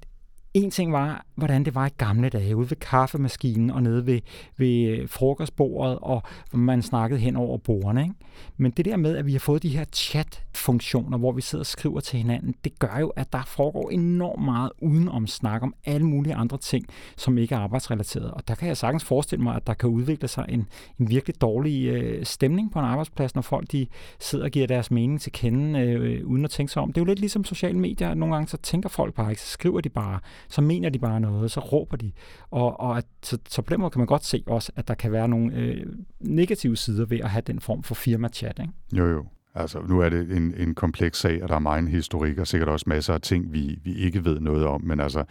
en 0.56 0.72
ting 0.72 0.94
var, 0.94 1.26
hvordan 1.36 1.64
det 1.64 1.76
var 1.76 1.86
i 1.86 1.90
gamle 1.98 2.30
dage, 2.30 2.56
ude 2.56 2.70
ved 2.70 2.78
kaffemaskinen 2.78 3.70
og 3.70 3.84
nede 3.84 4.06
ved, 4.06 4.20
ved 4.58 4.88
øh, 4.88 5.10
frokostbordet, 5.10 6.00
og 6.02 6.24
man 6.54 6.82
snakkede 6.82 7.20
hen 7.20 7.36
over 7.36 7.58
bordene. 7.58 8.02
Ikke? 8.04 8.16
Men 8.58 8.72
det 8.72 8.86
der 8.86 8.98
med, 8.98 9.18
at 9.18 9.26
vi 9.26 9.32
har 9.32 9.40
fået 9.40 9.64
de 9.64 9.70
her 9.70 9.86
chat-funktioner, 9.94 11.18
hvor 11.18 11.32
vi 11.32 11.42
sidder 11.42 11.62
og 11.62 11.66
skriver 11.66 12.00
til 12.00 12.18
hinanden, 12.18 12.56
det 12.64 12.80
gør 12.80 12.98
jo, 13.00 13.08
at 13.08 13.34
der 13.34 13.44
foregår 13.48 13.90
enormt 13.90 14.44
meget 14.44 14.72
udenom 14.82 15.28
snak 15.28 15.64
om 15.64 15.74
alle 15.86 16.08
mulige 16.08 16.36
andre 16.36 16.58
ting, 16.58 16.86
som 17.18 17.38
ikke 17.38 17.56
er 17.56 17.60
arbejdsrelateret. 17.60 18.32
Og 18.32 18.48
der 18.48 18.56
kan 18.56 18.68
jeg 18.68 18.78
sagtens 18.78 19.04
forestille 19.04 19.44
mig, 19.44 19.56
at 19.56 19.68
der 19.68 19.74
kan 19.74 19.90
udvikle 19.90 20.28
sig 20.28 20.46
en, 20.50 20.68
en 21.00 21.10
virkelig 21.10 21.42
dårlig 21.42 21.88
øh, 21.88 22.26
stemning 22.26 22.72
på 22.72 22.80
en 22.80 22.86
arbejdsplads, 22.86 23.36
når 23.36 23.42
folk 23.42 23.72
de 23.72 23.88
sidder 24.20 24.46
og 24.46 24.52
giver 24.52 24.68
deres 24.68 24.92
mening 24.92 25.22
til 25.22 25.32
kende, 25.32 25.80
øh, 25.80 26.20
øh 26.20 26.26
uden 26.26 26.46
at 26.46 26.52
tænke 26.52 26.72
sig 26.72 26.82
om. 26.82 26.94
Det 26.94 26.98
er 26.98 27.02
jo 27.02 27.06
lidt 27.06 27.20
ligesom 27.20 27.44
sociale 27.44 27.80
medier. 27.80 28.14
Nogle 28.14 28.36
gange 28.36 28.48
så 28.48 28.58
tænker 28.58 28.90
folk 28.90 29.14
bare 29.14 29.30
ikke, 29.30 29.42
så 29.42 29.48
skriver 29.48 29.82
de 29.82 29.90
bare 29.90 30.20
så 30.50 30.62
mener 30.62 30.90
de 30.90 31.00
bare 31.00 31.20
noget, 31.20 31.52
så 31.52 31.60
råber 31.60 31.98
de. 31.98 32.12
Og, 32.52 32.80
og 32.80 32.98
at, 32.98 33.06
så, 33.24 33.38
så 33.50 33.62
på 33.62 33.70
den 33.70 33.80
måde 33.80 33.92
kan 33.92 34.00
man 34.00 34.08
godt 34.08 34.26
se 34.26 34.44
også, 34.48 34.72
at 34.76 34.88
der 34.88 34.94
kan 34.94 35.12
være 35.12 35.28
nogle 35.28 35.56
øh, 35.56 35.86
negative 36.20 36.78
sider 36.78 37.06
ved 37.06 37.20
at 37.20 37.30
have 37.30 37.44
den 37.48 37.60
form 37.60 37.84
for 37.84 37.96
firma-chat. 37.96 38.60
Ikke? 38.60 38.74
Jo, 38.94 39.06
jo. 39.06 39.26
Altså, 39.58 39.80
nu 39.88 40.00
er 40.00 40.10
det 40.10 40.38
en, 40.38 40.54
en 40.58 40.76
kompleks 40.76 41.20
sag, 41.20 41.44
og 41.44 41.50
der 41.50 41.56
er 41.56 41.60
meget 41.60 41.90
historik, 41.90 42.38
og 42.38 42.48
sikkert 42.48 42.70
også 42.70 42.86
masser 42.88 43.14
af 43.14 43.22
ting, 43.22 43.54
vi, 43.54 43.80
vi 43.84 43.96
ikke 43.96 44.26
ved 44.26 44.40
noget 44.40 44.66
om. 44.66 44.84
Men 44.84 45.00
altså, 45.00 45.24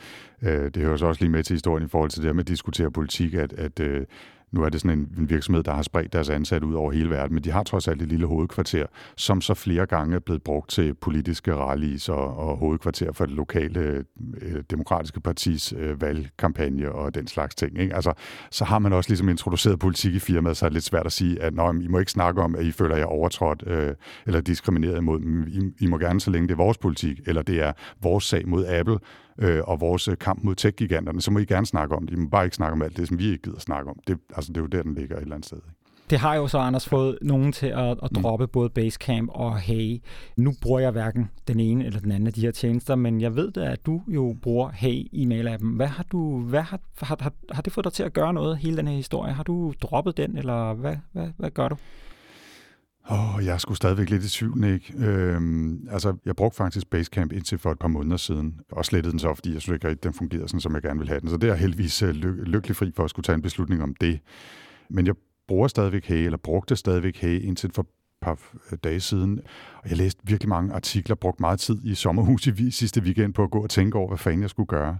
øh, 0.42 0.64
det 0.64 0.77
hører 0.77 0.96
så 0.96 1.07
også 1.07 1.22
lige 1.22 1.31
med 1.31 1.42
til 1.42 1.55
historien 1.55 1.87
i 1.87 1.88
forhold 1.88 2.11
til 2.11 2.22
det 2.22 2.29
her 2.29 2.33
med 2.33 2.42
at 2.42 2.48
diskutere 2.48 2.90
politik, 2.90 3.35
at, 3.35 3.53
at 3.53 3.81
øh, 3.81 4.07
nu 4.55 4.62
er 4.62 4.69
det 4.69 4.81
sådan 4.81 4.99
en, 4.99 5.09
en 5.19 5.31
virksomhed, 5.31 5.62
der 5.62 5.73
har 5.73 5.83
spredt 5.83 6.12
deres 6.12 6.31
ansatte 6.31 6.67
ud 6.67 6.75
over 6.75 6.93
hele 6.93 7.11
verden, 7.11 7.35
men 7.35 7.45
de 7.45 7.51
har 7.51 7.62
trods 7.62 7.88
alt 7.88 8.03
et 8.03 8.09
lille 8.09 8.27
hovedkvarter, 8.27 8.87
som 9.17 9.40
så 9.40 9.55
flere 9.55 9.87
gange 9.87 10.14
er 10.17 10.21
blevet 10.21 10.43
brugt 10.43 10.71
til 10.71 10.95
politiske 10.95 11.55
rallies 11.55 12.09
og, 12.09 12.37
og 12.37 12.57
hovedkvarter 12.57 13.12
for 13.12 13.27
det 13.27 13.35
lokale 13.35 14.05
øh, 14.43 14.62
demokratiske 14.71 15.21
partis 15.21 15.75
øh, 15.77 16.01
valgkampagne 16.01 16.93
og 16.93 17.14
den 17.14 17.27
slags 17.27 17.55
ting. 17.55 17.79
Ikke? 17.79 17.95
Altså, 17.95 18.12
så 18.51 18.64
har 18.64 18.79
man 18.79 18.93
også 18.93 19.11
ligesom 19.11 19.29
introduceret 19.29 19.79
politik 19.79 20.14
i 20.14 20.19
firmaet, 20.19 20.57
så 20.57 20.64
er 20.64 20.69
det 20.69 20.75
lidt 20.75 20.85
svært 20.85 21.07
at 21.07 21.12
sige, 21.12 21.43
at 21.43 21.55
Nå, 21.55 21.73
I 21.73 21.88
må 21.88 21.99
ikke 21.99 22.12
snakke 22.12 22.43
om, 22.43 22.55
at 22.55 22.64
I 22.64 22.73
føler 22.73 22.97
jer 22.97 23.05
overtrådt 23.05 23.64
øh, 23.67 23.95
eller 24.27 24.40
diskrimineret 24.40 24.97
imod 24.97 25.21
dem. 25.21 25.47
I, 25.49 25.85
I 25.85 25.87
må 25.87 25.99
gerne, 25.99 26.21
så 26.21 26.31
længe 26.31 26.49
det 26.49 26.53
er 26.53 26.59
vores 26.59 26.79
politik, 26.79 27.21
eller 27.27 27.43
det 27.43 27.62
er 27.62 27.73
vores 28.03 28.25
sag 28.25 28.49
mod 28.49 28.67
Apple, 28.67 28.99
øh, 29.38 29.61
og 29.64 29.81
vores 29.81 30.09
kamp 30.20 30.44
mod 30.44 30.55
tech-giganterne, 30.55 31.20
så 31.20 31.31
må 31.31 31.38
I 31.38 31.44
gerne 31.44 31.66
snakke 31.66 31.94
om 31.97 32.07
det. 32.07 32.16
I 32.16 32.20
må 32.20 32.29
bare 32.29 32.44
ikke 32.44 32.57
snakke 32.57 32.73
om 32.73 32.83
alt 32.83 32.97
det, 32.97 33.09
som 33.09 33.18
vi 33.18 33.31
ikke 33.31 33.42
gider 33.42 33.59
snakke 33.59 33.90
om. 33.90 33.99
Det, 34.07 34.18
altså, 34.37 34.53
det 34.53 34.57
er 34.57 34.62
jo 34.62 34.66
der, 34.66 34.83
den 34.83 34.94
ligger 34.94 35.16
et 35.16 35.23
eller 35.23 35.35
andet 35.35 35.47
sted. 35.47 35.59
Ikke? 35.59 35.85
Det 36.11 36.18
har 36.18 36.35
jo 36.35 36.47
så, 36.49 36.59
Anders, 36.59 36.88
fået 36.88 37.18
nogen 37.23 37.53
til 37.53 37.66
at, 37.66 37.99
at 38.03 38.12
mm. 38.12 38.23
droppe 38.23 38.44
mm. 38.44 38.51
både 38.53 38.70
Basecamp 38.70 39.31
og 39.33 39.59
Hey. 39.59 40.03
Nu 40.37 40.53
bruger 40.62 40.81
jeg 40.81 40.90
hverken 40.90 41.31
den 41.49 41.61
ene 41.61 41.87
eller 41.87 42.01
den 42.01 42.12
anden 42.12 42.27
af 42.27 42.33
de 42.33 42.40
her 42.40 42.51
tjenester, 42.51 42.94
men 42.94 43.20
jeg 43.20 43.37
ved 43.37 43.51
da, 43.51 43.61
at 43.61 43.87
du 43.87 44.03
jo 44.09 44.37
bruger 44.42 44.70
Hey 44.70 45.09
i 45.12 45.27
mail-appen. 45.27 45.77
Hvad 45.77 45.87
har, 45.87 46.03
du, 46.03 46.40
hvad 46.40 46.62
har, 46.62 46.81
har, 47.03 47.16
har, 47.20 47.33
har 47.51 47.62
det 47.62 47.73
fået 47.73 47.85
dig 47.85 47.92
til 47.92 48.03
at 48.03 48.12
gøre 48.12 48.33
noget, 48.33 48.59
hele 48.59 48.77
den 48.77 48.88
her 48.88 48.94
historie? 48.94 49.33
Har 49.33 49.42
du 49.42 49.75
droppet 49.83 50.16
den, 50.16 50.38
eller 50.38 50.75
hvad, 50.75 50.97
hvad, 51.12 51.29
hvad 51.37 51.51
gør 51.51 51.68
du? 51.68 51.77
Åh, 53.11 53.37
oh, 53.37 53.45
jeg 53.45 53.61
skulle 53.61 53.77
stadigvæk 53.77 54.11
lidt 54.11 54.25
i 54.25 54.31
tvivl, 54.31 54.61
Nick. 54.61 54.95
Øhm, 54.99 55.88
altså, 55.90 56.17
jeg 56.25 56.37
brugte 56.37 56.57
faktisk 56.57 56.90
Basecamp 56.90 57.33
indtil 57.33 57.59
for 57.59 57.73
et 57.73 57.79
par 57.79 57.88
måneder 57.88 58.17
siden, 58.17 58.61
og 58.73 58.85
slettede 58.85 59.12
den 59.12 59.19
så, 59.19 59.35
fordi 59.35 59.53
jeg 59.53 59.62
synes 59.62 59.75
ikke 59.75 59.88
at 59.88 60.05
den 60.05 60.14
fungerede 60.14 60.49
sådan, 60.49 60.61
som 60.61 60.75
jeg 60.75 60.83
gerne 60.83 60.99
ville 60.99 61.11
have 61.11 61.21
den. 61.21 61.29
Så 61.29 61.37
det 61.37 61.45
er 61.45 61.53
jeg 61.53 61.61
heldigvis 61.61 62.03
øh, 62.03 62.11
ly- 62.14 62.45
lykkelig 62.45 62.77
fri 62.77 62.93
for 62.97 63.05
at 63.05 63.11
skulle 63.11 63.25
tage 63.25 63.35
en 63.37 63.43
beslutning 63.43 63.83
om 63.83 63.95
det. 64.01 64.21
Men 64.90 65.07
jeg 65.07 65.14
bruger 65.49 65.69
stadigvæk 65.69 66.05
Hey, 66.07 66.25
eller 66.25 66.38
brugte 66.38 66.77
stadigvæk 66.77 67.17
Hey 67.17 67.40
indtil 67.40 67.71
for 67.75 67.87
par 68.21 68.38
øh, 68.73 68.79
dage 68.85 69.01
siden. 69.01 69.40
Og 69.83 69.90
jeg 69.90 69.99
læste 69.99 70.21
virkelig 70.25 70.49
mange 70.49 70.75
artikler, 70.75 71.17
brugte 71.17 71.40
meget 71.43 71.61
tid 71.61 71.85
i 71.85 71.95
sommerhus 71.95 72.47
i 72.47 72.71
sidste 72.71 73.03
weekend 73.03 73.35
på 73.35 73.43
at 73.43 73.51
gå 73.51 73.62
og 73.62 73.71
tænke 73.71 73.99
over, 73.99 74.09
hvad 74.09 74.19
fanden 74.19 74.43
jeg 74.43 74.51
skulle 74.51 74.67
gøre. 74.67 74.99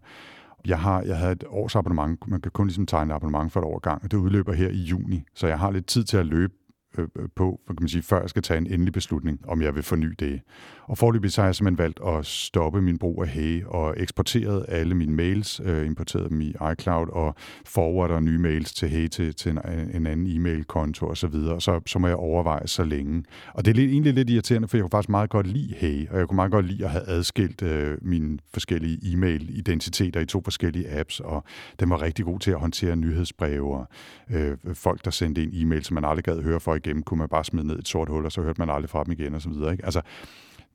Jeg, 0.67 0.79
har, 0.79 1.03
jeg 1.03 1.19
havde 1.19 1.33
et 1.33 1.45
års 1.49 1.77
abonnement. 1.77 2.29
Man 2.29 2.41
kan 2.41 2.51
kun 2.51 2.67
ligesom 2.67 2.87
tegne 2.87 3.15
abonnement 3.15 3.53
for 3.53 3.61
et 3.61 3.65
år 3.65 3.79
gang, 3.79 4.05
og 4.05 4.11
det 4.11 4.17
udløber 4.17 4.53
her 4.53 4.69
i 4.69 4.77
juni. 4.77 5.25
Så 5.35 5.47
jeg 5.47 5.59
har 5.59 5.71
lidt 5.71 5.87
tid 5.87 6.05
til 6.05 6.17
at 6.17 6.27
løbe 6.27 6.53
Øh, 6.99 7.09
øh, 7.17 7.29
på, 7.37 7.61
kan 7.67 7.77
man 7.81 7.89
sige, 7.89 8.03
før 8.03 8.21
jeg 8.21 8.31
skal 8.31 8.43
tage 8.43 8.59
en 8.59 8.67
endelig 8.67 8.93
beslutning, 8.93 9.41
om 9.49 9.63
jeg 9.63 9.75
vil 9.75 9.83
forny 9.83 10.15
det. 10.19 10.41
Og 10.83 10.99
forløbig 10.99 11.33
så 11.33 11.41
har 11.41 11.49
jeg 11.49 11.55
simpelthen 11.55 11.79
valgt 11.79 12.01
at 12.07 12.27
stoppe 12.27 12.83
min 12.83 12.99
brug 12.99 13.23
af 13.23 13.29
Hey 13.29 13.65
og 13.65 13.95
eksporteret 13.97 14.65
alle 14.69 14.95
mine 14.95 15.13
mails, 15.13 15.61
øh, 15.65 15.87
importeret 15.87 16.31
dem 16.31 16.41
i 16.41 16.55
iCloud 16.73 17.09
og 17.13 17.35
forwarder 17.67 18.21
nye 18.21 18.39
mails 18.39 18.75
til 18.75 18.89
Hey 18.89 19.09
til, 19.09 19.35
til 19.35 19.51
en, 19.51 19.59
en 19.95 20.07
anden 20.07 20.37
e-mail-konto 20.37 21.07
osv. 21.07 21.17
Så, 21.17 21.27
videre. 21.27 21.61
så, 21.61 21.81
så 21.87 21.99
må 21.99 22.07
jeg 22.07 22.17
overveje 22.17 22.69
så 22.69 22.85
længe. 22.85 23.25
Og 23.55 23.65
det 23.65 23.71
er 23.71 23.75
lidt, 23.75 23.91
egentlig 23.91 24.15
lidt 24.15 24.31
irriterende, 24.31 24.69
for 24.69 24.77
jeg 24.77 24.83
kunne 24.83 24.91
faktisk 24.91 25.09
meget 25.09 25.31
godt 25.31 25.47
lide 25.47 25.75
Hey, 25.75 26.09
og 26.09 26.19
jeg 26.19 26.29
kunne 26.29 26.37
meget 26.37 26.53
godt 26.53 26.67
lide 26.67 26.85
at 26.85 26.91
have 26.91 27.09
adskilt 27.09 27.63
øh, 27.63 27.99
mine 28.03 28.39
forskellige 28.53 29.13
e-mail-identiteter 29.13 30.21
i 30.21 30.27
to 30.27 30.41
forskellige 30.45 30.99
apps, 30.99 31.21
og 31.21 31.45
den 31.81 31.91
var 31.91 32.03
rigtig 32.03 32.25
god 32.25 32.41
til 32.41 32.51
at 32.51 32.61
håndtere 32.61 32.97
nyhedsbreve 32.97 33.75
og 33.75 33.89
øh, 34.31 34.57
folk, 34.75 35.05
der 35.05 35.11
sendte 35.11 35.43
en 35.43 35.51
e-mail, 35.53 35.85
som 35.85 35.95
man 35.95 36.05
aldrig 36.05 36.25
gad 36.25 36.43
høre 36.43 36.61
for 36.61 36.75
igennem, 36.85 37.03
kunne 37.03 37.19
man 37.19 37.29
bare 37.29 37.45
smide 37.45 37.67
ned 37.67 37.77
i 37.77 37.79
et 37.79 37.89
sort 37.89 38.09
hul, 38.09 38.25
og 38.25 38.33
så 38.33 38.43
hørte 38.43 38.61
man 38.61 38.71
aldrig 38.71 38.91
fra 38.91 39.05
dem 39.05 39.13
igen 39.13 39.35
og 39.35 39.43
så 39.43 39.49
videre. 39.49 39.73
Ikke? 39.73 39.85
Altså, 39.85 40.01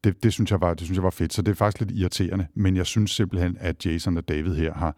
det, 0.03 0.23
det, 0.23 0.33
synes 0.33 0.51
jeg 0.51 0.61
var, 0.61 0.73
det 0.73 0.85
synes 0.85 0.95
jeg 0.95 1.03
var 1.03 1.09
fedt, 1.09 1.33
så 1.33 1.41
det 1.41 1.51
er 1.51 1.55
faktisk 1.55 1.79
lidt 1.79 1.99
irriterende, 1.99 2.47
men 2.53 2.75
jeg 2.75 2.85
synes 2.85 3.11
simpelthen, 3.11 3.57
at 3.59 3.85
Jason 3.85 4.17
og 4.17 4.29
David 4.29 4.55
her 4.55 4.73
har, 4.73 4.95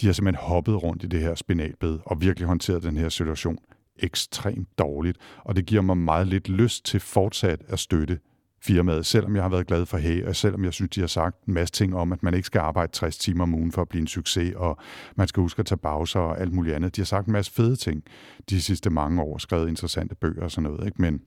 de 0.00 0.06
har 0.06 0.12
simpelthen 0.12 0.46
hoppet 0.46 0.82
rundt 0.82 1.04
i 1.04 1.06
det 1.06 1.20
her 1.20 1.34
spinalbed 1.34 1.98
og 2.06 2.20
virkelig 2.20 2.48
håndteret 2.48 2.82
den 2.82 2.96
her 2.96 3.08
situation 3.08 3.58
ekstremt 3.98 4.78
dårligt, 4.78 5.18
og 5.44 5.56
det 5.56 5.66
giver 5.66 5.82
mig 5.82 5.96
meget 5.96 6.26
lidt 6.26 6.48
lyst 6.48 6.84
til 6.84 7.00
fortsat 7.00 7.62
at 7.68 7.78
støtte 7.78 8.18
firmaet, 8.66 9.06
selvom 9.06 9.34
jeg 9.36 9.44
har 9.44 9.48
været 9.48 9.66
glad 9.66 9.86
for 9.86 9.98
Hey, 9.98 10.24
og 10.24 10.36
selvom 10.36 10.64
jeg 10.64 10.72
synes, 10.72 10.90
de 10.90 11.00
har 11.00 11.06
sagt 11.06 11.44
en 11.44 11.54
masse 11.54 11.72
ting 11.72 11.96
om, 11.96 12.12
at 12.12 12.22
man 12.22 12.34
ikke 12.34 12.46
skal 12.46 12.58
arbejde 12.58 12.92
60 12.92 13.18
timer 13.18 13.42
om 13.42 13.54
ugen 13.54 13.72
for 13.72 13.82
at 13.82 13.88
blive 13.88 14.00
en 14.00 14.06
succes, 14.06 14.54
og 14.56 14.78
man 15.16 15.28
skal 15.28 15.40
huske 15.40 15.60
at 15.60 15.66
tage 15.66 15.78
pauser 15.78 16.20
og 16.20 16.40
alt 16.40 16.52
muligt 16.52 16.76
andet. 16.76 16.96
De 16.96 17.00
har 17.00 17.06
sagt 17.06 17.26
en 17.26 17.32
masse 17.32 17.52
fede 17.52 17.76
ting 17.76 18.02
de 18.50 18.62
sidste 18.62 18.90
mange 18.90 19.22
år, 19.22 19.38
skrevet 19.38 19.68
interessante 19.68 20.14
bøger 20.14 20.42
og 20.42 20.50
sådan 20.50 20.70
noget, 20.70 20.86
ikke? 20.86 21.02
men 21.02 21.20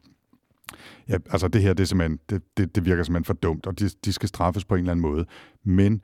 ja, 1.10 1.18
altså 1.30 1.48
det 1.48 1.62
her, 1.62 1.74
det, 1.74 1.84
er 1.84 1.88
simpelthen, 1.88 2.20
det, 2.30 2.42
det, 2.58 2.76
det 2.76 2.86
virker 2.86 3.04
simpelthen 3.04 3.26
for 3.26 3.34
dumt, 3.34 3.68
og 3.68 3.80
de, 3.80 3.90
de 4.06 4.14
skal 4.14 4.30
straffes 4.30 4.66
på 4.66 4.76
en 4.76 4.80
eller 4.80 4.92
anden 4.92 5.02
måde. 5.02 5.26
Men 5.64 6.02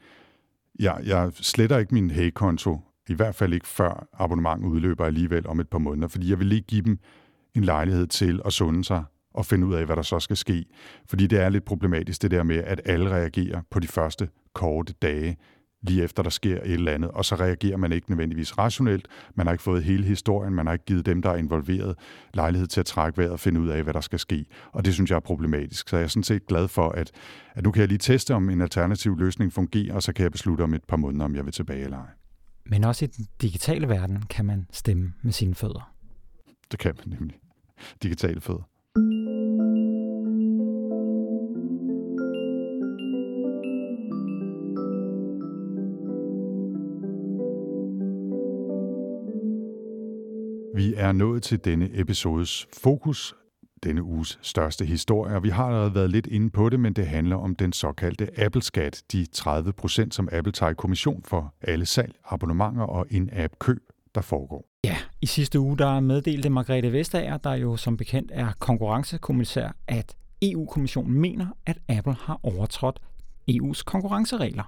jeg, 0.80 1.02
jeg 1.06 1.32
sletter 1.34 1.78
ikke 1.78 1.94
min 1.94 2.12
Hey-konto, 2.12 2.80
i 3.10 3.14
hvert 3.14 3.36
fald 3.36 3.54
ikke 3.54 3.68
før 3.68 4.08
abonnementet 4.14 4.68
udløber 4.68 5.06
alligevel 5.06 5.48
om 5.48 5.60
et 5.60 5.70
par 5.70 5.78
måneder, 5.78 6.08
fordi 6.08 6.30
jeg 6.30 6.40
vil 6.40 6.48
lige 6.48 6.62
give 6.62 6.82
dem 6.82 7.00
en 7.56 7.64
lejlighed 7.64 8.08
til 8.08 8.42
at 8.46 8.54
sunde 8.54 8.84
sig 8.84 9.04
og 9.34 9.46
finde 9.46 9.68
ud 9.68 9.74
af, 9.74 9.86
hvad 9.86 9.96
der 9.96 10.02
så 10.02 10.20
skal 10.20 10.38
ske. 10.38 10.66
Fordi 11.10 11.28
det 11.28 11.40
er 11.40 11.50
lidt 11.50 11.66
problematisk, 11.66 12.22
det 12.22 12.32
der 12.32 12.44
med, 12.44 12.58
at 12.58 12.82
alle 12.86 13.10
reagerer 13.10 13.62
på 13.72 13.80
de 13.80 13.88
første 13.88 14.30
korte 14.54 14.94
dage, 15.02 15.38
lige 15.84 16.04
efter 16.04 16.24
der 16.24 16.30
sker 16.30 16.56
et 16.56 16.72
eller 16.72 16.92
andet, 16.92 17.12
og 17.12 17.26
så 17.26 17.36
reagerer 17.36 17.78
man 17.78 17.92
ikke 17.92 18.12
nødvendigvis 18.12 18.58
rationelt. 18.58 19.08
Man 19.36 19.48
har 19.48 19.52
ikke 19.52 19.64
fået 19.64 19.84
hele 19.84 20.04
historien, 20.04 20.54
man 20.54 20.66
har 20.66 20.74
ikke 20.74 20.86
givet 20.86 21.06
dem, 21.06 21.22
der 21.22 21.30
er 21.30 21.36
involveret, 21.36 21.96
lejlighed 22.34 22.68
til 22.68 22.80
at 22.80 22.86
trække 22.86 23.18
vejret 23.18 23.32
og 23.32 23.40
finde 23.40 23.60
ud 23.60 23.68
af, 23.68 23.84
hvad 23.84 23.94
der 23.94 24.02
skal 24.02 24.20
ske. 24.20 24.46
Og 24.72 24.86
det 24.86 24.94
synes 24.94 25.10
jeg 25.10 25.16
er 25.16 25.20
problematisk. 25.20 25.90
Så 25.90 25.98
jeg 25.98 26.04
er 26.04 26.08
sådan 26.08 26.24
set 26.24 26.48
glad 26.48 26.68
for, 26.68 26.90
at, 26.90 27.12
at 27.54 27.64
nu 27.64 27.72
kan 27.72 27.80
jeg 27.80 27.88
lige 27.88 27.98
teste, 27.98 28.36
om 28.36 28.50
en 28.50 28.62
alternativ 28.62 29.18
løsning 29.18 29.54
fungerer, 29.54 29.96
og 29.96 30.04
så 30.04 30.14
kan 30.14 30.24
jeg 30.24 30.32
beslutte 30.32 30.62
om 30.62 30.74
et 30.74 30.84
par 30.84 30.98
måneder, 30.98 31.26
om 31.26 31.36
jeg 31.36 31.46
vil 31.46 31.54
tilbage 31.54 31.84
eller 31.84 31.98
ej. 31.98 32.10
Men 32.66 32.84
også 32.84 33.06
i 33.06 33.08
den 33.08 33.28
digitale 33.42 33.90
verden 33.90 34.24
kan 34.30 34.46
man 34.46 34.68
stemme 34.72 35.14
med 35.22 35.32
sine 35.32 35.56
fødder. 35.56 35.94
Det 36.72 36.80
kan 36.80 36.94
man 36.98 37.18
nemlig. 37.20 37.38
Digitale 38.04 38.42
fødder. 38.42 38.73
Er 51.04 51.12
nået 51.12 51.44
til 51.44 51.66
denne 51.66 51.90
episodes 51.94 52.68
fokus, 52.84 53.36
denne 53.84 54.04
uges 54.04 54.40
største 54.42 54.86
historie, 54.86 55.36
og 55.36 55.44
vi 55.44 55.50
har 55.50 55.66
allerede 55.66 55.96
været 55.96 56.10
lidt 56.10 56.28
inde 56.28 56.50
på 56.50 56.70
det, 56.70 56.80
men 56.80 56.94
det 56.94 57.08
handler 57.08 57.36
om 57.36 57.56
den 57.56 57.74
såkaldte 57.74 58.40
Apple-skat, 58.40 59.04
de 59.12 59.26
30 59.26 59.74
procent, 59.74 60.16
som 60.16 60.30
Apple 60.32 60.52
tager 60.52 60.70
i 60.70 60.74
kommission 60.74 61.24
for 61.26 61.54
alle 61.62 61.86
salg, 61.86 62.16
abonnementer 62.26 62.84
og 62.84 63.06
in-app 63.10 63.54
køb, 63.60 63.80
der 64.16 64.22
foregår. 64.22 64.66
Ja, 64.84 64.98
i 65.22 65.26
sidste 65.26 65.60
uge 65.60 65.78
der 65.78 66.00
meddelte 66.00 66.50
Margrethe 66.50 66.92
Vestager, 66.92 67.38
der 67.38 67.54
jo 67.54 67.78
som 67.78 67.98
bekendt 67.98 68.32
er 68.34 68.52
konkurrencekommissær, 68.60 69.76
at 69.88 70.16
EU-kommissionen 70.42 71.20
mener, 71.20 71.48
at 71.66 71.78
Apple 71.90 72.16
har 72.20 72.40
overtrådt 72.44 73.00
EU's 73.52 73.84
konkurrenceregler. 73.84 74.64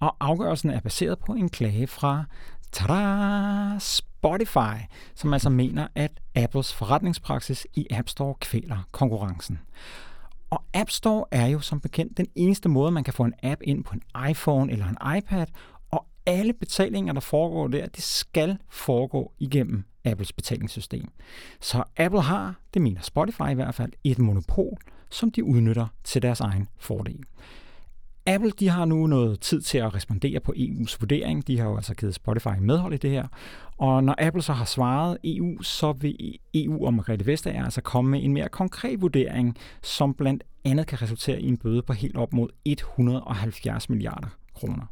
Og 0.00 0.16
afgørelsen 0.20 0.70
er 0.70 0.80
baseret 0.80 1.18
på 1.18 1.32
en 1.32 1.48
klage 1.48 1.86
fra 1.86 2.24
tada, 2.72 3.78
Spotify, 4.22 4.86
som 5.14 5.32
altså 5.32 5.50
mener, 5.50 5.88
at 5.94 6.10
Apples 6.34 6.74
forretningspraksis 6.74 7.66
i 7.74 7.86
App 7.90 8.08
Store 8.08 8.34
kvæler 8.40 8.88
konkurrencen. 8.92 9.58
Og 10.50 10.64
App 10.74 10.90
Store 10.90 11.24
er 11.30 11.46
jo 11.46 11.60
som 11.60 11.80
bekendt 11.80 12.16
den 12.16 12.26
eneste 12.34 12.68
måde, 12.68 12.90
man 12.90 13.04
kan 13.04 13.14
få 13.14 13.24
en 13.24 13.34
app 13.42 13.60
ind 13.64 13.84
på 13.84 13.94
en 13.94 14.30
iPhone 14.30 14.72
eller 14.72 14.86
en 14.86 15.18
iPad, 15.18 15.46
og 15.90 16.06
alle 16.26 16.52
betalinger, 16.52 17.12
der 17.12 17.20
foregår 17.20 17.68
der, 17.68 17.86
det 17.86 18.02
skal 18.02 18.58
foregå 18.70 19.32
igennem 19.38 19.84
Apples 20.04 20.32
betalingssystem. 20.32 21.08
Så 21.60 21.84
Apple 21.96 22.22
har, 22.22 22.54
det 22.74 22.82
mener 22.82 23.00
Spotify 23.00 23.50
i 23.50 23.54
hvert 23.54 23.74
fald, 23.74 23.92
et 24.04 24.18
monopol, 24.18 24.78
som 25.10 25.30
de 25.30 25.44
udnytter 25.44 25.86
til 26.04 26.22
deres 26.22 26.40
egen 26.40 26.68
fordel. 26.78 27.24
Apple 28.26 28.50
de 28.50 28.68
har 28.68 28.84
nu 28.84 29.06
noget 29.06 29.40
tid 29.40 29.60
til 29.60 29.78
at 29.78 29.94
respondere 29.94 30.40
på 30.40 30.52
EU's 30.56 30.96
vurdering. 31.00 31.46
De 31.46 31.58
har 31.58 31.68
jo 31.68 31.76
altså 31.76 31.94
givet 31.94 32.14
Spotify 32.14 32.58
medhold 32.60 32.94
i 32.94 32.96
det 32.96 33.10
her. 33.10 33.26
Og 33.78 34.04
når 34.04 34.14
Apple 34.18 34.42
så 34.42 34.52
har 34.52 34.64
svaret 34.64 35.18
EU, 35.24 35.62
så 35.62 35.92
vil 35.92 36.38
EU 36.54 36.86
og 36.86 36.94
Margrethe 36.94 37.26
Vestager 37.26 37.64
altså 37.64 37.80
komme 37.80 38.10
med 38.10 38.24
en 38.24 38.32
mere 38.32 38.48
konkret 38.48 39.00
vurdering, 39.00 39.56
som 39.82 40.14
blandt 40.14 40.44
andet 40.64 40.86
kan 40.86 41.02
resultere 41.02 41.40
i 41.40 41.48
en 41.48 41.56
bøde 41.56 41.82
på 41.82 41.92
helt 41.92 42.16
op 42.16 42.32
mod 42.32 42.48
170 42.64 43.88
milliarder 43.88 44.28
kroner. 44.54 44.86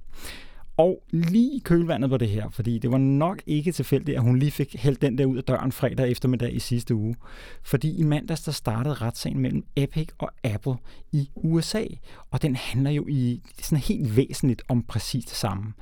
Og 0.81 1.03
lige 1.11 1.57
i 1.57 1.59
kølvandet 1.59 2.11
på 2.11 2.17
det 2.17 2.29
her, 2.29 2.51
fordi 2.51 2.79
det 2.79 2.91
var 2.91 2.99
nok 2.99 3.43
ikke 3.47 3.73
tilfældigt, 3.73 4.17
at 4.17 4.23
hun 4.23 4.39
lige 4.39 4.51
fik 4.51 4.77
hældt 4.79 5.03
den 5.03 5.19
der 5.19 5.25
ud 5.27 5.37
af 5.37 5.45
døren 5.45 5.73
fredag 5.73 6.11
eftermiddag 6.11 6.55
i 6.55 6.59
sidste 6.59 6.95
uge. 6.95 7.17
Fordi 7.63 7.97
i 7.97 8.03
mandags 8.03 8.43
der 8.43 8.53
startede 8.53 8.95
retssagen 8.95 9.39
mellem 9.39 9.65
Epic 9.77 10.09
og 10.19 10.31
Apple 10.45 10.75
i 11.13 11.31
USA, 11.35 11.85
og 12.31 12.43
den 12.43 12.57
handler 12.57 12.91
jo 12.91 13.07
i 13.09 13.43
sådan 13.63 13.79
helt 13.79 14.17
væsentligt 14.17 14.63
om 14.69 14.83
præcis 14.83 15.25
det 15.25 15.37
samme. 15.37 15.73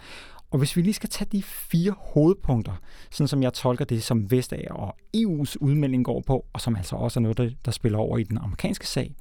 Og 0.51 0.59
hvis 0.59 0.77
vi 0.77 0.83
lige 0.83 0.95
skal 0.95 1.11
tage 1.11 1.29
de 1.33 1.43
fire 1.43 1.95
hovedpunkter, 1.99 2.81
sådan 3.11 3.29
som 3.29 3.43
jeg 3.43 3.53
tolker 3.53 3.85
det, 3.85 4.03
som 4.03 4.31
Vestager 4.31 4.73
og 4.73 4.97
EU's 5.17 5.55
udmelding 5.61 6.05
går 6.05 6.23
på, 6.27 6.47
og 6.53 6.61
som 6.61 6.77
altså 6.77 6.97
også 6.97 7.21
er 7.21 7.23
noget, 7.23 7.57
der 7.65 7.71
spiller 7.71 7.99
over 7.99 8.19
i 8.19 8.23
den 8.23 8.39
amerikanske 8.39 8.87
sag, 8.87 9.15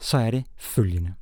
så 0.00 0.18
er 0.18 0.30
det 0.30 0.44
følgende. 0.56 1.14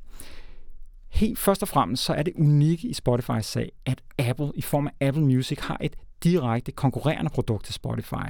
Helt 1.12 1.38
først 1.38 1.62
og 1.62 1.68
fremmest 1.68 2.04
så 2.04 2.12
er 2.12 2.22
det 2.22 2.32
unikke 2.36 2.88
i 2.88 2.94
Spotify's 3.08 3.40
sag, 3.40 3.72
at 3.86 4.02
Apple 4.18 4.52
i 4.54 4.62
form 4.62 4.86
af 4.86 5.06
Apple 5.06 5.24
Music 5.24 5.58
har 5.60 5.76
et 5.80 5.96
direkte 6.24 6.72
konkurrerende 6.72 7.30
produkt 7.30 7.64
til 7.64 7.74
Spotify. 7.74 8.28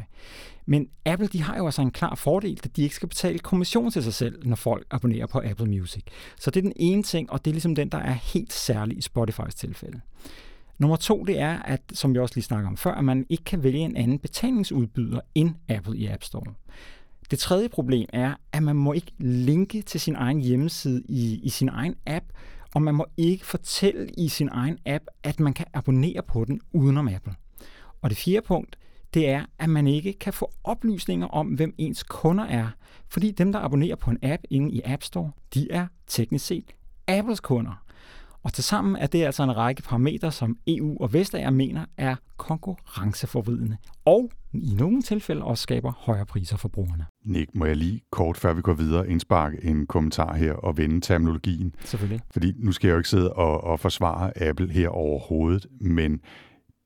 Men 0.67 0.89
Apple 1.07 1.27
de 1.27 1.43
har 1.43 1.57
jo 1.57 1.65
altså 1.65 1.83
en 1.83 1.91
klar 1.91 2.15
fordel, 2.15 2.61
at 2.65 2.77
de 2.77 2.83
ikke 2.83 2.95
skal 2.95 3.09
betale 3.09 3.39
kommission 3.39 3.91
til 3.91 4.03
sig 4.03 4.15
selv, 4.15 4.47
når 4.47 4.57
folk 4.57 4.87
abonnerer 4.91 5.27
på 5.27 5.41
Apple 5.45 5.67
Music. 5.67 6.03
Så 6.41 6.51
det 6.51 6.61
er 6.61 6.63
den 6.63 6.73
ene 6.77 7.03
ting, 7.03 7.31
og 7.33 7.45
det 7.45 7.51
er 7.51 7.55
ligesom 7.55 7.75
den, 7.75 7.89
der 7.89 7.99
er 7.99 8.13
helt 8.13 8.53
særlig 8.53 8.99
i 8.99 9.01
Spotifys 9.01 9.55
tilfælde. 9.55 10.01
Nummer 10.79 10.97
to, 10.97 11.25
det 11.25 11.39
er, 11.39 11.59
at, 11.59 11.81
som 11.93 12.15
vi 12.15 12.19
også 12.19 12.35
lige 12.35 12.45
snakker 12.45 12.69
om 12.69 12.77
før, 12.77 12.95
at 12.95 13.05
man 13.05 13.27
ikke 13.29 13.45
kan 13.45 13.63
vælge 13.63 13.79
en 13.81 13.97
anden 13.97 14.19
betalingsudbyder 14.19 15.21
end 15.35 15.55
Apple 15.69 15.99
i 15.99 16.07
App 16.07 16.23
Store. 16.23 16.55
Det 17.31 17.39
tredje 17.39 17.69
problem 17.69 18.09
er, 18.13 18.35
at 18.53 18.63
man 18.63 18.77
må 18.77 18.93
ikke 18.93 19.13
linke 19.19 19.83
til 19.83 20.01
sin 20.01 20.15
egen 20.15 20.41
hjemmeside 20.41 21.03
i, 21.09 21.41
i 21.43 21.49
sin 21.49 21.69
egen 21.69 21.95
app, 22.07 22.25
og 22.75 22.83
man 22.83 22.95
må 22.95 23.07
ikke 23.17 23.47
fortælle 23.47 24.09
i 24.19 24.29
sin 24.29 24.49
egen 24.53 24.79
app, 24.87 25.05
at 25.23 25.41
man 25.41 25.55
kan 25.55 25.67
abonnere 25.73 26.23
på 26.23 26.45
den 26.45 26.61
udenom 26.73 27.09
Apple. 27.09 27.35
Og 28.03 28.11
det 28.11 28.19
fjerde 28.19 28.47
punkt, 28.47 28.79
det 29.15 29.29
er, 29.29 29.45
at 29.59 29.69
man 29.69 29.87
ikke 29.87 30.13
kan 30.13 30.33
få 30.33 30.53
oplysninger 30.65 31.27
om, 31.27 31.47
hvem 31.47 31.75
ens 31.79 32.03
kunder 32.03 32.45
er. 32.45 32.69
Fordi 33.09 33.31
dem, 33.31 33.53
der 33.53 33.59
abonnerer 33.59 33.97
på 33.97 34.11
en 34.11 34.19
app 34.23 34.43
inde 34.51 34.73
i 34.73 34.81
App 34.85 35.03
Store, 35.03 35.31
de 35.55 35.71
er 35.71 35.87
teknisk 36.07 36.47
set 36.47 36.75
Apples 37.09 37.41
kunder. 37.41 37.85
Og 38.45 38.53
tilsammen 38.53 38.97
er 38.97 39.07
det 39.07 39.25
altså 39.25 39.43
en 39.43 39.57
række 39.57 39.83
parametre, 39.83 40.33
som 40.33 40.57
EU 40.67 40.97
og 41.01 41.13
Vestager 41.13 41.51
mener 41.51 41.85
er 41.97 42.17
konkurrenceforvridende, 42.37 43.77
og 44.05 44.31
i 44.53 44.75
nogle 44.79 45.03
tilfælde 45.03 45.43
også 45.43 45.63
skaber 45.63 45.93
højere 45.99 46.27
priser 46.27 46.57
for 46.57 46.69
brugerne. 46.69 47.07
Nick, 47.25 47.51
må 47.55 47.65
jeg 47.65 47.77
lige 47.77 48.01
kort, 48.11 48.37
før 48.37 48.53
vi 48.53 48.63
går 48.63 48.73
videre, 48.75 49.11
indsparke 49.11 49.65
en 49.65 49.87
kommentar 49.87 50.35
her 50.35 50.53
og 50.53 50.77
vende 50.77 51.01
terminologien? 51.01 51.75
Selvfølgelig. 51.85 52.21
Fordi 52.33 52.53
nu 52.57 52.73
skal 52.73 52.89
jeg 52.89 52.93
jo 52.93 52.99
ikke 52.99 53.09
sidde 53.09 53.33
og, 53.33 53.65
og 53.65 53.81
forsvare 53.81 54.43
Apple 54.43 54.73
her 54.73 54.89
overhovedet, 54.89 55.67
men 55.81 56.13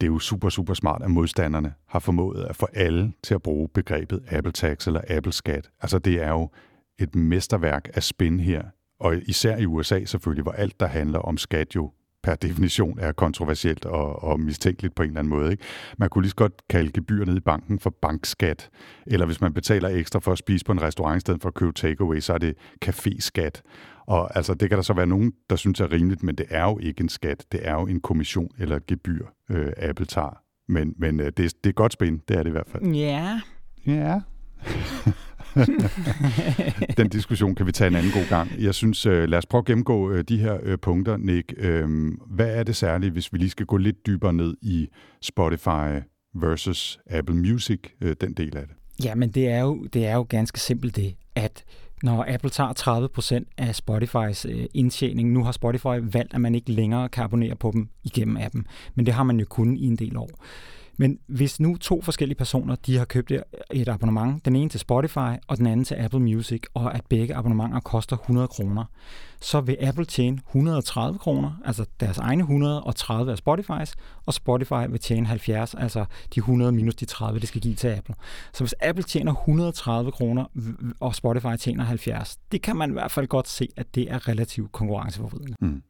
det 0.00 0.06
er 0.06 0.12
jo 0.12 0.18
super, 0.18 0.48
super 0.48 0.74
smart, 0.74 1.02
at 1.02 1.10
modstanderne 1.10 1.72
har 1.88 1.98
formået 1.98 2.44
at 2.44 2.56
få 2.56 2.66
alle 2.74 3.12
til 3.22 3.34
at 3.34 3.42
bruge 3.42 3.68
begrebet 3.68 4.22
Apple 4.30 4.52
Tax 4.52 4.86
eller 4.86 5.00
Apple 5.08 5.32
Skat. 5.32 5.70
Altså 5.80 5.98
det 5.98 6.22
er 6.22 6.28
jo 6.30 6.50
et 6.98 7.14
mesterværk 7.14 7.88
af 7.94 8.02
spin 8.02 8.40
her, 8.40 8.62
og 9.00 9.16
især 9.16 9.56
i 9.56 9.66
USA 9.66 10.04
selvfølgelig, 10.04 10.42
hvor 10.42 10.52
alt, 10.52 10.80
der 10.80 10.86
handler 10.86 11.18
om 11.18 11.38
skat 11.38 11.74
jo 11.76 11.90
per 12.26 12.34
definition 12.34 12.98
er 12.98 13.12
kontroversielt 13.12 13.84
og, 13.84 14.22
og 14.22 14.40
mistænkeligt 14.40 14.94
på 14.94 15.02
en 15.02 15.08
eller 15.08 15.18
anden 15.18 15.30
måde. 15.30 15.50
Ikke? 15.50 15.64
Man 15.98 16.08
kunne 16.08 16.22
lige 16.22 16.30
så 16.30 16.36
godt 16.36 16.52
kalde 16.68 16.92
gebyr 16.92 17.24
ned 17.24 17.36
i 17.36 17.40
banken 17.40 17.78
for 17.80 17.90
bankskat, 18.02 18.70
eller 19.06 19.26
hvis 19.26 19.40
man 19.40 19.52
betaler 19.52 19.88
ekstra 19.88 20.18
for 20.18 20.32
at 20.32 20.38
spise 20.38 20.64
på 20.64 20.72
en 20.72 20.82
restaurant 20.82 21.16
i 21.16 21.20
stedet 21.20 21.42
for 21.42 21.48
at 21.48 21.54
købe 21.54 21.72
takeaway, 21.72 22.20
så 22.20 22.32
er 22.32 22.38
det 22.38 22.54
caféskat. 22.84 23.62
Og 24.06 24.36
altså, 24.36 24.54
det 24.54 24.68
kan 24.68 24.76
der 24.76 24.82
så 24.82 24.92
være 24.92 25.06
nogen, 25.06 25.32
der 25.50 25.56
synes 25.56 25.80
er 25.80 25.92
rimeligt, 25.92 26.22
men 26.22 26.34
det 26.34 26.46
er 26.50 26.64
jo 26.64 26.78
ikke 26.78 27.00
en 27.00 27.08
skat. 27.08 27.46
Det 27.52 27.60
er 27.62 27.72
jo 27.72 27.86
en 27.86 28.00
kommission 28.00 28.50
eller 28.58 28.76
et 28.76 28.86
gebyr, 28.86 29.26
øh, 29.50 29.72
Apple 29.76 30.06
tager. 30.06 30.38
Men, 30.68 30.94
men 30.98 31.20
øh, 31.20 31.26
det, 31.26 31.64
det 31.64 31.70
er 31.70 31.72
godt 31.72 31.92
spænd, 31.92 32.20
det 32.28 32.36
er 32.36 32.42
det 32.42 32.50
i 32.50 32.52
hvert 32.52 32.68
fald. 32.68 32.86
Ja. 32.94 33.40
Ja. 33.86 34.20
Den 36.96 37.08
diskussion 37.08 37.54
kan 37.54 37.66
vi 37.66 37.72
tage 37.72 37.88
en 37.88 37.94
anden 37.94 38.12
god 38.12 38.28
gang. 38.28 38.50
Jeg 38.58 38.74
synes, 38.74 39.06
øh, 39.06 39.28
lad 39.28 39.38
os 39.38 39.46
prøve 39.46 39.58
at 39.58 39.64
gennemgå 39.64 40.10
øh, 40.10 40.24
de 40.28 40.38
her 40.38 40.58
øh, 40.62 40.78
punkter, 40.78 41.16
Nick. 41.16 41.54
Øhm, 41.56 42.18
hvad 42.30 42.54
er 42.54 42.62
det 42.62 42.76
særlige, 42.76 43.10
hvis 43.10 43.32
vi 43.32 43.38
lige 43.38 43.50
skal 43.50 43.66
gå 43.66 43.76
lidt 43.76 44.06
dybere 44.06 44.32
ned 44.32 44.56
i 44.62 44.88
Spotify 45.22 46.00
versus 46.34 46.98
Apple 47.10 47.36
Music, 47.36 47.80
den 48.20 48.32
del 48.32 48.56
af 48.56 48.62
det? 48.66 49.04
Ja, 49.04 49.14
men 49.14 49.30
det 49.30 49.48
er 49.48 49.60
jo, 49.60 49.86
det 49.92 50.06
er 50.06 50.14
jo 50.14 50.26
ganske 50.28 50.60
simpelt 50.60 50.96
det, 50.96 51.14
at 51.34 51.64
når 52.02 52.24
Apple 52.28 52.50
tager 52.50 53.40
30% 53.42 53.54
af 53.58 53.74
Spotifys 53.74 54.46
indtjening, 54.74 55.32
nu 55.32 55.44
har 55.44 55.52
Spotify 55.52 55.98
valgt, 56.02 56.34
at 56.34 56.40
man 56.40 56.54
ikke 56.54 56.72
længere 56.72 57.08
kan 57.08 57.24
abonnere 57.24 57.56
på 57.56 57.70
dem 57.74 57.88
igennem 58.04 58.36
appen, 58.36 58.66
men 58.94 59.06
det 59.06 59.14
har 59.14 59.22
man 59.22 59.38
jo 59.40 59.46
kun 59.48 59.76
i 59.76 59.86
en 59.86 59.96
del 59.96 60.16
år. 60.16 60.44
Men 60.96 61.18
hvis 61.26 61.60
nu 61.60 61.76
to 61.76 62.02
forskellige 62.02 62.38
personer, 62.38 62.74
de 62.74 62.96
har 62.96 63.04
købt 63.04 63.32
et 63.72 63.88
abonnement, 63.88 64.44
den 64.44 64.56
ene 64.56 64.70
til 64.70 64.80
Spotify 64.80 65.36
og 65.46 65.56
den 65.56 65.66
anden 65.66 65.84
til 65.84 65.94
Apple 65.94 66.20
Music, 66.20 66.62
og 66.74 66.94
at 66.94 67.00
begge 67.08 67.34
abonnementer 67.34 67.80
koster 67.80 68.16
100 68.16 68.48
kroner, 68.48 68.84
så 69.40 69.60
vil 69.60 69.76
Apple 69.80 70.04
tjene 70.04 70.40
130 70.48 71.18
kroner, 71.18 71.60
altså 71.64 71.84
deres 72.00 72.18
egne 72.18 72.42
130 72.42 73.32
af 73.32 73.36
Spotify's, 73.48 73.94
og 74.26 74.34
Spotify 74.34 74.90
vil 74.90 75.00
tjene 75.00 75.26
70, 75.26 75.74
altså 75.74 76.04
de 76.34 76.40
100 76.40 76.72
minus 76.72 76.94
de 76.94 77.04
30, 77.04 77.40
det 77.40 77.48
skal 77.48 77.60
give 77.60 77.74
til 77.74 77.88
Apple. 77.88 78.14
Så 78.52 78.64
hvis 78.64 78.74
Apple 78.80 79.04
tjener 79.04 79.32
130 79.32 80.12
kroner, 80.12 80.44
og 81.00 81.14
Spotify 81.14 81.56
tjener 81.58 81.84
70, 81.84 82.38
det 82.52 82.62
kan 82.62 82.76
man 82.76 82.90
i 82.90 82.92
hvert 82.92 83.10
fald 83.10 83.26
godt 83.26 83.48
se, 83.48 83.68
at 83.76 83.94
det 83.94 84.12
er 84.12 84.28
relativt 84.28 84.72
konkurrenceforvridende. 84.72 85.56
Mm. 85.60 85.82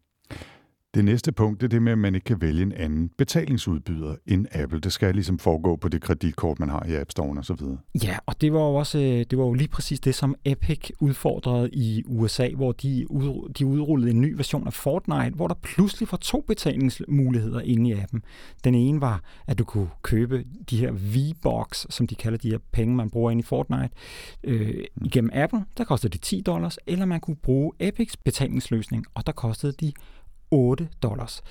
Det 0.97 1.05
næste 1.05 1.33
punkt 1.33 1.63
er 1.63 1.69
det 1.69 1.83
med, 1.83 1.93
at 1.93 1.99
man 1.99 2.15
ikke 2.15 2.25
kan 2.25 2.41
vælge 2.41 2.63
en 2.63 2.73
anden 2.73 3.11
betalingsudbyder 3.19 4.15
end 4.27 4.47
Apple. 4.53 4.81
Det 4.81 4.93
skal 4.93 5.15
ligesom 5.15 5.39
foregå 5.39 5.77
på 5.77 5.89
det 5.89 6.03
kreditkort, 6.03 6.61
man 6.61 6.69
har 6.69 6.87
i 6.89 6.95
App 6.95 7.11
Store 7.11 7.39
osv. 7.39 7.61
Ja, 8.05 8.17
og 8.27 8.41
det 8.41 8.53
var 8.53 8.59
jo 8.59 8.75
også 8.75 8.99
øh, 8.99 9.25
det 9.31 9.39
var 9.39 9.45
jo 9.45 9.53
lige 9.53 9.69
præcis 9.69 10.01
det, 10.01 10.15
som 10.15 10.35
Epic 10.45 10.91
udfordrede 11.01 11.71
i 11.73 12.03
USA, 12.07 12.49
hvor 12.55 12.73
de, 12.73 13.11
ud, 13.11 13.53
de 13.53 13.67
udrullede 13.67 14.11
en 14.11 14.21
ny 14.21 14.33
version 14.37 14.67
af 14.67 14.73
Fortnite, 14.73 15.31
hvor 15.31 15.49
der 15.49 15.55
pludselig 15.55 16.09
var 16.11 16.19
to 16.19 16.41
betalingsmuligheder 16.41 17.61
inde 17.61 17.91
i 17.91 17.93
appen. 17.93 18.23
Den 18.65 18.75
ene 18.75 19.01
var, 19.01 19.23
at 19.47 19.59
du 19.59 19.65
kunne 19.65 19.89
købe 20.03 20.45
de 20.71 20.79
her 20.79 20.93
V-Box, 20.93 21.87
som 21.91 22.07
de 22.07 22.15
kalder 22.15 22.39
de 22.39 22.51
her 22.51 22.59
penge, 22.73 22.97
man 22.97 23.11
bruger 23.11 23.31
inde 23.31 23.41
i 23.41 23.45
Fortnite, 23.45 23.91
øh, 24.45 24.85
igennem 25.05 25.31
appen. 25.35 25.65
Der 25.79 25.85
kostede 25.85 26.13
det 26.13 26.21
10 26.21 26.41
dollars, 26.41 26.79
eller 26.87 27.05
man 27.05 27.21
kunne 27.21 27.37
bruge 27.37 27.73
Epics 27.81 28.17
betalingsløsning, 28.17 29.05
og 29.15 29.27
der 29.27 29.33
kostede 29.33 29.73
de 29.73 29.93
8 30.57 30.89
dollars. 31.03 31.43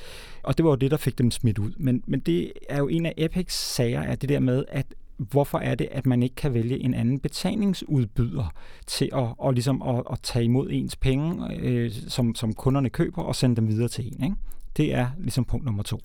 Og 0.44 0.58
det 0.58 0.66
var 0.66 0.72
jo 0.72 0.76
det, 0.76 0.92
der 0.92 0.98
fik 0.98 1.18
dem 1.18 1.32
smidt 1.32 1.60
ud. 1.60 1.72
Men, 1.78 2.04
men 2.08 2.20
det 2.20 2.52
er 2.70 2.78
jo 2.78 2.88
en 2.88 3.06
af 3.06 3.14
Epics 3.18 3.56
sager, 3.56 4.02
er 4.02 4.16
det 4.16 4.30
der 4.30 4.40
med, 4.40 4.66
at 4.68 4.86
hvorfor 5.18 5.58
er 5.58 5.76
det, 5.76 5.88
at 5.92 6.06
man 6.06 6.24
ikke 6.24 6.36
kan 6.36 6.54
vælge 6.54 6.80
en 6.80 6.94
anden 6.94 7.20
betalingsudbyder 7.20 8.54
til 8.88 9.10
at, 9.14 9.28
og 9.38 9.54
ligesom 9.54 9.82
at, 9.82 10.04
at 10.12 10.20
tage 10.24 10.46
imod 10.46 10.70
ens 10.72 10.96
penge, 10.96 11.58
øh, 11.60 11.92
som, 12.08 12.36
som 12.36 12.54
kunderne 12.54 12.90
køber, 12.90 13.22
og 13.22 13.36
sende 13.36 13.56
dem 13.56 13.68
videre 13.68 13.88
til 13.88 14.08
en. 14.08 14.24
Ikke? 14.24 14.36
Det 14.78 14.94
er 14.94 15.08
ligesom 15.20 15.46
punkt 15.46 15.66
nummer 15.66 15.84
to. 15.84 16.00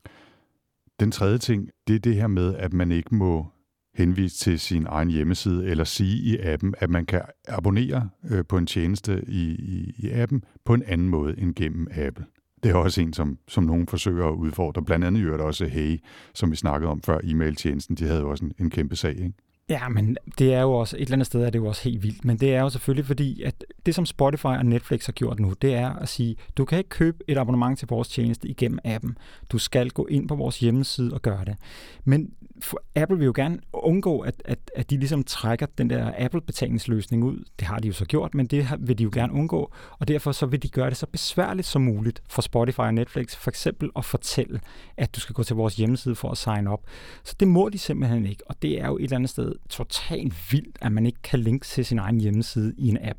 Den 1.01 1.11
tredje 1.11 1.39
ting, 1.39 1.69
det 1.89 1.95
er 1.95 2.01
det 2.01 2.15
her 2.15 2.27
med, 2.27 2.55
at 2.55 2.73
man 2.73 2.93
ikke 2.93 3.15
må 3.15 3.47
henvise 3.95 4.37
til 4.37 4.61
sin 4.61 4.87
egen 4.89 5.11
hjemmeside, 5.11 5.67
eller 5.67 5.85
sige 5.85 6.17
i 6.17 6.39
appen, 6.39 6.75
at 6.79 6.91
man 6.91 7.07
kan 7.07 7.23
abonnere 7.49 8.09
øh, 8.31 8.45
på 8.49 8.59
en 8.59 8.67
tjeneste 8.67 9.25
i, 9.29 9.51
i, 9.51 9.95
i 9.99 10.11
appen 10.11 10.45
på 10.65 10.75
en 10.75 10.83
anden 10.83 11.09
måde 11.09 11.39
end 11.39 11.55
gennem 11.55 11.89
Apple. 11.91 12.25
Det 12.63 12.71
er 12.71 12.75
også 12.75 13.01
en, 13.01 13.13
som, 13.13 13.39
som 13.49 13.65
nogen 13.65 13.87
forsøger 13.87 14.29
at 14.29 14.35
udfordre. 14.35 14.83
Blandt 14.83 15.05
andet 15.05 15.23
gjorde 15.23 15.39
det 15.39 15.47
også 15.47 15.67
Hey, 15.67 16.01
som 16.35 16.51
vi 16.51 16.57
snakkede 16.57 16.91
om 16.91 17.03
før, 17.03 17.19
e-mail-tjenesten. 17.25 17.97
De 17.97 18.05
havde 18.05 18.21
jo 18.21 18.31
også 18.31 18.45
en, 18.45 18.53
en 18.59 18.71
kæmpe 18.71 18.97
sag, 18.97 19.11
ikke? 19.11 19.33
Ja, 19.71 19.89
men 19.89 20.17
det 20.39 20.55
er 20.55 20.61
jo 20.61 20.73
også, 20.73 20.97
et 20.97 21.01
eller 21.01 21.13
andet 21.13 21.27
sted 21.27 21.43
er 21.43 21.51
det 21.51 21.59
jo 21.59 21.67
også 21.67 21.83
helt 21.85 22.03
vildt, 22.03 22.25
men 22.25 22.37
det 22.37 22.55
er 22.55 22.61
jo 22.61 22.69
selvfølgelig 22.69 23.07
fordi, 23.07 23.43
at 23.43 23.65
det 23.87 23.95
som 23.95 24.07
Spotify 24.07 24.47
og 24.47 24.67
Netflix 24.67 25.07
har 25.07 25.13
gjort 25.13 25.41
nu, 25.41 25.55
det 25.63 25.75
er 25.75 25.93
at 25.93 26.09
sige, 26.09 26.37
du 26.57 26.65
kan 26.65 26.79
ikke 26.79 26.91
købe 26.91 27.19
et 27.29 27.39
abonnement 27.39 27.79
til 27.79 27.89
vores 27.89 28.09
tjeneste 28.09 28.49
igennem 28.49 28.79
appen. 28.85 29.19
Du 29.53 29.59
skal 29.59 29.91
gå 29.91 30.07
ind 30.07 30.29
på 30.29 30.35
vores 30.35 30.61
hjemmeside 30.61 31.15
og 31.15 31.23
gøre 31.23 31.45
det. 31.45 31.57
Men 32.05 32.31
for 32.63 32.83
Apple 32.95 33.19
vil 33.19 33.25
jo 33.25 33.33
gerne 33.37 33.59
undgå, 33.73 34.21
at, 34.21 34.43
at, 34.45 34.59
at 34.77 34.91
de 34.91 34.97
ligesom 34.97 35.25
trækker 35.25 35.67
den 35.79 35.91
der 35.91 36.13
Apple-betalingsløsning 36.19 37.25
ud. 37.25 37.45
Det 37.59 37.67
har 37.67 37.79
de 37.79 37.89
jo 37.89 37.93
så 37.93 38.05
gjort, 38.05 38.35
men 38.35 38.47
det 38.47 38.69
vil 38.79 38.99
de 38.99 39.03
jo 39.03 39.11
gerne 39.13 39.33
undgå, 39.33 39.73
og 39.99 40.09
derfor 40.09 40.33
så 40.33 40.47
vil 40.47 40.63
de 40.63 40.69
gøre 40.69 40.91
det 40.91 40.97
så 40.97 41.07
besværligt 41.07 41.67
som 41.67 41.83
muligt 41.83 42.23
for 42.29 42.43
Spotify 42.43 42.79
og 42.79 42.95
Netflix, 42.95 43.37
for 43.37 43.51
eksempel 43.51 43.91
at 43.97 44.05
fortælle, 44.05 44.61
at 44.97 45.17
du 45.17 45.21
skal 45.21 45.35
gå 45.35 45.43
til 45.43 45.57
vores 45.57 45.77
hjemmeside 45.77 46.15
for 46.15 46.31
at 46.31 46.39
sign 46.39 46.69
up. 46.69 46.81
Så 47.25 47.37
det 47.41 47.49
må 47.49 47.69
de 47.69 47.79
simpelthen 47.79 48.27
ikke, 48.27 48.43
og 48.47 48.63
det 48.63 48.81
er 48.81 48.87
jo 48.87 48.97
et 48.97 49.03
eller 49.03 49.17
andet 49.17 49.31
sted 49.31 49.53
totalt 49.69 50.53
vildt, 50.53 50.79
at 50.81 50.93
man 50.93 51.07
ikke 51.07 51.23
kan 51.23 51.39
linke 51.39 51.67
til 51.67 51.85
sin 51.85 51.99
egen 51.99 52.21
hjemmeside 52.21 52.75
i 52.79 52.89
en 52.89 52.99
app. 53.03 53.19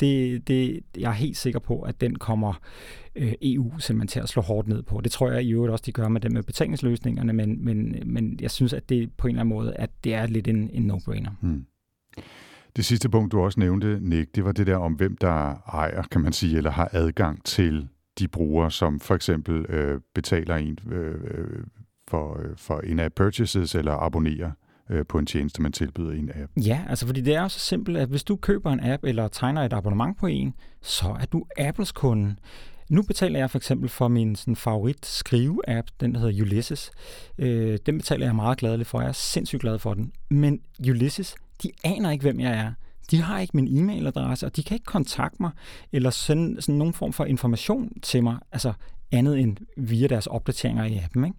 Det, 0.00 0.48
det, 0.48 0.80
jeg 0.98 1.08
er 1.08 1.14
helt 1.14 1.36
sikker 1.36 1.58
på, 1.58 1.80
at 1.80 2.00
den 2.00 2.16
kommer 2.16 2.54
øh, 3.16 3.32
EU 3.42 3.78
simpelthen 3.78 4.08
til 4.08 4.20
at 4.20 4.28
slå 4.28 4.42
hårdt 4.42 4.68
ned 4.68 4.82
på. 4.82 5.00
Det 5.00 5.12
tror 5.12 5.30
jeg 5.30 5.42
i 5.42 5.52
øvrigt 5.52 5.72
også, 5.72 5.82
de 5.86 5.92
gør 5.92 6.08
med 6.08 6.20
dem 6.20 6.32
med 6.32 6.42
betalingsløsningerne, 6.42 7.32
men, 7.32 7.64
men, 7.64 8.02
men 8.06 8.38
jeg 8.40 8.50
synes, 8.50 8.72
at 8.72 8.88
det 8.88 9.12
på 9.16 9.26
en 9.26 9.30
eller 9.30 9.40
anden 9.40 9.54
måde, 9.54 9.74
at 9.76 9.90
det 10.04 10.14
er 10.14 10.26
lidt 10.26 10.48
en, 10.48 10.70
en 10.72 10.90
no-brainer. 10.90 11.30
Hmm. 11.40 11.66
Det 12.76 12.84
sidste 12.84 13.08
punkt, 13.08 13.32
du 13.32 13.40
også 13.40 13.60
nævnte, 13.60 13.98
Nick, 14.00 14.34
det 14.34 14.44
var 14.44 14.52
det 14.52 14.66
der 14.66 14.76
om, 14.76 14.92
hvem 14.92 15.16
der 15.16 15.62
ejer, 15.72 16.02
kan 16.02 16.20
man 16.20 16.32
sige, 16.32 16.56
eller 16.56 16.70
har 16.70 16.88
adgang 16.92 17.44
til 17.44 17.88
de 18.18 18.28
brugere, 18.28 18.70
som 18.70 19.00
for 19.00 19.14
eksempel 19.14 19.66
øh, 19.68 20.00
betaler 20.14 20.56
en 20.56 20.78
øh, 20.92 21.14
øh 21.14 21.64
for, 22.08 22.40
øh, 22.42 22.56
for 22.56 22.80
in-app 22.80 23.14
purchases 23.14 23.74
eller 23.74 23.92
abonnerer 23.92 24.50
øh, 24.90 25.06
på 25.06 25.18
en 25.18 25.26
tjeneste, 25.26 25.62
man 25.62 25.72
tilbyder 25.72 26.12
i 26.12 26.18
en 26.18 26.30
app. 26.34 26.52
Ja, 26.56 26.80
altså 26.88 27.06
fordi 27.06 27.20
det 27.20 27.34
er 27.34 27.42
jo 27.42 27.48
så 27.48 27.58
simpelt, 27.58 27.96
at 27.98 28.08
hvis 28.08 28.24
du 28.24 28.36
køber 28.36 28.72
en 28.72 28.80
app 28.80 29.04
eller 29.04 29.28
tegner 29.28 29.62
et 29.62 29.72
abonnement 29.72 30.18
på 30.18 30.26
en, 30.26 30.54
så 30.80 31.16
er 31.20 31.24
du 31.24 31.44
Apples 31.58 31.92
kunde. 31.92 32.36
Nu 32.92 33.02
betaler 33.02 33.38
jeg 33.38 33.50
for 33.50 33.58
eksempel 33.58 33.88
for 33.88 34.08
min 34.08 34.36
sådan, 34.36 34.56
favorit 34.56 35.06
skrive-app, 35.06 35.88
den 36.00 36.14
der 36.14 36.20
hedder 36.20 36.42
Ulysses. 36.42 36.90
Øh, 37.38 37.78
den 37.86 37.98
betaler 37.98 38.26
jeg 38.26 38.36
meget 38.36 38.58
gladeligt 38.58 38.88
for. 38.88 39.00
Jeg 39.00 39.08
er 39.08 39.12
sindssygt 39.12 39.60
glad 39.60 39.78
for 39.78 39.94
den. 39.94 40.12
Men 40.30 40.60
Ulysses, 40.88 41.34
de 41.62 41.70
aner 41.84 42.10
ikke, 42.10 42.22
hvem 42.22 42.40
jeg 42.40 42.52
er. 42.52 42.72
De 43.10 43.22
har 43.22 43.40
ikke 43.40 43.56
min 43.56 43.78
e-mailadresse, 43.78 44.46
og 44.46 44.56
de 44.56 44.62
kan 44.62 44.74
ikke 44.74 44.84
kontakte 44.84 45.42
mig 45.42 45.50
eller 45.92 46.10
sende 46.10 46.62
sådan 46.62 46.78
nogen 46.78 46.94
form 46.94 47.12
for 47.12 47.24
information 47.24 48.00
til 48.00 48.22
mig, 48.22 48.36
altså 48.52 48.72
andet 49.12 49.38
end 49.38 49.56
via 49.76 50.06
deres 50.06 50.26
opdateringer 50.26 50.84
i 50.84 50.98
appen. 51.04 51.24
Ikke? 51.24 51.38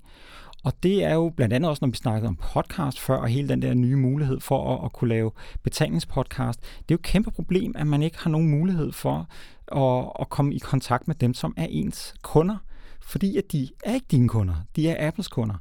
Og 0.63 0.73
det 0.83 1.03
er 1.03 1.13
jo 1.13 1.29
blandt 1.35 1.53
andet 1.53 1.69
også, 1.69 1.85
når 1.85 1.89
vi 1.89 1.97
snakkede 1.97 2.27
om 2.27 2.35
podcast 2.35 2.99
før, 2.99 3.17
og 3.17 3.27
hele 3.27 3.49
den 3.49 3.61
der 3.61 3.73
nye 3.73 3.95
mulighed 3.95 4.39
for 4.39 4.75
at, 4.75 4.85
at 4.85 4.93
kunne 4.93 5.09
lave 5.09 5.31
betalingspodcast. 5.63 6.61
Det 6.61 6.79
er 6.79 6.85
jo 6.91 6.95
et 6.95 7.01
kæmpe 7.01 7.31
problem, 7.31 7.75
at 7.75 7.87
man 7.87 8.01
ikke 8.01 8.17
har 8.19 8.29
nogen 8.29 8.49
mulighed 8.49 8.91
for 8.91 9.29
at, 9.75 10.11
at 10.19 10.29
komme 10.29 10.55
i 10.55 10.57
kontakt 10.57 11.07
med 11.07 11.15
dem, 11.15 11.33
som 11.33 11.53
er 11.57 11.67
ens 11.69 12.13
kunder. 12.21 12.57
Fordi 13.01 13.37
at 13.37 13.51
de 13.51 13.69
er 13.83 13.93
ikke 13.93 14.07
dine 14.11 14.27
kunder, 14.27 14.55
de 14.75 14.89
er 14.89 15.07
Apples 15.07 15.27
kunder. 15.27 15.55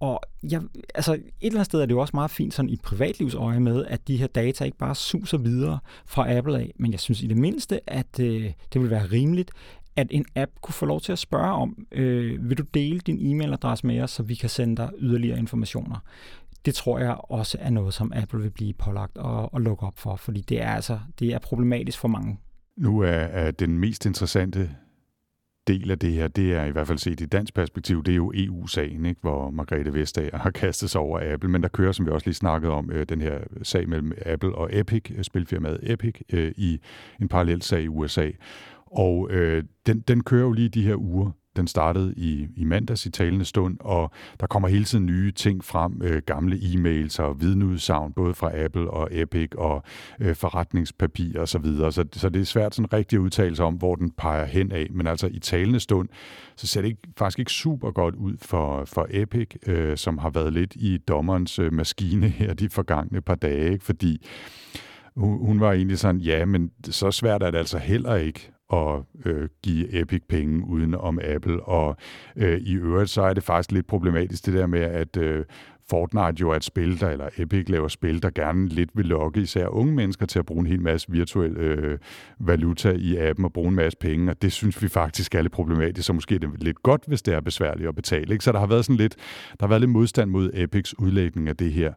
Og 0.00 0.20
jeg, 0.42 0.62
altså 0.94 1.12
et 1.12 1.22
eller 1.40 1.58
andet 1.58 1.66
sted 1.66 1.80
er 1.80 1.86
det 1.86 1.94
jo 1.94 2.00
også 2.00 2.16
meget 2.16 2.30
fint 2.30 2.54
sådan 2.54 2.68
i 2.68 2.76
privatlivsøje 2.76 3.60
med, 3.60 3.86
at 3.86 4.08
de 4.08 4.16
her 4.16 4.26
data 4.26 4.64
ikke 4.64 4.78
bare 4.78 4.94
suser 4.94 5.38
videre 5.38 5.78
fra 6.06 6.32
Apple 6.32 6.58
af, 6.58 6.72
men 6.76 6.92
jeg 6.92 7.00
synes 7.00 7.22
i 7.22 7.26
det 7.26 7.36
mindste, 7.36 7.90
at 7.90 8.20
øh, 8.20 8.52
det 8.72 8.80
vil 8.80 8.90
være 8.90 9.06
rimeligt, 9.06 9.50
at 9.96 10.06
en 10.10 10.24
app 10.36 10.50
kunne 10.60 10.72
få 10.72 10.86
lov 10.86 11.00
til 11.00 11.12
at 11.12 11.18
spørge 11.18 11.52
om, 11.52 11.86
øh, 11.92 12.48
vil 12.50 12.58
du 12.58 12.62
dele 12.74 13.00
din 13.00 13.18
e-mailadresse 13.18 13.86
med 13.86 14.00
os, 14.00 14.10
så 14.10 14.22
vi 14.22 14.34
kan 14.34 14.48
sende 14.48 14.76
dig 14.76 14.90
yderligere 14.98 15.38
informationer. 15.38 15.98
Det 16.64 16.74
tror 16.74 16.98
jeg 16.98 17.16
også 17.18 17.58
er 17.60 17.70
noget, 17.70 17.94
som 17.94 18.12
Apple 18.14 18.40
vil 18.42 18.50
blive 18.50 18.72
pålagt 18.72 19.18
og, 19.18 19.54
og 19.54 19.60
lukke 19.60 19.86
op 19.86 19.98
for, 19.98 20.16
fordi 20.16 20.40
det 20.40 20.62
er 20.62 20.70
altså 20.70 20.98
det 21.18 21.34
er 21.34 21.38
problematisk 21.38 21.98
for 21.98 22.08
mange. 22.08 22.38
Nu 22.76 23.00
er, 23.00 23.08
er 23.08 23.50
den 23.50 23.78
mest 23.78 24.06
interessante 24.06 24.70
del 25.66 25.90
af 25.90 25.98
det 25.98 26.12
her, 26.12 26.28
det 26.28 26.52
er 26.52 26.64
i 26.64 26.70
hvert 26.70 26.86
fald 26.86 26.98
set 26.98 27.20
i 27.20 27.26
dansk 27.26 27.54
perspektiv, 27.54 28.04
det 28.04 28.12
er 28.12 28.16
jo 28.16 28.32
EU-sagen, 28.34 29.06
ikke? 29.06 29.20
hvor 29.20 29.50
Margrethe 29.50 29.94
Vestager 29.94 30.38
har 30.38 30.50
kastet 30.50 30.90
sig 30.90 31.00
over 31.00 31.32
Apple, 31.32 31.50
men 31.50 31.62
der 31.62 31.68
kører, 31.68 31.92
som 31.92 32.06
vi 32.06 32.10
også 32.10 32.26
lige 32.26 32.34
snakkede 32.34 32.72
om, 32.72 32.90
øh, 32.90 33.06
den 33.08 33.20
her 33.20 33.38
sag 33.62 33.88
mellem 33.88 34.12
Apple 34.26 34.54
og 34.54 34.68
Epic, 34.72 35.10
øh, 35.10 35.24
spilfirmaet 35.24 35.80
Epic, 35.82 36.14
øh, 36.32 36.52
i 36.56 36.80
en 37.20 37.28
parallel 37.28 37.62
sag 37.62 37.82
i 37.82 37.88
USA. 37.88 38.30
Og 38.86 39.30
øh, 39.30 39.64
den, 39.86 40.00
den 40.00 40.22
kører 40.22 40.42
jo 40.42 40.52
lige 40.52 40.68
de 40.68 40.82
her 40.82 40.96
uger. 40.96 41.30
Den 41.56 41.66
startede 41.66 42.14
i, 42.16 42.48
i 42.56 42.64
mandags 42.64 43.06
i 43.06 43.10
talende 43.10 43.44
stund, 43.44 43.76
og 43.80 44.10
der 44.40 44.46
kommer 44.46 44.68
hele 44.68 44.84
tiden 44.84 45.06
nye 45.06 45.32
ting 45.32 45.64
frem, 45.64 46.02
øh, 46.02 46.22
gamle 46.26 46.56
e-mails 46.56 47.22
og 47.22 47.40
vidneudsagn, 47.40 48.12
både 48.12 48.34
fra 48.34 48.58
Apple 48.58 48.90
og 48.90 49.08
Epic 49.12 49.48
og 49.58 49.82
øh, 50.20 50.34
forretningspapir 50.34 51.40
og 51.40 51.48
så 51.48 51.58
videre. 51.58 51.92
Så, 51.92 52.04
så 52.12 52.28
det 52.28 52.40
er 52.40 52.44
svært 52.44 52.74
sådan 52.74 52.92
rigtig 52.92 53.16
at 53.16 53.20
udtale 53.20 53.56
sig 53.56 53.64
om, 53.64 53.74
hvor 53.74 53.94
den 53.94 54.10
peger 54.10 54.44
hen 54.44 54.72
af. 54.72 54.86
Men 54.90 55.06
altså 55.06 55.26
i 55.26 55.38
talende 55.38 55.80
stund, 55.80 56.08
så 56.56 56.66
ser 56.66 56.80
det 56.80 56.88
ikke, 56.88 57.00
faktisk 57.18 57.38
ikke 57.38 57.52
super 57.52 57.90
godt 57.90 58.14
ud 58.14 58.36
for, 58.42 58.84
for 58.84 59.06
Epic, 59.10 59.48
øh, 59.66 59.96
som 59.96 60.18
har 60.18 60.30
været 60.30 60.52
lidt 60.52 60.76
i 60.76 60.98
dommerens 60.98 61.58
øh, 61.58 61.72
maskine 61.72 62.28
her 62.28 62.54
de 62.54 62.68
forgangne 62.68 63.20
par 63.20 63.34
dage, 63.34 63.72
ikke? 63.72 63.84
fordi 63.84 64.26
hun, 65.16 65.46
hun 65.46 65.60
var 65.60 65.72
egentlig 65.72 65.98
sådan, 65.98 66.20
ja, 66.20 66.44
men 66.44 66.70
så 66.90 67.10
svært 67.10 67.42
er 67.42 67.50
det 67.50 67.58
altså 67.58 67.78
heller 67.78 68.14
ikke 68.14 68.53
at 68.72 69.02
øh, 69.24 69.48
give 69.62 70.00
Epic 70.00 70.22
penge 70.28 70.66
uden 70.66 70.94
om 70.94 71.18
Apple. 71.22 71.62
Og 71.62 71.96
øh, 72.36 72.58
i 72.58 72.74
øvrigt 72.74 73.10
så 73.10 73.22
er 73.22 73.34
det 73.34 73.42
faktisk 73.42 73.72
lidt 73.72 73.86
problematisk 73.86 74.46
det 74.46 74.54
der 74.54 74.66
med, 74.66 74.80
at 74.80 75.16
øh, 75.16 75.44
Fortnite 75.90 76.40
jo 76.40 76.50
er 76.50 76.56
et 76.56 76.64
spil, 76.64 77.00
der, 77.00 77.10
eller 77.10 77.28
Epic 77.38 77.68
laver 77.68 77.88
spil, 77.88 78.22
der 78.22 78.30
gerne 78.30 78.68
lidt 78.68 78.90
vil 78.94 79.06
lokke 79.06 79.40
især 79.40 79.66
unge 79.66 79.92
mennesker 79.94 80.26
til 80.26 80.38
at 80.38 80.46
bruge 80.46 80.60
en 80.60 80.66
hel 80.66 80.80
masse 80.80 81.10
virtuel 81.10 81.56
øh, 81.56 81.98
valuta 82.38 82.90
i 82.90 83.16
appen 83.16 83.44
og 83.44 83.52
bruge 83.52 83.68
en 83.68 83.74
masse 83.74 83.98
penge, 83.98 84.30
og 84.30 84.42
det 84.42 84.52
synes 84.52 84.82
vi 84.82 84.88
faktisk 84.88 85.34
er 85.34 85.42
lidt 85.42 85.52
problematisk, 85.52 86.06
så 86.06 86.12
måske 86.12 86.34
er 86.34 86.38
det 86.38 86.50
lidt 86.62 86.82
godt, 86.82 87.02
hvis 87.06 87.22
det 87.22 87.34
er 87.34 87.40
besværligt 87.40 87.88
at 87.88 87.94
betale. 87.94 88.32
Ikke? 88.32 88.44
Så 88.44 88.52
der 88.52 88.58
har 88.58 88.66
været 88.66 88.84
sådan 88.84 88.96
lidt, 88.96 89.16
der 89.50 89.66
har 89.66 89.68
været 89.68 89.80
lidt 89.80 89.90
modstand 89.90 90.30
mod 90.30 90.50
Epics 90.54 90.98
udlægning 90.98 91.48
af 91.48 91.56
det 91.56 91.72
her. 91.72 91.92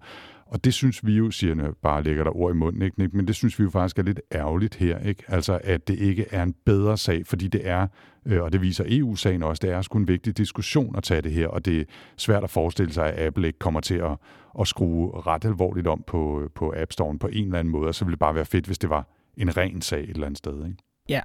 Og 0.50 0.64
det 0.64 0.74
synes 0.74 1.06
vi 1.06 1.14
jo, 1.14 1.32
siger 1.32 1.64
jeg 1.64 1.74
bare 1.82 2.04
lægger 2.04 2.24
der 2.24 2.38
ord 2.38 2.54
i 2.54 2.58
munden, 2.58 2.82
ikke? 2.82 3.10
men 3.14 3.28
det 3.28 3.36
synes 3.36 3.60
vi 3.60 3.64
jo 3.64 3.70
faktisk 3.70 4.00
er 4.00 4.04
lidt 4.04 4.22
ærgerligt 4.34 4.76
her, 4.76 5.00
ikke? 5.00 5.24
altså 5.28 5.60
at 5.64 5.88
det 5.88 6.00
ikke 6.00 6.26
er 6.32 6.44
en 6.44 6.56
bedre 6.66 6.98
sag, 6.98 7.28
fordi 7.28 7.48
det 7.48 7.68
er, 7.68 7.88
øh, 8.26 8.44
og 8.44 8.54
det 8.54 8.62
viser 8.62 8.84
EU-sagen 8.88 9.44
også, 9.44 9.60
det 9.62 9.70
er 9.70 9.82
sgu 9.82 9.98
en 9.98 10.08
vigtig 10.08 10.38
diskussion 10.38 10.96
at 10.96 11.04
tage 11.04 11.22
det 11.22 11.32
her, 11.32 11.48
og 11.48 11.66
det 11.66 11.80
er 11.80 11.84
svært 12.18 12.44
at 12.44 12.50
forestille 12.50 12.94
sig, 12.94 13.14
at 13.14 13.28
Apple 13.28 13.48
ikke 13.48 13.60
kommer 13.60 13.80
til 13.80 13.96
at, 13.96 14.18
at 14.60 14.68
skrue 14.68 15.22
ret 15.28 15.46
alvorligt 15.46 15.88
om 15.88 16.04
på, 16.08 16.42
øh, 16.42 16.50
på 16.56 16.74
App 16.78 16.92
Store 16.92 17.18
på 17.18 17.28
en 17.28 17.46
eller 17.46 17.60
anden 17.60 17.72
måde, 17.72 17.88
og 17.88 17.96
så 17.96 18.06
ville 18.06 18.14
det 18.14 18.20
bare 18.20 18.36
være 18.36 18.46
fedt, 18.46 18.66
hvis 18.66 18.78
det 18.80 18.90
var 18.90 19.08
en 19.38 19.58
ren 19.58 19.82
sag 19.82 20.04
et 20.04 20.10
eller 20.10 20.26
andet 20.26 20.38
sted. 20.38 20.66
Ikke? 20.66 20.78
Ja, 21.10 21.22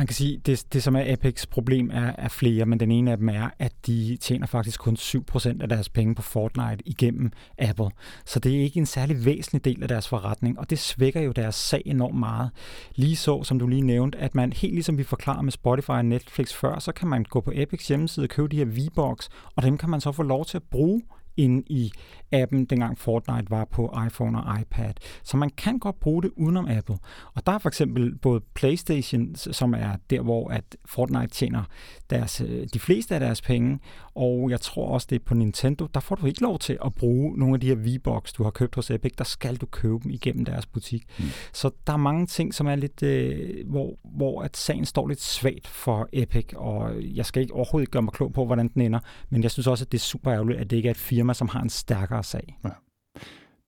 man 0.00 0.06
kan 0.06 0.14
sige, 0.14 0.38
det, 0.46 0.64
det 0.72 0.82
som 0.82 0.96
er 0.96 1.12
Apex 1.12 1.46
problem 1.46 1.90
er, 1.92 2.12
er 2.18 2.28
flere, 2.28 2.66
men 2.66 2.80
den 2.80 2.90
ene 2.90 3.10
af 3.10 3.16
dem 3.16 3.28
er, 3.28 3.50
at 3.58 3.72
de 3.86 4.16
tjener 4.20 4.46
faktisk 4.46 4.80
kun 4.80 4.96
7% 4.96 5.62
af 5.62 5.68
deres 5.68 5.88
penge 5.88 6.14
på 6.14 6.22
Fortnite 6.22 6.88
igennem 6.88 7.32
Apple. 7.58 7.90
Så 8.24 8.38
det 8.38 8.56
er 8.56 8.60
ikke 8.60 8.78
en 8.78 8.86
særlig 8.86 9.24
væsentlig 9.24 9.64
del 9.64 9.82
af 9.82 9.88
deres 9.88 10.08
forretning, 10.08 10.58
og 10.58 10.70
det 10.70 10.78
svækker 10.78 11.20
jo 11.20 11.32
deres 11.32 11.54
sag 11.54 11.82
enormt 11.86 12.18
meget. 12.18 12.50
Lige 12.94 13.16
så, 13.16 13.42
som 13.42 13.58
du 13.58 13.66
lige 13.66 13.82
nævnte, 13.82 14.18
at 14.18 14.34
man 14.34 14.52
helt 14.52 14.74
ligesom 14.74 14.98
vi 14.98 15.02
forklarer 15.02 15.42
med 15.42 15.52
Spotify 15.52 15.90
og 15.90 16.04
Netflix 16.04 16.52
før, 16.52 16.78
så 16.78 16.92
kan 16.92 17.08
man 17.08 17.24
gå 17.24 17.40
på 17.40 17.52
Epics 17.54 17.88
hjemmeside 17.88 18.24
og 18.24 18.30
købe 18.30 18.48
de 18.48 18.56
her 18.56 18.64
V-Box, 18.64 19.28
og 19.56 19.62
dem 19.62 19.78
kan 19.78 19.90
man 19.90 20.00
så 20.00 20.12
få 20.12 20.22
lov 20.22 20.44
til 20.44 20.56
at 20.56 20.62
bruge 20.70 21.02
ind 21.40 21.64
i 21.66 21.92
appen, 22.32 22.64
dengang 22.64 22.98
Fortnite 22.98 23.50
var 23.50 23.64
på 23.64 23.94
iPhone 24.06 24.42
og 24.42 24.60
iPad. 24.60 24.92
Så 25.22 25.36
man 25.36 25.50
kan 25.50 25.78
godt 25.78 26.00
bruge 26.00 26.22
det 26.22 26.30
udenom 26.36 26.66
Apple. 26.68 26.96
Og 27.34 27.46
der 27.46 27.52
er 27.52 27.58
for 27.58 27.68
eksempel 27.68 28.18
både 28.18 28.40
PlayStation, 28.54 29.34
som 29.34 29.74
er 29.74 29.96
der, 30.10 30.20
hvor 30.20 30.48
at 30.48 30.64
Fortnite 30.84 31.26
tjener 31.26 31.62
deres, 32.10 32.40
øh, 32.40 32.66
de 32.74 32.78
fleste 32.78 33.14
af 33.14 33.20
deres 33.20 33.42
penge, 33.42 33.78
og 34.14 34.50
jeg 34.50 34.60
tror 34.60 34.88
også, 34.88 35.06
det 35.10 35.16
er 35.16 35.24
på 35.24 35.34
Nintendo, 35.34 35.86
der 35.94 36.00
får 36.00 36.14
du 36.16 36.26
ikke 36.26 36.42
lov 36.42 36.58
til 36.58 36.78
at 36.84 36.94
bruge 36.94 37.38
nogle 37.38 37.54
af 37.54 37.60
de 37.60 37.66
her 37.66 37.74
V-Box, 37.74 38.32
du 38.32 38.42
har 38.42 38.50
købt 38.50 38.74
hos 38.74 38.90
Epic, 38.90 39.12
der 39.18 39.24
skal 39.24 39.56
du 39.56 39.66
købe 39.66 39.98
dem 40.02 40.10
igennem 40.10 40.44
deres 40.44 40.66
butik. 40.66 41.04
Mm. 41.18 41.24
Så 41.52 41.70
der 41.86 41.92
er 41.92 41.96
mange 41.96 42.26
ting, 42.26 42.54
som 42.54 42.66
er 42.66 42.74
lidt, 42.74 43.02
øh, 43.02 43.66
hvor, 43.66 43.98
hvor 44.04 44.42
at 44.42 44.56
sagen 44.56 44.84
står 44.84 45.08
lidt 45.08 45.20
svagt 45.20 45.66
for 45.66 46.08
Epic, 46.12 46.46
og 46.56 46.90
jeg 47.02 47.26
skal 47.26 47.42
ikke 47.42 47.54
overhovedet 47.54 47.82
ikke 47.82 47.92
gøre 47.92 48.02
mig 48.02 48.12
klog 48.12 48.32
på, 48.32 48.46
hvordan 48.46 48.68
den 48.68 48.82
ender, 48.82 49.00
men 49.30 49.42
jeg 49.42 49.50
synes 49.50 49.66
også, 49.66 49.84
at 49.84 49.92
det 49.92 49.98
er 49.98 50.02
super 50.02 50.32
ærgerligt, 50.32 50.60
at 50.60 50.70
det 50.70 50.76
ikke 50.76 50.86
er 50.86 50.90
et 50.90 50.96
firma, 50.96 51.29
som 51.32 51.48
har 51.48 51.60
en 51.60 51.70
stærkere 51.70 52.24
sag. 52.24 52.58
Ja 52.64 52.70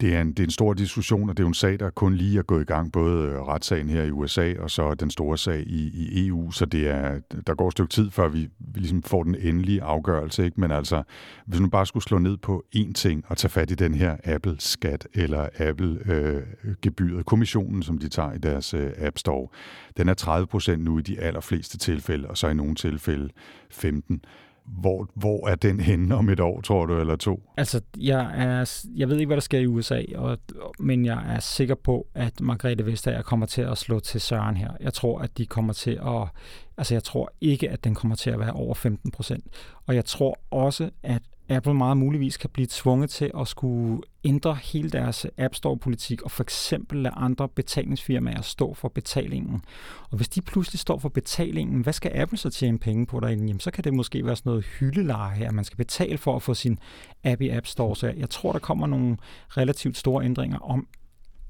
det 0.02 0.14
er, 0.14 0.20
en, 0.20 0.28
det 0.28 0.38
er 0.40 0.44
en 0.44 0.50
stor 0.50 0.74
diskussion, 0.74 1.28
og 1.28 1.36
det 1.36 1.42
er 1.42 1.44
jo 1.44 1.48
en 1.48 1.54
sag, 1.54 1.78
der 1.78 1.90
kun 1.90 2.14
lige 2.14 2.38
er 2.38 2.42
gået 2.42 2.62
i 2.62 2.64
gang, 2.64 2.92
både 2.92 3.28
øh, 3.28 3.42
retssagen 3.42 3.88
her 3.88 4.02
i 4.02 4.10
USA, 4.10 4.54
og 4.58 4.70
så 4.70 4.94
den 4.94 5.10
store 5.10 5.38
sag 5.38 5.60
i, 5.60 5.90
i 5.94 6.26
EU, 6.26 6.50
så 6.50 6.66
det 6.66 6.88
er, 6.88 7.20
der 7.46 7.54
går 7.54 7.68
et 7.68 7.72
stykke 7.72 7.90
tid, 7.90 8.10
før 8.10 8.28
vi, 8.28 8.48
vi 8.58 8.80
ligesom 8.80 9.02
får 9.02 9.22
den 9.22 9.34
endelige 9.34 9.82
afgørelse. 9.82 10.44
Ikke? 10.44 10.60
Men 10.60 10.70
altså, 10.70 11.02
hvis 11.46 11.60
man 11.60 11.70
bare 11.70 11.86
skulle 11.86 12.04
slå 12.04 12.18
ned 12.18 12.36
på 12.36 12.64
én 12.76 12.92
ting 12.92 13.24
og 13.28 13.36
tage 13.36 13.50
fat 13.50 13.70
i 13.70 13.74
den 13.74 13.94
her 13.94 14.16
Apple-skat, 14.24 15.08
eller 15.14 15.48
Apple-gebyret, 15.58 17.18
øh, 17.18 17.24
kommissionen, 17.24 17.82
som 17.82 17.98
de 17.98 18.08
tager 18.08 18.32
i 18.32 18.38
deres 18.38 18.74
øh, 18.74 18.90
App 18.98 19.18
Store, 19.18 19.48
den 19.96 20.08
er 20.08 20.14
30 20.14 20.46
procent 20.46 20.84
nu 20.84 20.98
i 20.98 21.02
de 21.02 21.20
allerfleste 21.20 21.78
tilfælde, 21.78 22.28
og 22.28 22.38
så 22.38 22.48
i 22.48 22.54
nogle 22.54 22.74
tilfælde 22.74 23.28
15 23.70 24.24
hvor, 24.66 25.10
hvor 25.14 25.48
er 25.48 25.54
den 25.54 25.80
henne 25.80 26.14
om 26.14 26.28
et 26.28 26.40
år, 26.40 26.60
tror 26.60 26.86
du, 26.86 27.00
eller 27.00 27.16
to? 27.16 27.42
Altså, 27.56 27.80
jeg, 27.98 28.32
er, 28.34 28.84
jeg 28.94 29.08
ved 29.08 29.16
ikke, 29.16 29.26
hvad 29.26 29.36
der 29.36 29.40
sker 29.40 29.58
i 29.58 29.66
USA, 29.66 30.02
og, 30.14 30.38
men 30.78 31.04
jeg 31.04 31.34
er 31.34 31.40
sikker 31.40 31.74
på, 31.74 32.06
at 32.14 32.40
Margrethe 32.40 32.86
Vestager 32.86 33.22
kommer 33.22 33.46
til 33.46 33.62
at 33.62 33.78
slå 33.78 34.00
til 34.00 34.20
Søren 34.20 34.56
her. 34.56 34.70
Jeg 34.80 34.94
tror, 34.94 35.18
at 35.18 35.38
de 35.38 35.46
kommer 35.46 35.72
til 35.72 36.00
at... 36.06 36.28
Altså, 36.76 36.94
jeg 36.94 37.04
tror 37.04 37.32
ikke, 37.40 37.70
at 37.70 37.84
den 37.84 37.94
kommer 37.94 38.16
til 38.16 38.30
at 38.30 38.38
være 38.38 38.52
over 38.52 38.74
15 38.74 39.10
procent. 39.10 39.44
Og 39.86 39.94
jeg 39.94 40.04
tror 40.04 40.38
også, 40.50 40.90
at 41.02 41.22
Apple 41.52 41.74
meget 41.74 41.96
muligvis 41.96 42.36
kan 42.36 42.50
blive 42.50 42.66
tvunget 42.70 43.10
til 43.10 43.30
at 43.40 43.48
skulle 43.48 44.02
ændre 44.24 44.58
hele 44.62 44.90
deres 44.90 45.26
App 45.38 45.54
Store-politik 45.54 46.22
og 46.22 46.30
for 46.30 46.42
eksempel 46.42 46.98
lade 46.98 47.14
andre 47.14 47.48
betalingsfirmaer 47.48 48.40
stå 48.42 48.74
for 48.74 48.88
betalingen. 48.88 49.62
Og 50.10 50.16
hvis 50.16 50.28
de 50.28 50.42
pludselig 50.42 50.80
står 50.80 50.98
for 50.98 51.08
betalingen, 51.08 51.80
hvad 51.82 51.92
skal 51.92 52.12
Apple 52.14 52.38
så 52.38 52.50
tjene 52.50 52.78
penge 52.78 53.06
på 53.06 53.20
derinde? 53.20 53.46
Jamen, 53.46 53.60
så 53.60 53.70
kan 53.70 53.84
det 53.84 53.94
måske 53.94 54.26
være 54.26 54.36
sådan 54.36 54.50
noget 54.50 54.64
hyldeleje, 54.64 55.44
at 55.44 55.54
man 55.54 55.64
skal 55.64 55.76
betale 55.76 56.18
for 56.18 56.36
at 56.36 56.42
få 56.42 56.54
sin 56.54 56.78
app 57.24 57.40
i 57.40 57.48
App 57.48 57.66
Store. 57.66 57.96
Så 57.96 58.12
jeg 58.16 58.30
tror, 58.30 58.52
der 58.52 58.58
kommer 58.58 58.86
nogle 58.86 59.16
relativt 59.48 59.96
store 59.96 60.24
ændringer 60.24 60.58
om 60.58 60.86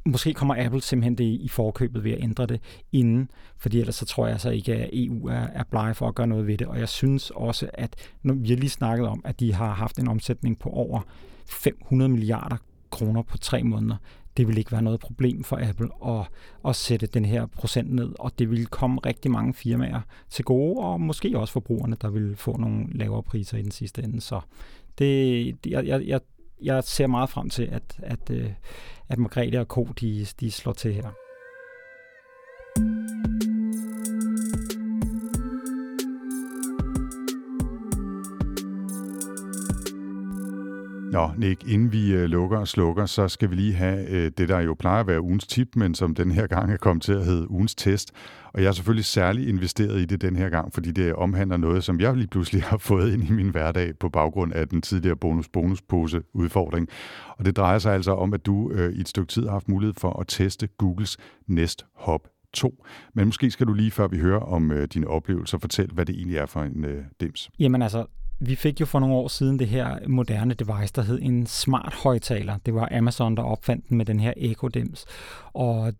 måske 0.06 0.34
kommer 0.34 0.64
Apple 0.64 0.82
simpelthen 0.82 1.14
det 1.14 1.24
i 1.24 1.48
forkøbet 1.48 2.04
ved 2.04 2.12
at 2.12 2.22
ændre 2.22 2.46
det 2.46 2.60
inden, 2.92 3.30
fordi 3.56 3.80
ellers 3.80 3.94
så 3.94 4.06
tror 4.06 4.26
jeg 4.26 4.40
så 4.40 4.50
ikke, 4.50 4.74
at 4.74 4.90
EU 4.92 5.26
er, 5.26 5.46
er 5.52 5.64
blege 5.70 5.94
for 5.94 6.08
at 6.08 6.14
gøre 6.14 6.26
noget 6.26 6.46
ved 6.46 6.58
det. 6.58 6.66
Og 6.66 6.78
jeg 6.78 6.88
synes 6.88 7.30
også, 7.30 7.70
at 7.74 7.96
når 8.22 8.34
vi 8.34 8.48
har 8.48 8.56
lige 8.56 8.70
snakket 8.70 9.06
om, 9.06 9.20
at 9.24 9.40
de 9.40 9.54
har 9.54 9.74
haft 9.74 9.98
en 9.98 10.08
omsætning 10.08 10.58
på 10.58 10.68
over 10.68 11.00
500 11.46 12.08
milliarder 12.08 12.56
kroner 12.90 13.22
på 13.22 13.38
tre 13.38 13.62
måneder. 13.62 13.96
Det 14.36 14.48
vil 14.48 14.58
ikke 14.58 14.72
være 14.72 14.82
noget 14.82 15.00
problem 15.00 15.44
for 15.44 15.68
Apple 15.68 15.88
at, 16.06 16.26
at 16.68 16.76
sætte 16.76 17.06
den 17.06 17.24
her 17.24 17.46
procent 17.46 17.92
ned, 17.92 18.12
og 18.18 18.38
det 18.38 18.50
vil 18.50 18.66
komme 18.66 19.00
rigtig 19.06 19.30
mange 19.30 19.54
firmaer 19.54 20.00
til 20.30 20.44
gode, 20.44 20.80
og 20.80 21.00
måske 21.00 21.38
også 21.38 21.52
forbrugerne, 21.52 21.96
der 22.00 22.10
vil 22.10 22.36
få 22.36 22.56
nogle 22.56 22.86
lavere 22.92 23.22
priser 23.22 23.58
i 23.58 23.62
den 23.62 23.70
sidste 23.70 24.02
ende. 24.02 24.20
Så 24.20 24.40
det, 24.98 25.46
jeg, 25.66 25.86
jeg, 25.86 26.06
jeg 26.06 26.20
jeg 26.62 26.84
ser 26.84 27.06
meget 27.06 27.30
frem 27.30 27.50
til, 27.50 27.62
at, 27.62 27.82
at, 28.02 28.30
øh, 28.30 28.50
at 29.08 29.18
Margrethe 29.18 29.60
og 29.60 29.66
Co. 29.66 29.88
De, 30.00 30.26
de 30.40 30.50
slår 30.50 30.72
til 30.72 30.94
her. 30.94 31.10
Nå, 41.12 41.30
Nick, 41.36 41.68
inden 41.68 41.92
vi 41.92 42.12
øh, 42.12 42.24
lukker 42.24 42.58
og 42.58 42.68
slukker, 42.68 43.06
så 43.06 43.28
skal 43.28 43.50
vi 43.50 43.54
lige 43.54 43.74
have 43.74 44.08
øh, 44.08 44.30
det, 44.38 44.48
der 44.48 44.60
jo 44.60 44.74
plejer 44.74 45.00
at 45.00 45.06
være 45.06 45.20
ugens 45.20 45.46
tip, 45.46 45.68
men 45.76 45.94
som 45.94 46.14
den 46.14 46.30
her 46.30 46.46
gang 46.46 46.72
er 46.72 46.76
kommet 46.76 47.02
til 47.02 47.12
at 47.12 47.24
hedde 47.24 47.50
ugens 47.50 47.74
test. 47.74 48.12
Og 48.54 48.62
jeg 48.62 48.68
er 48.68 48.72
selvfølgelig 48.72 49.04
særlig 49.04 49.48
investeret 49.48 50.00
i 50.00 50.04
det 50.04 50.20
den 50.20 50.36
her 50.36 50.48
gang, 50.48 50.72
fordi 50.72 50.90
det 50.90 51.14
omhandler 51.14 51.56
noget, 51.56 51.84
som 51.84 52.00
jeg 52.00 52.16
lige 52.16 52.26
pludselig 52.26 52.62
har 52.62 52.76
fået 52.90 53.12
ind 53.12 53.24
i 53.24 53.32
min 53.32 53.48
hverdag 53.48 53.98
på 53.98 54.08
baggrund 54.08 54.52
af 54.52 54.68
den 54.68 54.82
tidligere 54.82 55.16
bonus-bonus-pose-udfordring. 55.16 56.88
Og 57.38 57.44
det 57.44 57.56
drejer 57.56 57.78
sig 57.78 57.94
altså 57.94 58.12
om, 58.12 58.34
at 58.34 58.46
du 58.46 58.70
øh, 58.70 58.92
i 58.92 59.00
et 59.00 59.08
stykke 59.08 59.28
tid 59.28 59.42
har 59.44 59.52
haft 59.52 59.68
mulighed 59.68 59.94
for 59.98 60.20
at 60.20 60.26
teste 60.28 60.66
Googles 60.66 61.16
Nest 61.46 61.86
Hub 61.94 62.28
2. 62.52 62.84
Men 63.14 63.26
måske 63.26 63.50
skal 63.50 63.66
du 63.66 63.72
lige, 63.72 63.90
før 63.90 64.08
vi 64.08 64.18
hører 64.18 64.40
om 64.40 64.72
øh, 64.72 64.88
dine 64.94 65.06
oplevelser, 65.06 65.58
fortælle, 65.58 65.94
hvad 65.94 66.06
det 66.06 66.14
egentlig 66.14 66.36
er 66.36 66.46
for 66.46 66.62
en 66.62 66.84
øh, 66.84 67.04
dims. 67.20 67.50
Jamen 67.58 67.82
altså, 67.82 68.06
vi 68.46 68.54
fik 68.54 68.80
jo 68.80 68.86
for 68.86 68.98
nogle 68.98 69.14
år 69.14 69.28
siden 69.28 69.58
det 69.58 69.68
her 69.68 70.08
moderne 70.08 70.54
device, 70.54 70.92
der 70.94 71.02
hed 71.02 71.18
en 71.22 71.46
smart 71.46 71.94
højtaler. 71.94 72.58
Det 72.66 72.74
var 72.74 72.88
Amazon, 72.92 73.36
der 73.36 73.42
opfandt 73.42 73.88
den 73.88 73.96
med 73.96 74.06
den 74.06 74.20
her 74.20 74.32
Echo 74.36 74.68
Dims. 74.68 75.04
Og 75.52 75.92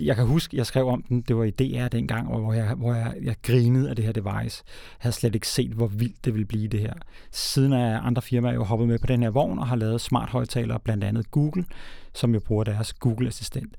jeg 0.00 0.16
kan 0.16 0.26
huske, 0.26 0.56
jeg 0.56 0.66
skrev 0.66 0.88
om 0.88 1.02
den, 1.02 1.20
det 1.20 1.36
var 1.36 1.44
i 1.44 1.50
DR 1.50 1.88
dengang, 1.88 2.28
hvor 2.28 2.52
jeg, 2.52 2.74
hvor 2.74 2.94
jeg, 2.94 3.14
jeg 3.22 3.34
grinede 3.42 3.90
af 3.90 3.96
det 3.96 4.04
her 4.04 4.12
device. 4.12 4.62
Jeg 4.66 4.98
havde 4.98 5.16
slet 5.16 5.34
ikke 5.34 5.48
set, 5.48 5.70
hvor 5.70 5.86
vildt 5.86 6.24
det 6.24 6.34
ville 6.34 6.46
blive 6.46 6.68
det 6.68 6.80
her. 6.80 6.94
Siden 7.30 7.72
er 7.72 8.00
andre 8.00 8.22
firmaer 8.22 8.54
jo 8.54 8.64
hoppet 8.64 8.88
med 8.88 8.98
på 8.98 9.06
den 9.06 9.22
her 9.22 9.30
vogn 9.30 9.58
og 9.58 9.66
har 9.66 9.76
lavet 9.76 10.00
smart 10.00 10.28
højtalere, 10.28 10.80
blandt 10.80 11.04
andet 11.04 11.30
Google, 11.30 11.64
som 12.14 12.34
jo 12.34 12.40
bruger 12.40 12.64
deres 12.64 12.92
Google-assistent. 12.92 13.76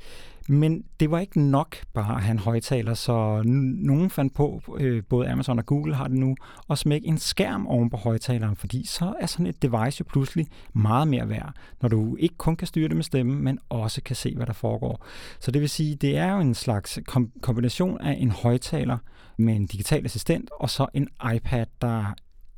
Men 0.50 0.84
det 1.00 1.12
var 1.12 1.20
ikke 1.20 1.42
nok 1.42 1.76
bare 1.94 2.16
at 2.16 2.22
have 2.22 2.32
en 2.32 2.40
højtaler, 2.40 2.94
så 2.94 3.42
nogen 3.46 4.10
fandt 4.10 4.36
på, 4.36 4.62
øh, 4.80 5.04
både 5.10 5.30
Amazon 5.30 5.60
og 5.60 5.66
Google 5.66 5.96
har 5.96 6.08
det 6.08 6.18
nu, 6.18 6.36
at 6.70 6.78
smække 6.78 7.08
en 7.08 7.18
skærm 7.18 7.68
oven 7.68 7.90
på 7.90 7.98
højtaleren, 7.98 8.56
fordi 8.56 8.86
så 8.86 9.14
er 9.20 9.26
sådan 9.26 9.46
et 9.46 9.62
device 9.62 10.00
jo 10.00 10.06
pludselig 10.10 10.48
meget 10.74 11.08
mere 11.08 11.30
værd, 11.30 11.54
når 11.82 11.90
du 11.90 12.16
ikke 12.16 12.36
kun 12.38 12.56
kan 12.56 12.68
styre 12.68 12.88
det 12.88 12.96
med 12.96 13.04
stemmen, 13.04 13.44
men 13.44 13.60
også 13.70 14.02
kan 14.02 14.16
se, 14.16 14.36
hvad 14.36 14.46
der 14.46 14.54
foregår. 14.54 15.06
Så 15.40 15.52
det 15.52 15.62
vil 15.62 15.70
sige, 15.70 15.96
det 15.96 16.18
er 16.18 16.34
jo 16.34 16.40
en 16.40 16.54
slags 16.54 17.00
kombination 17.42 18.02
af 18.02 18.18
en 18.20 18.32
højtaler 18.32 18.98
med 19.38 19.56
en 19.56 19.66
digital 19.66 20.06
assistent, 20.06 20.50
og 20.60 20.70
så 20.70 20.88
en 20.94 21.08
iPad, 21.36 21.66
der 21.82 22.14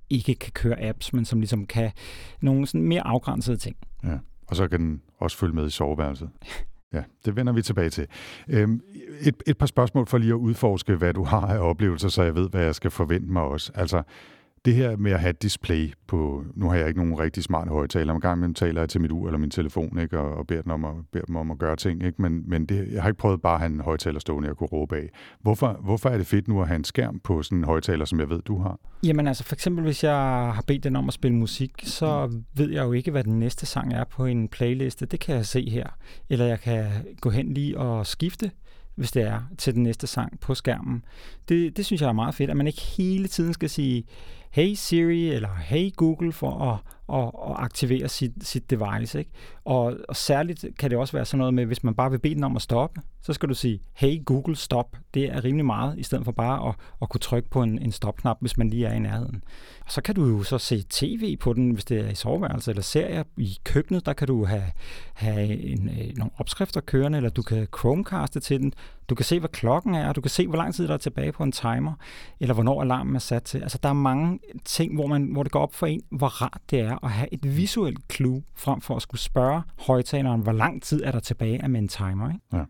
ikke 0.09 0.35
kan 0.35 0.51
køre 0.51 0.81
apps, 0.81 1.13
men 1.13 1.25
som 1.25 1.39
ligesom 1.39 1.65
kan 1.65 1.91
nogle 2.41 2.67
sådan 2.67 2.83
mere 2.83 3.07
afgrænsede 3.07 3.57
ting. 3.57 3.75
Ja, 4.03 4.17
og 4.47 4.55
så 4.55 4.67
kan 4.67 4.79
den 4.79 5.01
også 5.19 5.37
følge 5.37 5.53
med 5.53 5.67
i 5.67 5.69
soveværelset. 5.69 6.29
Ja, 6.93 7.03
det 7.25 7.35
vender 7.35 7.53
vi 7.53 7.61
tilbage 7.61 7.89
til. 7.89 8.07
Øhm, 8.49 8.81
et, 9.21 9.35
et 9.47 9.57
par 9.57 9.65
spørgsmål 9.65 10.07
for 10.07 10.17
lige 10.17 10.29
at 10.29 10.35
udforske, 10.35 10.95
hvad 10.95 11.13
du 11.13 11.23
har 11.23 11.47
af 11.47 11.57
oplevelser, 11.59 12.09
så 12.09 12.23
jeg 12.23 12.35
ved, 12.35 12.49
hvad 12.49 12.63
jeg 12.63 12.75
skal 12.75 12.91
forvente 12.91 13.31
mig 13.31 13.41
også. 13.41 13.71
Altså, 13.75 14.03
det 14.66 14.76
her 14.76 14.97
med 14.97 15.12
at 15.12 15.20
have 15.20 15.34
display 15.34 15.93
på, 16.07 16.43
nu 16.55 16.70
har 16.70 16.76
jeg 16.76 16.88
ikke 16.88 16.99
nogen 16.99 17.20
rigtig 17.20 17.43
smart 17.43 17.68
højtaler, 17.68 18.14
en 18.14 18.22
gang 18.22 18.38
imellem 18.38 18.53
taler 18.53 18.82
jeg 18.82 18.89
til 18.89 19.01
mit 19.01 19.12
ur 19.12 19.28
eller 19.28 19.38
min 19.38 19.49
telefon, 19.49 19.99
ikke, 19.99 20.20
og, 20.20 20.38
og 20.38 20.47
beder, 20.47 20.62
dem 20.62 20.72
om 20.72 20.86
at, 20.86 20.95
beder 21.12 21.26
dem 21.26 21.36
om 21.36 21.51
at 21.51 21.57
gøre 21.57 21.76
ting, 21.76 22.03
ikke? 22.03 22.22
men, 22.22 22.43
men 22.49 22.66
det, 22.66 22.88
jeg 22.91 23.01
har 23.01 23.10
ikke 23.10 23.20
prøvet 23.20 23.41
bare 23.41 23.53
at 23.53 23.60
have 23.60 23.72
en 23.72 23.82
højtaler 23.82 24.20
stående, 24.20 24.47
jeg 24.47 24.55
kunne 24.55 24.68
råbe 24.68 24.95
af. 24.95 25.10
Hvorfor, 25.41 25.80
hvorfor 25.84 26.10
er 26.10 26.18
det 26.18 26.28
fedt 26.28 26.47
nu 26.47 26.62
at 26.62 26.68
have 26.68 26.76
en 26.76 26.84
skærm 26.84 27.20
på 27.20 27.43
sådan 27.43 27.57
en 27.57 27.64
højtaler, 27.64 28.05
som 28.05 28.20
jeg 28.20 28.30
ved, 28.30 28.41
du 28.41 28.57
har? 28.57 28.80
Jamen 29.03 29.28
altså, 29.28 29.43
for 29.43 29.55
eksempel 29.55 29.84
hvis 29.84 30.03
jeg 30.03 30.16
har 30.53 30.64
bedt 30.68 30.84
den 30.84 30.95
om 30.95 31.07
at 31.07 31.14
spille 31.14 31.38
musik, 31.38 31.72
så 31.84 32.32
ved 32.55 32.70
jeg 32.70 32.84
jo 32.84 32.91
ikke, 32.91 33.12
hvad 33.12 33.24
den 33.24 33.39
næste 33.39 33.66
sang 33.66 33.93
er 33.93 34.03
på 34.03 34.26
en 34.26 34.47
playliste. 34.47 35.05
Det 35.05 35.20
kan 35.20 35.36
jeg 35.36 35.45
se 35.45 35.70
her. 35.70 35.88
Eller 36.30 36.45
jeg 36.45 36.60
kan 36.60 36.86
gå 37.22 37.30
hen 37.30 37.53
lige 37.53 37.78
og 37.78 38.07
skifte 38.07 38.51
hvis 38.99 39.12
det 39.12 39.24
er, 39.24 39.41
til 39.57 39.74
den 39.76 39.84
næste 39.84 40.07
sang 40.07 40.39
på 40.39 40.55
skærmen. 40.55 41.05
Det, 41.49 41.78
det 41.78 41.86
synes 41.86 42.01
jeg 42.01 42.07
er 42.07 42.14
meget 42.14 42.36
fedt, 42.36 42.49
at 42.49 42.57
man 42.57 42.68
ikke 42.68 42.82
hele 42.82 43.28
tiden 43.28 43.53
skal 43.53 43.70
sige, 43.70 44.03
hey 44.52 44.74
Siri 44.74 45.30
eller 45.30 45.50
hey 45.56 45.91
Google 45.95 46.32
for 46.32 46.52
at, 46.62 46.80
at, 47.16 47.52
at 47.52 47.64
aktivere 47.64 48.08
sit, 48.08 48.32
sit 48.41 48.70
device. 48.70 49.20
Ikke? 49.20 49.32
Og, 49.66 49.97
og 50.10 50.16
særligt 50.16 50.66
kan 50.80 50.89
det 50.89 50.97
også 50.97 51.14
være 51.14 51.26
sådan 51.26 51.38
noget 51.38 51.54
med, 51.54 51.66
hvis 51.66 51.84
man 51.84 51.95
bare 51.95 52.12
vil 52.12 52.20
bede 52.20 52.36
den 52.36 52.43
om 52.43 52.56
at 52.56 52.62
stoppe, 52.62 53.02
så 53.22 53.34
skal 53.34 53.49
du 53.49 53.53
sige, 53.53 53.80
hey 53.93 54.26
Google, 54.26 54.55
stop. 54.55 54.97
Det 55.13 55.26
er 55.26 55.43
rimelig 55.43 55.65
meget, 55.65 55.99
i 55.99 56.03
stedet 56.03 56.26
for 56.26 56.32
bare 56.32 56.70
at, 56.70 56.76
at 57.01 57.09
kunne 57.09 57.20
trykke 57.20 57.49
på 57.49 57.63
en, 57.63 57.80
en 57.80 57.91
stopknap, 57.91 58.38
hvis 58.41 58.57
man 58.57 58.70
lige 58.70 58.86
er 58.86 58.93
i 58.93 58.99
nærheden. 58.99 59.43
Og 59.86 59.91
så 59.91 60.01
kan 60.01 60.15
du 60.15 60.26
jo 60.26 60.43
så 60.43 60.57
se 60.57 60.84
tv 60.89 61.38
på 61.38 61.53
den, 61.53 61.72
hvis 61.72 61.86
det 61.86 61.99
er 61.99 62.09
i 62.09 62.15
soveværelset, 62.15 62.72
eller 62.72 62.82
serier. 62.82 63.24
I 63.38 63.57
køkkenet, 63.63 64.05
der 64.05 64.13
kan 64.13 64.28
du 64.28 64.45
have, 64.45 64.72
have 65.13 65.57
en, 65.57 65.89
øh, 65.89 66.17
nogle 66.17 66.32
opskrifter 66.38 66.82
kørende, 66.82 67.17
eller 67.17 67.30
du 67.30 67.41
kan 67.41 67.67
Chromecaste 67.80 68.39
til 68.39 68.59
den. 68.59 68.74
Du 69.09 69.15
kan 69.15 69.26
se, 69.26 69.39
hvad 69.39 69.49
klokken 69.49 69.95
er, 69.95 70.09
og 70.09 70.15
du 70.15 70.22
kan 70.22 70.32
se, 70.32 70.47
hvor 70.47 70.57
lang 70.57 70.76
tid 70.76 70.88
der 70.88 70.93
er 70.93 70.97
tilbage 70.97 71.32
på 71.32 71.43
en 71.43 71.51
timer, 71.51 71.93
eller 72.39 72.53
hvornår 72.53 72.82
alarmen 72.82 73.15
er 73.15 73.20
sat 73.20 73.43
til. 73.43 73.57
Altså, 73.57 73.80
der 73.84 73.89
er 73.89 73.93
mange 73.93 74.39
ting, 74.65 74.95
hvor, 74.95 75.07
man, 75.07 75.24
hvor 75.24 75.43
det 75.43 75.51
går 75.51 75.59
op 75.59 75.74
for 75.74 75.88
en, 75.88 76.01
hvor 76.11 76.41
rart 76.41 76.61
det 76.70 76.80
er 76.80 77.05
at 77.05 77.11
have 77.11 77.34
et 77.34 77.57
visuelt 77.57 77.99
clue, 78.13 78.43
frem 78.55 78.82
for 78.82 78.95
at 78.95 79.01
skulle 79.01 79.22
spørge 79.22 79.61
højtaleren, 79.80 80.41
hvor 80.41 80.51
lang 80.51 80.84
tid 80.84 81.03
er 81.03 81.11
der 81.11 81.20
tilbage 81.20 81.63
af 81.63 81.70
med 81.70 81.80
en 81.80 81.88
timer. 81.88 82.30
Ikke? 82.30 82.41
Ja. 82.53 82.63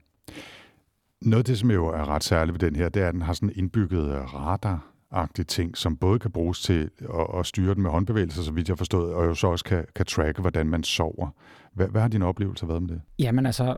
Noget 1.22 1.42
af 1.42 1.46
det, 1.46 1.60
som 1.60 1.72
jo 1.72 1.88
er 1.88 2.10
ret 2.10 2.24
særligt 2.24 2.54
ved 2.54 2.70
den 2.70 2.76
her, 2.76 2.90
det 2.90 3.04
er, 3.04 3.08
at 3.08 3.14
den 3.14 3.22
har 3.22 3.34
sådan 3.34 3.52
indbygget 3.56 4.34
radar 4.34 4.86
agtige 5.12 5.46
ting, 5.46 5.78
som 5.78 5.98
både 5.98 6.20
kan 6.20 6.32
bruges 6.32 6.62
til 6.62 6.90
at, 7.00 7.40
at 7.40 7.46
styre 7.46 7.74
den 7.74 7.84
med 7.84 7.92
håndbevægelser, 7.92 8.42
så 8.44 8.52
vidt 8.52 8.68
jeg 8.68 8.74
har 8.74 8.78
forstået, 8.78 9.14
og 9.14 9.26
jo 9.26 9.36
så 9.36 9.48
også 9.48 9.66
kan, 9.66 9.86
kan 9.96 10.06
tracke, 10.06 10.42
hvordan 10.42 10.68
man 10.68 10.84
sover. 10.84 11.30
Hvad, 11.74 11.88
hvad 11.88 12.02
har 12.02 12.08
dine 12.08 12.26
oplevelser 12.26 12.68
været 12.68 12.82
med 12.82 12.90
det? 12.90 13.02
Jamen 13.20 13.46
altså, 13.46 13.76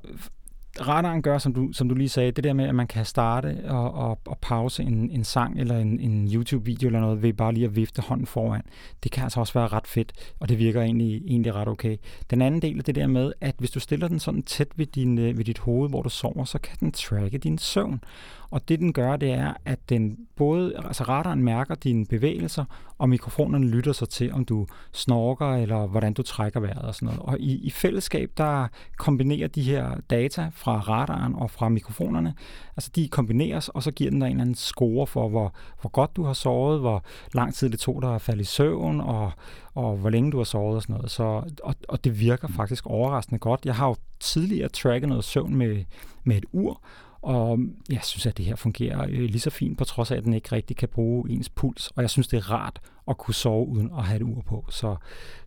radaren 0.80 1.22
gør, 1.22 1.38
som 1.38 1.54
du, 1.54 1.70
som 1.72 1.90
du 1.90 1.96
lige 1.96 2.10
sagde, 2.10 2.32
det 2.32 2.44
der 2.44 2.54
med, 2.54 2.66
at 2.66 2.76
man 2.76 2.88
kan 2.88 3.06
starte 3.06 3.62
og, 3.68 3.94
og, 3.94 4.20
og 4.26 4.38
pause 4.42 4.84
en, 4.84 5.10
en 5.10 5.24
sang 5.24 5.60
eller 5.60 5.78
en, 5.78 6.00
en 6.00 6.28
YouTube-video 6.34 6.88
eller 6.88 7.00
noget 7.00 7.22
ved 7.22 7.34
bare 7.34 7.54
lige 7.54 7.66
at 7.66 7.76
vifte 7.76 8.02
hånden 8.02 8.26
foran. 8.26 8.62
Det 9.04 9.12
kan 9.12 9.24
altså 9.24 9.40
også 9.40 9.54
være 9.54 9.68
ret 9.68 9.88
fedt, 9.88 10.12
og 10.40 10.50
det 10.50 10.60
virker 10.60 10.82
egentlig, 10.82 11.22
egentlig 11.28 11.56
ret 11.56 11.68
okay. 11.68 11.98
Den 12.30 12.42
anden 12.42 12.62
del 12.62 12.80
er 12.80 12.84
det 12.84 12.96
der 12.96 13.08
med, 13.08 13.34
at 13.42 13.56
hvis 13.58 13.72
du 13.72 13.80
stiller 13.80 14.08
den 14.08 14.20
sådan 14.20 14.44
tæt 14.44 14.68
ved, 14.76 14.86
din, 14.86 15.18
øh, 15.18 15.38
ved 15.38 15.46
dit 15.46 15.60
hoved, 15.60 15.90
hvor 15.90 16.02
du 16.02 16.10
sover, 16.10 16.44
så 16.44 16.60
kan 16.60 16.78
den 16.80 16.92
tracke 16.92 17.38
din 17.38 17.58
søvn. 17.58 18.04
Og 18.52 18.70
det 18.70 18.80
den 18.80 18.94
gør, 18.94 19.16
det 19.16 19.32
er, 19.32 19.54
at 19.66 19.80
den 19.90 20.18
både, 20.36 20.74
altså 20.86 21.04
radaren 21.04 21.44
mærker 21.44 21.76
dine 21.76 22.06
bevægelser, 22.06 22.66
og 22.98 23.10
mikrofonerne 23.10 23.68
lytter 23.68 23.92
sig 23.92 24.10
til, 24.10 24.34
om 24.34 24.46
du 24.46 24.68
snorker, 24.94 25.56
eller 25.56 25.88
hvordan 25.88 26.14
du 26.14 26.24
trækker 26.24 26.60
vejret 26.60 26.82
og 26.82 26.96
sådan 26.96 27.06
noget. 27.06 27.22
Og 27.22 27.40
i, 27.40 27.58
i 27.58 27.70
fællesskab, 27.70 28.32
der 28.38 28.68
kombinerer 28.98 29.48
de 29.48 29.62
her 29.62 29.96
data 30.10 30.50
fra 30.54 30.80
radaren 30.80 31.36
og 31.36 31.52
fra 31.52 31.70
mikrofonerne, 31.70 32.34
altså 32.78 32.92
de 32.96 33.08
kombineres, 33.08 33.70
og 33.70 33.84
så 33.84 33.92
giver 33.92 34.10
den 34.10 34.20
dig 34.20 34.26
en 34.26 34.32
eller 34.32 34.42
anden 34.42 34.56
score 34.56 35.08
for, 35.08 35.30
hvor, 35.30 35.54
hvor 35.82 35.90
godt 35.90 36.16
du 36.16 36.24
har 36.24 36.34
sovet, 36.34 36.80
hvor 36.80 37.04
lang 37.34 37.54
tid 37.54 37.70
det 37.70 37.80
tog 37.80 38.02
dig 38.02 38.16
at 38.16 38.22
falde 38.22 38.42
i 38.42 38.46
søvn, 38.46 39.02
og, 39.02 39.32
og 39.74 39.98
hvor 39.98 40.10
længe 40.10 40.32
du 40.32 40.38
har 40.38 40.44
sovet 40.44 40.76
og 40.76 40.82
sådan 40.82 40.96
noget. 40.96 41.12
Så, 41.12 41.24
og, 41.64 41.76
og 41.88 42.04
det 42.04 42.20
virker 42.20 42.48
faktisk 42.48 42.86
overraskende 42.86 43.40
godt. 43.40 43.66
Jeg 43.66 43.76
har 43.76 43.88
jo 43.88 43.96
tidligere 44.20 44.70
tracket 44.70 45.10
noget 45.10 45.24
søvn 45.24 45.56
med, 45.56 45.84
med 46.24 46.38
et 46.38 46.46
ur, 46.52 46.82
og 47.22 47.54
øhm, 47.54 47.76
jeg 47.90 48.00
synes, 48.04 48.26
at 48.26 48.38
det 48.38 48.46
her 48.46 48.56
fungerer 48.56 49.02
øh, 49.02 49.10
lige 49.10 49.40
så 49.40 49.50
fint, 49.50 49.78
på 49.78 49.84
trods 49.84 50.12
af, 50.12 50.18
at 50.18 50.24
den 50.24 50.34
ikke 50.34 50.52
rigtig 50.52 50.78
kan 50.78 50.90
bruge 50.90 51.32
ens 51.32 51.50
puls. 51.50 51.88
Og 51.88 52.02
jeg 52.02 52.10
synes, 52.10 52.28
det 52.28 52.38
er 52.38 52.52
rart 52.52 52.82
at 53.12 53.18
kunne 53.18 53.34
sove 53.34 53.68
uden 53.68 53.92
at 53.98 54.04
have 54.04 54.16
et 54.16 54.24
ur 54.24 54.42
på. 54.42 54.66
Så, 54.70 54.96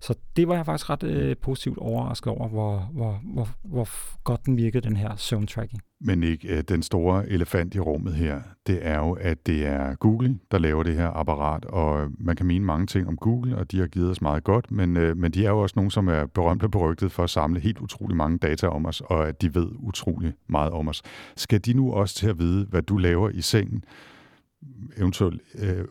så 0.01 0.15
det 0.37 0.49
var 0.49 0.55
jeg 0.55 0.67
faktisk 0.67 0.91
ret 0.91 1.03
øh, 1.03 1.37
positivt 1.43 1.79
overrasket 1.79 2.33
over, 2.33 2.49
hvor, 2.49 2.91
hvor, 2.93 3.21
hvor, 3.25 3.49
hvor 3.63 3.89
godt 4.25 4.47
den 4.47 4.57
virkede, 4.57 4.89
den 4.89 4.97
her 4.97 5.17
søvntracking. 5.17 5.83
Men 6.01 6.23
ikke 6.23 6.49
øh, 6.49 6.63
den 6.69 6.83
store 6.83 7.29
elefant 7.29 7.75
i 7.75 7.81
rummet 7.81 8.15
her, 8.15 8.41
det 8.67 8.87
er 8.87 8.99
jo, 8.99 9.13
at 9.13 9.47
det 9.47 9.67
er 9.67 9.95
Google, 9.95 10.39
der 10.51 10.59
laver 10.59 10.83
det 10.83 10.95
her 10.95 11.09
apparat, 11.09 11.65
og 11.65 12.11
man 12.19 12.37
kan 12.37 12.47
mene 12.47 12.65
mange 12.65 12.87
ting 12.87 13.09
om 13.09 13.17
Google, 13.17 13.57
og 13.57 13.73
de 13.73 13.79
har 13.79 13.87
givet 13.87 14.11
os 14.11 14.23
meget 14.23 14.45
godt, 14.45 14.71
men, 14.71 14.97
øh, 14.97 15.17
men 15.17 15.33
de 15.33 15.47
er 15.47 15.51
jo 15.51 15.59
også 15.59 15.73
nogen, 15.77 15.91
som 15.91 16.09
er 16.09 16.27
berømte 16.27 16.69
på 16.69 16.91
rygtet 16.91 17.13
for 17.13 17.25
at 17.25 17.31
samle 17.31 17.61
helt 17.61 17.79
utrolig 17.79 18.17
mange 18.17 18.39
data 18.39 18.67
om 18.67 18.87
os, 18.87 19.01
og 19.01 19.29
at 19.29 19.43
de 19.43 19.55
ved 19.55 19.69
utrolig 19.79 20.35
meget 20.49 20.71
om 20.71 20.89
os. 20.89 21.03
Skal 21.37 21.61
de 21.61 21.73
nu 21.73 21.93
også 21.93 22.15
til 22.15 22.29
at 22.29 22.39
vide, 22.39 22.67
hvad 22.67 22.83
du 22.83 22.97
laver 22.97 23.29
i 23.29 23.41
sengen? 23.41 23.85
Eventuelt 24.97 25.43
øh, 25.59 25.85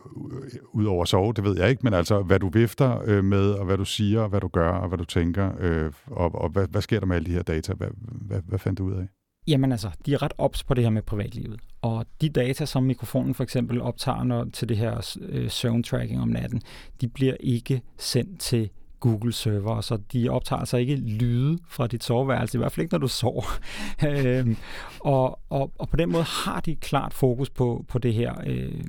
ud 0.74 0.86
over 0.86 1.06
sove, 1.06 1.34
det 1.34 1.44
ved 1.44 1.58
jeg 1.58 1.70
ikke, 1.70 1.82
men 1.84 1.94
altså 1.94 2.22
hvad 2.22 2.40
du 2.40 2.50
vifter 2.50 3.02
øh, 3.06 3.24
med, 3.24 3.52
og 3.52 3.66
hvad 3.66 3.78
du 3.78 3.86
siger, 3.86 4.22
og 4.22 4.30
hvad 4.30 4.42
du 4.42 4.48
gør, 4.48 4.70
og 4.70 4.88
hvad 4.88 4.98
du 4.98 5.06
tænker, 5.06 5.52
øh, 5.60 5.92
og, 6.06 6.36
og 6.36 6.50
hvad, 6.50 6.68
hvad 6.68 6.82
sker 6.82 7.00
der 7.00 7.08
med 7.08 7.16
alle 7.16 7.26
de 7.26 7.32
her 7.32 7.44
data? 7.44 7.74
Hvad, 7.74 7.88
hvad, 8.02 8.42
hvad 8.48 8.60
fandt 8.60 8.80
du 8.80 8.86
ud 8.86 8.94
af? 8.94 9.08
Jamen 9.48 9.72
altså, 9.72 9.90
de 10.06 10.14
er 10.14 10.22
ret 10.22 10.34
ops 10.38 10.64
på 10.64 10.74
det 10.74 10.84
her 10.84 10.92
med 10.92 11.02
privatlivet. 11.02 11.60
Og 11.82 12.06
de 12.22 12.30
data, 12.30 12.66
som 12.66 12.84
mikrofonen 12.84 13.34
for 13.34 13.44
eksempel 13.44 13.82
optager 13.82 14.24
når, 14.24 14.46
til 14.54 14.70
det 14.70 14.78
her 14.78 15.18
øh, 15.22 15.50
søvntracking 15.50 16.22
om 16.22 16.28
natten, 16.28 16.62
de 17.02 17.08
bliver 17.08 17.36
ikke 17.40 17.82
sendt 17.98 18.40
til 18.40 18.70
Google 19.04 19.34
server, 19.34 19.82
så 19.82 19.98
de 20.14 20.30
optager 20.30 20.60
altså 20.60 20.78
ikke 20.78 20.96
lyde 20.96 21.60
fra 21.68 21.88
dit 21.88 22.04
soveværelse, 22.04 22.58
i 22.58 22.60
hvert 22.60 22.72
fald 22.72 22.84
ikke, 22.84 22.94
når 22.94 23.00
du 23.00 23.08
sover. 23.08 23.60
øhm, 24.08 24.58
og, 25.00 25.40
og, 25.50 25.72
og 25.80 25.90
på 25.90 25.98
den 25.98 26.12
måde 26.12 26.24
har 26.24 26.60
de 26.60 26.76
klart 26.76 27.14
fokus 27.14 27.50
på, 27.50 27.86
på 27.88 28.00
det 28.00 28.14
her, 28.14 28.34
øh, 28.46 28.84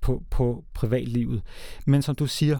på, 0.00 0.22
på 0.30 0.64
privatlivet. 0.74 1.42
Men 1.86 2.02
som 2.02 2.14
du 2.14 2.26
siger, 2.26 2.58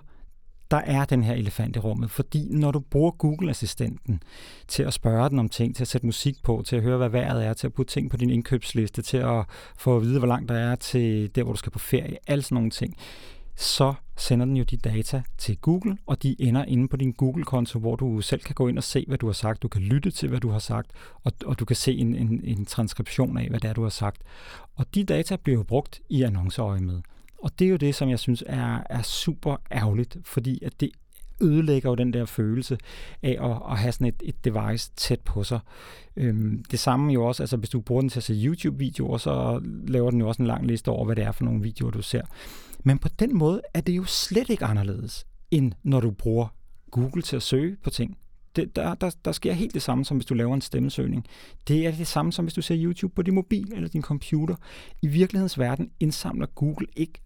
der 0.71 0.77
er 0.77 1.05
den 1.05 1.23
her 1.23 1.35
elefant 1.35 1.77
i 1.77 1.79
rummet, 1.79 2.11
fordi 2.11 2.49
når 2.51 2.71
du 2.71 2.81
bruger 2.81 3.11
Google-assistenten 3.11 4.23
til 4.69 4.83
at 4.83 4.93
spørge 4.93 5.31
den 5.31 5.39
om 5.39 5.49
ting, 5.49 5.77
til 5.77 5.85
at 5.85 5.89
sætte 5.89 6.07
musik 6.07 6.43
på, 6.43 6.63
til 6.67 6.77
at 6.77 6.83
høre, 6.83 6.97
hvad 6.97 7.09
vejret 7.09 7.47
er, 7.47 7.53
til 7.55 7.67
at 7.67 7.73
putte 7.73 7.93
ting 7.93 8.11
på 8.11 8.17
din 8.17 8.31
indkøbsliste, 8.31 9.03
til 9.03 9.17
at 9.17 9.45
få 9.77 9.97
at 9.97 10.03
vide, 10.03 10.19
hvor 10.19 10.29
langt 10.29 10.49
der 10.49 10.55
er 10.55 10.75
til 10.75 11.35
der, 11.35 11.43
hvor 11.43 11.53
du 11.53 11.59
skal 11.59 11.73
på 11.73 11.79
ferie, 11.79 12.17
alle 12.27 12.43
sådan 12.43 12.55
nogle 12.55 12.71
ting, 12.71 12.97
så 13.57 13.95
sender 14.23 14.47
den 14.47 14.57
jo 14.57 14.65
de 14.65 14.77
data 14.77 15.23
til 15.39 15.57
Google, 15.57 15.99
og 16.07 16.23
de 16.23 16.37
ender 16.39 16.65
inde 16.65 16.89
på 16.89 16.97
din 16.97 17.13
Google-konto, 17.13 17.79
hvor 17.79 17.97
du 17.97 18.21
selv 18.21 18.41
kan 18.41 18.55
gå 18.55 18.69
ind 18.69 18.79
og 18.79 18.85
se, 18.85 19.05
hvad 19.09 19.19
du 19.19 19.27
har 19.27 19.33
sagt. 19.33 19.63
Du 19.63 19.69
kan 19.69 19.83
lytte 19.83 20.11
til, 20.11 20.29
hvad 20.29 20.41
du 20.41 20.51
har 20.51 20.59
sagt, 20.59 20.91
og, 21.25 21.33
og 21.45 21.59
du 21.59 21.65
kan 21.65 21.77
se 21.77 21.95
en, 21.95 22.15
en, 22.15 22.41
en 22.45 22.65
transkription 22.65 23.39
af, 23.39 23.49
hvad 23.49 23.61
det 23.61 23.69
er, 23.69 23.75
du 23.75 23.83
har 23.83 23.89
sagt. 23.89 24.23
Og 24.75 24.87
de 24.95 25.05
data 25.05 25.37
bliver 25.37 25.59
jo 25.59 25.63
brugt 25.63 26.01
i 26.09 26.23
annonceøje 26.23 26.81
med. 26.81 27.01
Og 27.43 27.51
det 27.59 27.65
er 27.65 27.69
jo 27.71 27.77
det, 27.77 27.95
som 27.95 28.09
jeg 28.09 28.19
synes 28.19 28.45
er, 28.47 28.83
er 28.91 29.03
super 29.03 29.57
ærgerligt, 29.73 30.17
fordi 30.25 30.65
at 30.65 30.81
det 30.81 30.91
ødelægger 31.41 31.91
jo 31.91 31.95
den 31.95 32.13
der 32.13 32.25
følelse 32.25 32.79
af 33.23 33.39
at, 33.41 33.73
at 33.73 33.79
have 33.79 33.93
sådan 33.93 34.07
et, 34.07 34.23
et 34.25 34.45
device 34.45 34.91
tæt 34.97 35.21
på 35.21 35.45
sig. 35.45 35.61
Øhm, 36.17 36.65
det 36.71 36.79
samme 36.79 37.13
jo 37.13 37.25
også, 37.25 37.43
altså 37.43 37.57
hvis 37.57 37.71
du 37.71 37.81
bruger 37.81 38.01
den 38.01 38.11
til 38.11 38.19
at 38.19 38.25
se 38.25 38.35
YouTube-videoer, 38.45 39.19
så 39.19 39.61
laver 39.87 40.11
den 40.11 40.21
jo 40.21 40.29
også 40.29 40.43
en 40.43 40.47
lang 40.47 40.67
liste 40.67 40.89
over, 40.89 41.05
hvad 41.05 41.17
det 41.17 41.25
er 41.25 41.33
for 41.33 41.45
nogle 41.45 41.63
videoer, 41.63 41.91
du 41.91 42.03
ser. 42.03 42.23
Men 42.83 42.99
på 42.99 43.09
den 43.09 43.37
måde 43.39 43.63
er 43.75 43.81
det 43.81 43.93
jo 43.93 44.05
slet 44.05 44.51
ikke 44.51 44.65
anderledes, 44.65 45.27
end 45.51 45.73
når 45.83 46.01
du 46.01 46.11
bruger 46.11 46.49
Google 46.91 47.23
til 47.23 47.37
at 47.37 47.43
søge 47.43 47.77
på 47.85 47.91
ting. 47.91 48.19
Det, 48.57 48.77
der, 48.77 48.95
der, 48.95 49.11
der 49.25 49.33
sker 49.33 49.53
helt 49.53 49.75
det 49.75 49.83
samme, 49.83 50.05
som 50.05 50.17
hvis 50.17 50.27
du 50.27 50.35
laver 50.35 50.55
en 50.55 50.61
stemmesøgning. 50.61 51.27
Det 51.69 51.87
er 51.87 51.91
det 51.91 52.07
samme, 52.07 52.33
som 52.33 52.45
hvis 52.45 52.55
du 52.55 52.63
ser 52.63 52.77
YouTube 52.79 53.15
på 53.15 53.23
din 53.23 53.35
mobil 53.35 53.73
eller 53.73 53.89
din 53.89 54.03
computer. 54.03 54.57
I 55.03 55.07
virkelighedens 55.07 55.59
verden 55.59 55.91
indsamler 56.01 56.47
Google 56.47 56.87
ikke 56.97 57.21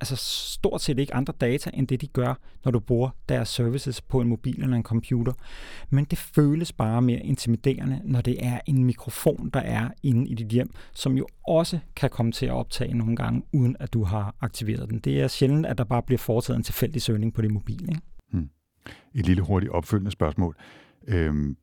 altså 0.00 0.16
stort 0.16 0.80
set 0.80 0.98
ikke 0.98 1.14
andre 1.14 1.34
data, 1.40 1.70
end 1.74 1.88
det 1.88 2.00
de 2.00 2.06
gør, 2.06 2.34
når 2.64 2.72
du 2.72 2.80
bruger 2.80 3.10
deres 3.28 3.48
services 3.48 4.00
på 4.00 4.20
en 4.20 4.28
mobil 4.28 4.62
eller 4.62 4.76
en 4.76 4.82
computer. 4.82 5.32
Men 5.90 6.04
det 6.04 6.18
føles 6.18 6.72
bare 6.72 7.02
mere 7.02 7.20
intimiderende, 7.20 8.00
når 8.04 8.20
det 8.20 8.46
er 8.46 8.60
en 8.66 8.84
mikrofon, 8.84 9.50
der 9.54 9.60
er 9.60 9.88
inde 10.02 10.28
i 10.28 10.34
dit 10.34 10.48
hjem, 10.48 10.70
som 10.94 11.16
jo 11.16 11.26
også 11.48 11.78
kan 11.96 12.10
komme 12.10 12.32
til 12.32 12.46
at 12.46 12.52
optage 12.52 12.94
nogle 12.94 13.16
gange, 13.16 13.42
uden 13.52 13.76
at 13.80 13.92
du 13.92 14.04
har 14.04 14.34
aktiveret 14.40 14.90
den. 14.90 14.98
Det 14.98 15.20
er 15.20 15.28
sjældent, 15.28 15.66
at 15.66 15.78
der 15.78 15.84
bare 15.84 16.02
bliver 16.02 16.18
foretaget 16.18 16.56
en 16.56 16.62
tilfældig 16.62 17.02
søgning 17.02 17.34
på 17.34 17.42
din 17.42 17.52
mobil. 17.52 17.82
Ikke? 17.82 18.00
Hmm. 18.32 18.50
Et 19.14 19.26
lille 19.26 19.42
hurtigt 19.42 19.72
opfølgende 19.72 20.10
spørgsmål. 20.10 20.56
Øhm, 21.08 21.56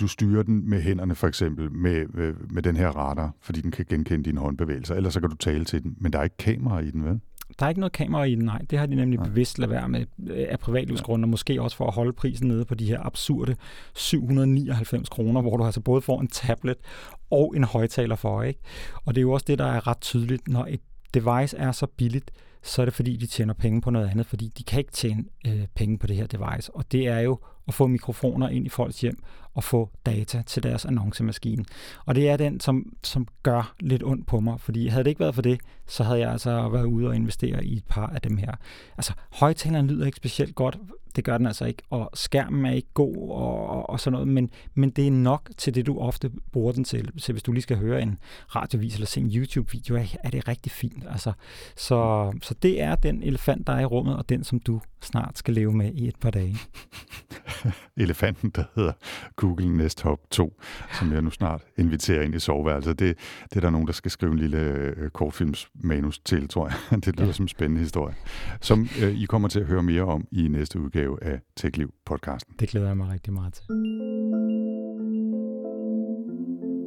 du 0.00 0.08
styrer 0.08 0.42
den 0.42 0.70
med 0.70 0.82
hænderne 0.82 1.14
for 1.14 1.28
eksempel, 1.28 1.72
med, 1.72 2.06
med, 2.06 2.34
med 2.50 2.62
den 2.62 2.76
her 2.76 2.88
radar, 2.88 3.34
fordi 3.40 3.60
den 3.60 3.70
kan 3.70 3.86
genkende 3.88 4.24
dine 4.24 4.40
håndbevægelser, 4.40 4.94
eller 4.94 5.10
så 5.10 5.20
kan 5.20 5.30
du 5.30 5.36
tale 5.36 5.64
til 5.64 5.82
den, 5.82 5.96
men 6.00 6.12
der 6.12 6.18
er 6.18 6.22
ikke 6.22 6.36
kamera 6.36 6.78
i 6.78 6.90
den, 6.90 7.04
vel? 7.04 7.20
Der 7.60 7.66
er 7.66 7.68
ikke 7.68 7.80
noget 7.80 7.92
kamera 7.92 8.24
i 8.24 8.34
den, 8.34 8.44
nej. 8.44 8.62
Det 8.70 8.78
har 8.78 8.86
de 8.86 8.94
nemlig 8.94 9.18
nej. 9.18 9.28
bevidst 9.28 9.58
lade 9.58 9.70
være 9.70 9.88
med 9.88 10.06
øh, 10.26 10.46
af 10.48 10.58
privatlivsgrunde, 10.58 11.24
og 11.24 11.28
måske 11.28 11.62
også 11.62 11.76
for 11.76 11.86
at 11.86 11.94
holde 11.94 12.12
prisen 12.12 12.48
nede 12.48 12.64
på 12.64 12.74
de 12.74 12.86
her 12.86 13.06
absurde 13.06 13.56
799 13.94 15.08
kroner, 15.08 15.40
hvor 15.40 15.56
du 15.56 15.64
altså 15.64 15.80
både 15.80 16.02
får 16.02 16.20
en 16.20 16.28
tablet 16.28 16.76
og 17.30 17.52
en 17.56 17.64
højtaler 17.64 18.16
for, 18.16 18.42
ikke? 18.42 18.60
Og 19.04 19.14
det 19.14 19.20
er 19.20 19.22
jo 19.22 19.32
også 19.32 19.44
det, 19.48 19.58
der 19.58 19.66
er 19.66 19.86
ret 19.86 20.00
tydeligt, 20.00 20.48
når 20.48 20.66
et 20.70 20.80
device 21.14 21.56
er 21.56 21.72
så 21.72 21.86
billigt, 21.86 22.30
så 22.62 22.82
er 22.82 22.86
det 22.86 22.94
fordi, 22.94 23.16
de 23.16 23.26
tjener 23.26 23.54
penge 23.54 23.80
på 23.80 23.90
noget 23.90 24.10
andet, 24.10 24.26
fordi 24.26 24.52
de 24.58 24.64
kan 24.64 24.78
ikke 24.78 24.92
tjene 24.92 25.24
øh, 25.46 25.66
penge 25.74 25.98
på 25.98 26.06
det 26.06 26.16
her 26.16 26.26
device. 26.26 26.74
Og 26.74 26.92
det 26.92 27.06
er 27.06 27.20
jo 27.20 27.38
at 27.68 27.74
få 27.74 27.86
mikrofoner 27.86 28.48
ind 28.48 28.66
i 28.66 28.68
folks 28.68 29.00
hjem 29.00 29.22
og 29.54 29.64
få 29.64 29.90
data 30.06 30.42
til 30.46 30.62
deres 30.62 30.84
annoncemaskine. 30.84 31.64
Og 32.06 32.14
det 32.14 32.28
er 32.28 32.36
den, 32.36 32.60
som, 32.60 32.92
som 33.02 33.26
gør 33.42 33.74
lidt 33.80 34.02
ondt 34.02 34.26
på 34.26 34.40
mig, 34.40 34.60
fordi 34.60 34.86
havde 34.86 35.04
det 35.04 35.10
ikke 35.10 35.20
været 35.20 35.34
for 35.34 35.42
det, 35.42 35.60
så 35.86 36.04
havde 36.04 36.20
jeg 36.20 36.30
altså 36.30 36.68
været 36.68 36.84
ude 36.84 37.08
og 37.08 37.16
investere 37.16 37.64
i 37.64 37.76
et 37.76 37.84
par 37.88 38.06
af 38.06 38.20
dem 38.20 38.36
her. 38.36 38.52
Altså, 38.96 39.12
højtaleren 39.32 39.86
lyder 39.86 40.06
ikke 40.06 40.16
specielt 40.16 40.54
godt, 40.54 40.78
det 41.16 41.24
gør 41.24 41.38
den 41.38 41.46
altså 41.46 41.64
ikke, 41.64 41.82
og 41.90 42.10
skærmen 42.14 42.66
er 42.66 42.72
ikke 42.72 42.88
god 42.94 43.30
og, 43.30 43.90
og 43.90 44.00
sådan 44.00 44.12
noget, 44.12 44.28
men, 44.28 44.50
men 44.74 44.90
det 44.90 45.06
er 45.06 45.10
nok 45.10 45.50
til 45.56 45.74
det, 45.74 45.86
du 45.86 45.98
ofte 45.98 46.30
bruger 46.52 46.72
den 46.72 46.84
til. 46.84 47.10
Så 47.16 47.32
hvis 47.32 47.42
du 47.42 47.52
lige 47.52 47.62
skal 47.62 47.76
høre 47.76 48.02
en 48.02 48.18
radiovis 48.56 48.94
eller 48.94 49.06
se 49.06 49.20
en 49.20 49.30
YouTube-video, 49.34 49.96
er 50.24 50.30
det 50.30 50.48
rigtig 50.48 50.72
fint. 50.72 51.04
Altså, 51.10 51.32
så, 51.76 52.32
så 52.42 52.54
det 52.62 52.80
er 52.82 52.94
den 52.94 53.22
elefant, 53.22 53.66
der 53.66 53.72
er 53.72 53.80
i 53.80 53.84
rummet, 53.84 54.16
og 54.16 54.28
den, 54.28 54.44
som 54.44 54.60
du 54.60 54.80
snart 55.02 55.38
skal 55.38 55.54
leve 55.54 55.72
med 55.72 55.92
i 55.94 56.08
et 56.08 56.16
par 56.16 56.30
dage. 56.30 56.56
Elefanten, 57.96 58.50
der 58.50 58.64
hedder 58.74 58.92
Google 59.36 59.76
Nest 59.76 60.02
Hub 60.02 60.20
2, 60.30 60.60
som 60.98 61.12
jeg 61.12 61.22
nu 61.22 61.30
snart 61.30 61.62
inviterer 61.78 62.22
ind 62.22 62.34
i 62.34 62.38
soveværelset. 62.38 62.98
Det, 62.98 63.16
det 63.50 63.56
er 63.56 63.60
der 63.60 63.70
nogen, 63.70 63.86
der 63.86 63.92
skal 63.92 64.10
skrive 64.10 64.32
en 64.32 64.38
lille 64.38 64.58
øh, 64.58 65.10
kortfilmsmanus 65.10 66.18
til, 66.18 66.48
tror 66.48 66.68
jeg. 66.68 66.76
Det 67.04 67.16
lyder 67.16 67.26
ja. 67.26 67.32
som 67.32 67.44
en 67.44 67.48
spændende 67.48 67.80
historie, 67.80 68.14
som 68.60 68.88
øh, 69.02 69.20
I 69.20 69.24
kommer 69.24 69.48
til 69.48 69.60
at 69.60 69.66
høre 69.66 69.82
mere 69.82 70.02
om 70.02 70.26
i 70.32 70.48
næste 70.48 70.80
udgave 70.80 70.99
af 71.22 71.40
TechLiv-podcasten. 71.60 72.54
Det 72.60 72.68
glæder 72.68 72.86
jeg 72.86 72.96
mig 72.96 73.12
rigtig 73.12 73.32
meget 73.32 73.54
til. 73.54 73.64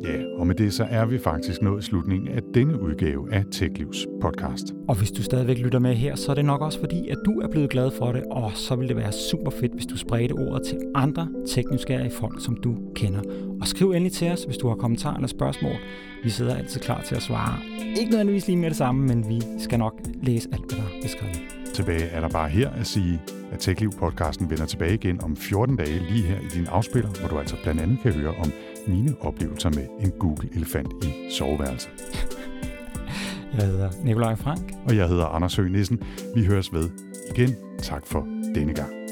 Ja, 0.03 0.23
og 0.37 0.47
med 0.47 0.55
det 0.55 0.73
så 0.73 0.83
er 0.83 1.05
vi 1.05 1.19
faktisk 1.19 1.61
nået 1.61 1.83
slutningen 1.83 2.27
af 2.27 2.41
denne 2.53 2.81
udgave 2.81 3.33
af 3.33 3.43
TechLivs 3.51 4.07
podcast. 4.21 4.73
Og 4.87 4.95
hvis 4.95 5.11
du 5.11 5.23
stadigvæk 5.23 5.57
lytter 5.57 5.79
med 5.79 5.95
her, 5.95 6.15
så 6.15 6.31
er 6.31 6.35
det 6.35 6.45
nok 6.45 6.61
også 6.61 6.79
fordi, 6.79 7.07
at 7.09 7.17
du 7.25 7.39
er 7.39 7.47
blevet 7.47 7.69
glad 7.69 7.91
for 7.91 8.11
det, 8.11 8.23
og 8.31 8.51
så 8.55 8.75
vil 8.75 8.87
det 8.87 8.95
være 8.95 9.11
super 9.11 9.51
fedt, 9.51 9.73
hvis 9.73 9.85
du 9.85 9.97
spredte 9.97 10.33
ordet 10.33 10.67
til 10.67 10.77
andre 10.95 11.27
tekniske 11.47 12.11
folk, 12.19 12.41
som 12.45 12.55
du 12.55 12.75
kender. 12.95 13.21
Og 13.61 13.67
skriv 13.67 13.91
endelig 13.91 14.11
til 14.11 14.31
os, 14.31 14.43
hvis 14.43 14.57
du 14.57 14.67
har 14.67 14.75
kommentarer 14.75 15.15
eller 15.15 15.27
spørgsmål. 15.27 15.75
Vi 16.23 16.29
sidder 16.29 16.55
altid 16.55 16.81
klar 16.81 17.01
til 17.01 17.15
at 17.15 17.21
svare. 17.21 17.59
Ikke 17.99 18.09
nødvendigvis 18.09 18.47
lige 18.47 18.57
med 18.57 18.69
det 18.69 18.77
samme, 18.77 19.07
men 19.07 19.29
vi 19.29 19.41
skal 19.59 19.79
nok 19.79 20.01
læse 20.23 20.49
alt, 20.51 20.61
hvad 20.61 20.77
der 20.77 20.83
er 20.83 21.01
beskrevet. 21.01 21.62
Tilbage 21.73 22.03
er 22.05 22.21
der 22.21 22.29
bare 22.29 22.49
her 22.49 22.69
at 22.69 22.87
sige, 22.87 23.21
at 23.51 23.59
TechLiv-podcasten 23.59 24.49
vender 24.49 24.65
tilbage 24.65 24.93
igen 24.93 25.23
om 25.23 25.35
14 25.35 25.75
dage 25.75 25.99
lige 25.99 26.23
her 26.23 26.39
i 26.39 26.47
din 26.53 26.67
afspiller, 26.67 27.09
hvor 27.09 27.27
du 27.27 27.39
altså 27.39 27.55
blandt 27.63 27.81
andet 27.81 27.99
kan 28.03 28.13
høre 28.13 28.35
om 28.35 28.51
mine 28.87 29.15
oplevelser 29.21 29.69
med 29.69 29.87
en 29.99 30.11
Google-elefant 30.19 30.93
i 31.03 31.31
soveværelset. 31.31 31.91
Jeg 33.57 33.65
hedder 33.65 33.89
Nikolaj 34.03 34.35
Frank. 34.35 34.73
Og 34.87 34.97
jeg 34.97 35.07
hedder 35.07 35.25
Anders 35.25 35.55
Høgh 35.55 35.71
Nissen. 35.71 36.03
Vi 36.35 36.45
høres 36.45 36.73
ved 36.73 36.89
igen. 37.35 37.55
Tak 37.77 38.05
for 38.05 38.27
denne 38.55 38.73
gang. 38.73 39.02